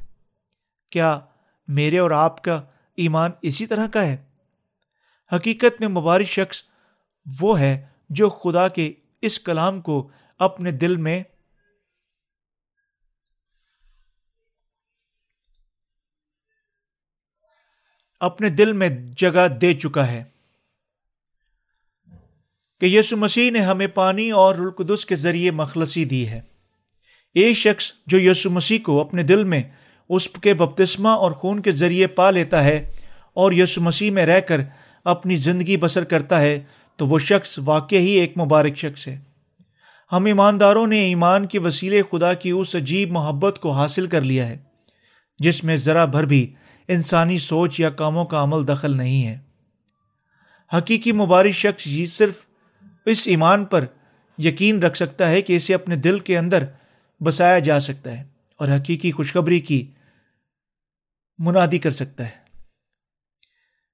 کیا 0.90 1.20
میرے 1.68 1.98
اور 1.98 2.10
آپ 2.10 2.42
کا 2.42 2.62
ایمان 2.96 3.30
اسی 3.42 3.66
طرح 3.66 3.86
کا 3.86 4.02
ہے؟ 4.02 4.31
حقیقت 5.36 5.80
میں 5.80 5.88
مبارک 5.88 6.24
شخص 6.24 6.62
وہ 7.40 7.60
ہے 7.60 7.86
جو 8.10 8.28
خدا 8.28 8.68
کے 8.68 8.92
اس 9.22 9.40
کلام 9.40 9.80
کو 9.80 10.10
اپنے 10.38 10.70
دل 10.70 10.96
میں 10.96 11.22
اپنے 18.20 18.48
دل 18.48 18.72
میں 18.72 18.88
جگہ 18.88 19.48
دے 19.48 19.72
چکا 19.72 20.06
ہے 20.06 20.24
کہ 22.80 22.86
یسو 22.86 23.16
مسیح 23.16 23.50
نے 23.50 23.60
ہمیں 23.60 23.86
پانی 23.86 24.30
اور 24.30 24.54
رلقدس 24.54 25.06
کے 25.06 25.14
ذریعے 25.14 25.50
مخلصی 25.50 26.04
دی 26.04 26.28
ہے۔ 26.28 26.40
ایک 27.34 27.56
شخص 27.56 27.92
جو 28.06 28.20
یسو 28.20 28.50
مسیح 28.50 28.78
کو 28.84 29.00
اپنے 29.00 29.22
دل 29.22 29.44
میں 29.44 29.62
اس 30.08 30.28
کے 30.28 30.54
بپتسمہ 30.54 31.08
اور 31.08 31.32
خون 31.32 31.62
کے 31.62 31.70
ذریعے 31.70 32.06
پا 32.06 32.30
لیتا 32.30 32.64
ہے 32.64 32.90
اور 33.34 33.52
یسو 33.52 33.80
مسیح 33.80 34.10
میں 34.10 34.26
رہ 34.26 34.40
کر 34.40 34.60
اپنی 35.04 35.36
زندگی 35.36 35.76
بسر 35.76 36.04
کرتا 36.04 36.40
ہے، 36.40 36.62
تو 36.96 37.06
وہ 37.06 37.18
شخص 37.18 37.58
واقع 37.64 37.96
ہی 37.96 38.10
ایک 38.10 38.38
مبارک 38.38 38.76
شخص 38.76 39.08
ہے۔ 39.08 39.20
ہم 40.12 40.24
ایمانداروں 40.24 40.86
نے 40.86 40.98
ایمان 40.98 41.46
کے 41.46 41.58
وسیلے 41.58 42.02
خدا 42.10 42.34
کی 42.34 42.50
اس 42.50 42.76
عجیب 42.76 43.12
محبت 43.12 43.58
کو 43.58 43.70
حاصل 43.70 44.06
کر 44.06 44.20
لیا 44.20 44.46
ہے، 44.48 44.58
جس 45.38 45.64
میں 45.64 45.76
ذرا 45.76 46.04
بھر 46.04 46.24
بھی 46.24 46.54
انسانی 46.88 47.38
سوچ 47.38 47.80
یا 47.80 47.90
کاموں 47.90 48.24
کا 48.24 48.42
عمل 48.42 48.68
دخل 48.68 48.96
نہیں 48.96 49.26
ہے۔ 49.26 49.38
حقیقی 50.76 51.12
مبارک 51.12 51.50
شخص 51.50 51.86
یہ 51.86 52.06
صرف 52.06 52.46
اس 53.06 53.28
ایمان 53.28 53.64
پر 53.64 53.84
یقین 54.38 54.82
رکھ 54.82 54.96
سکتا 54.96 55.28
ہے 55.28 55.42
کہ 55.42 55.56
اسے 55.56 55.74
اپنے 55.74 55.96
دل 55.96 56.18
کے 56.18 56.38
اندر 56.38 56.64
بسایا 57.24 57.58
جا 57.58 57.80
سکتا 57.80 58.18
ہے 58.18 58.24
اور 58.56 58.68
حقیقی 58.68 59.12
خوشخبری 59.12 59.60
کی 59.60 59.90
منادی 61.38 61.78
کر 61.78 61.90
سکتا 61.90 62.24
ہے۔ 62.24 62.41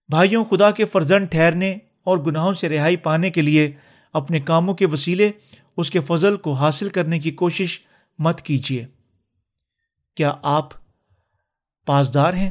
بھائیوں، 0.09 0.45
خدا 0.45 0.71
کے 0.71 0.85
فرزن 0.85 1.25
ٹھہرنے 1.25 1.79
اور 2.05 2.19
گناہوں 2.19 2.53
سے 2.53 2.69
رہائی 2.69 2.97
پانے 2.97 3.31
کے 3.31 3.43
لیے 3.43 3.73
اپنے 4.13 4.41
کاموں 4.41 4.75
کے 4.75 4.87
وسیلے 4.87 5.31
اس 5.77 5.91
کے 5.91 6.01
فضل 6.01 6.37
کو 6.37 6.53
حاصل 6.53 6.89
کرنے 6.89 7.19
کی 7.19 7.31
کوشش 7.31 7.81
مت 8.19 8.43
کیجیے۔ 8.43 8.87
کیا 10.17 10.35
آپ 10.43 10.69
پاسدار 11.87 12.35
ہیں؟ 12.35 12.51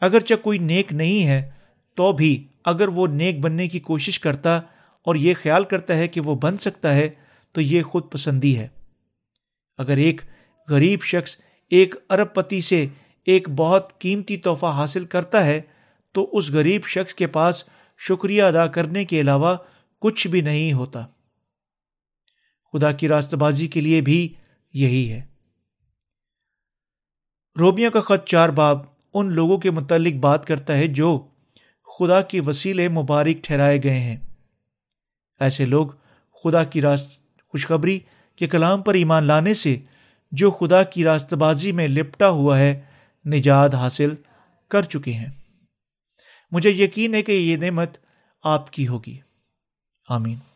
اگرچہ 0.00 0.34
کوئی 0.42 0.58
نیک 0.58 0.92
نہیں 0.92 1.26
ہے، 1.26 1.50
تو 1.94 2.12
بھی 2.12 2.46
اگر 2.64 2.88
وہ 2.88 3.06
نیک 3.06 3.40
بننے 3.40 3.68
کی 3.68 3.80
کوشش 3.80 4.20
کرتا 4.20 4.56
اور 5.02 5.14
یہ 5.14 5.34
خیال 5.42 5.64
کرتا 5.64 5.94
ہے 5.94 6.08
کہ 6.08 6.20
وہ 6.20 6.34
بن 6.34 6.58
سکتا 6.58 6.94
ہے، 6.94 7.08
تو 7.52 7.60
یہ 7.60 7.82
خود 7.82 8.02
پسندی 8.12 8.58
ہے۔ 8.58 8.68
اگر 9.78 9.96
ایک 9.96 10.20
غریب 10.68 11.02
شخص 11.02 11.36
ایک 11.70 11.94
ارب 12.10 12.34
پتی 12.34 12.60
سے 12.60 12.86
ایک 13.24 13.48
بہت 13.48 14.00
قیمتی 14.00 14.36
تحفہ 14.36 14.66
حاصل 14.66 15.04
کرتا 15.04 15.46
ہے 15.46 15.60
تو 16.12 16.30
اس 16.32 16.50
غریب 16.50 16.82
شخص 16.86 17.14
کے 17.14 17.26
پاس 17.26 17.64
شکریہ 17.98 18.42
ادا 18.42 18.66
کرنے 18.66 19.04
کے 19.04 19.20
علاوہ 19.20 19.56
کچھ 20.00 20.28
بھی 20.28 20.40
نہیں 20.40 20.72
ہوتا۔ 20.72 21.06
خدا 22.72 22.92
کی 22.92 23.08
راست 23.08 23.34
بازی 23.34 23.66
کے 23.66 23.80
لیے 23.80 24.00
بھی 24.00 24.34
یہی 24.72 25.12
ہے۔ 25.12 25.22
رومیہ 27.60 27.88
کا 27.88 28.00
خط 28.00 28.24
چار 28.26 28.48
باب 28.48 28.78
ان 29.14 29.32
لوگوں 29.32 29.58
کے 29.58 29.70
متعلق 29.70 30.14
بات 30.14 30.46
کرتا 30.46 30.76
ہے 30.76 30.86
جو 30.86 31.28
خدا 31.98 32.20
کے 32.20 32.40
وسیلے 32.40 32.88
مبارک 32.88 33.44
ٹھہرائے 33.44 33.78
گئے 33.82 34.00
ہیں۔ 34.00 34.16
ایسے 35.40 35.66
لوگ 35.66 35.86
خدا 36.44 36.64
کی 36.64 36.80
راست 36.80 37.20
خوشخبری 37.48 38.00
کے 38.36 38.46
کلام 38.46 38.82
پر 38.82 38.94
ایمان 38.94 39.24
لانے 39.24 39.54
سے 39.54 39.78
جو 40.32 40.50
خدا 40.50 40.82
کی 40.82 41.04
راست 41.04 41.34
بازی 41.34 41.72
میں 41.72 41.88
لپٹا 41.88 42.28
ہوا 42.28 42.58
ہے 42.58 42.80
نجات 43.26 43.74
حاصل 43.74 44.10
کر 44.68 44.82
چکے 44.82 45.12
ہیں۔ 45.12 45.39
مجھے 46.52 46.70
یقین 46.70 47.14
ہے 47.14 47.22
کہ 47.22 47.32
یہ 47.32 47.56
نعمت 47.56 47.98
آپ 48.42 48.72
کی 48.72 48.88
ہوگی۔ 48.88 49.18
آمین۔ 50.08 50.49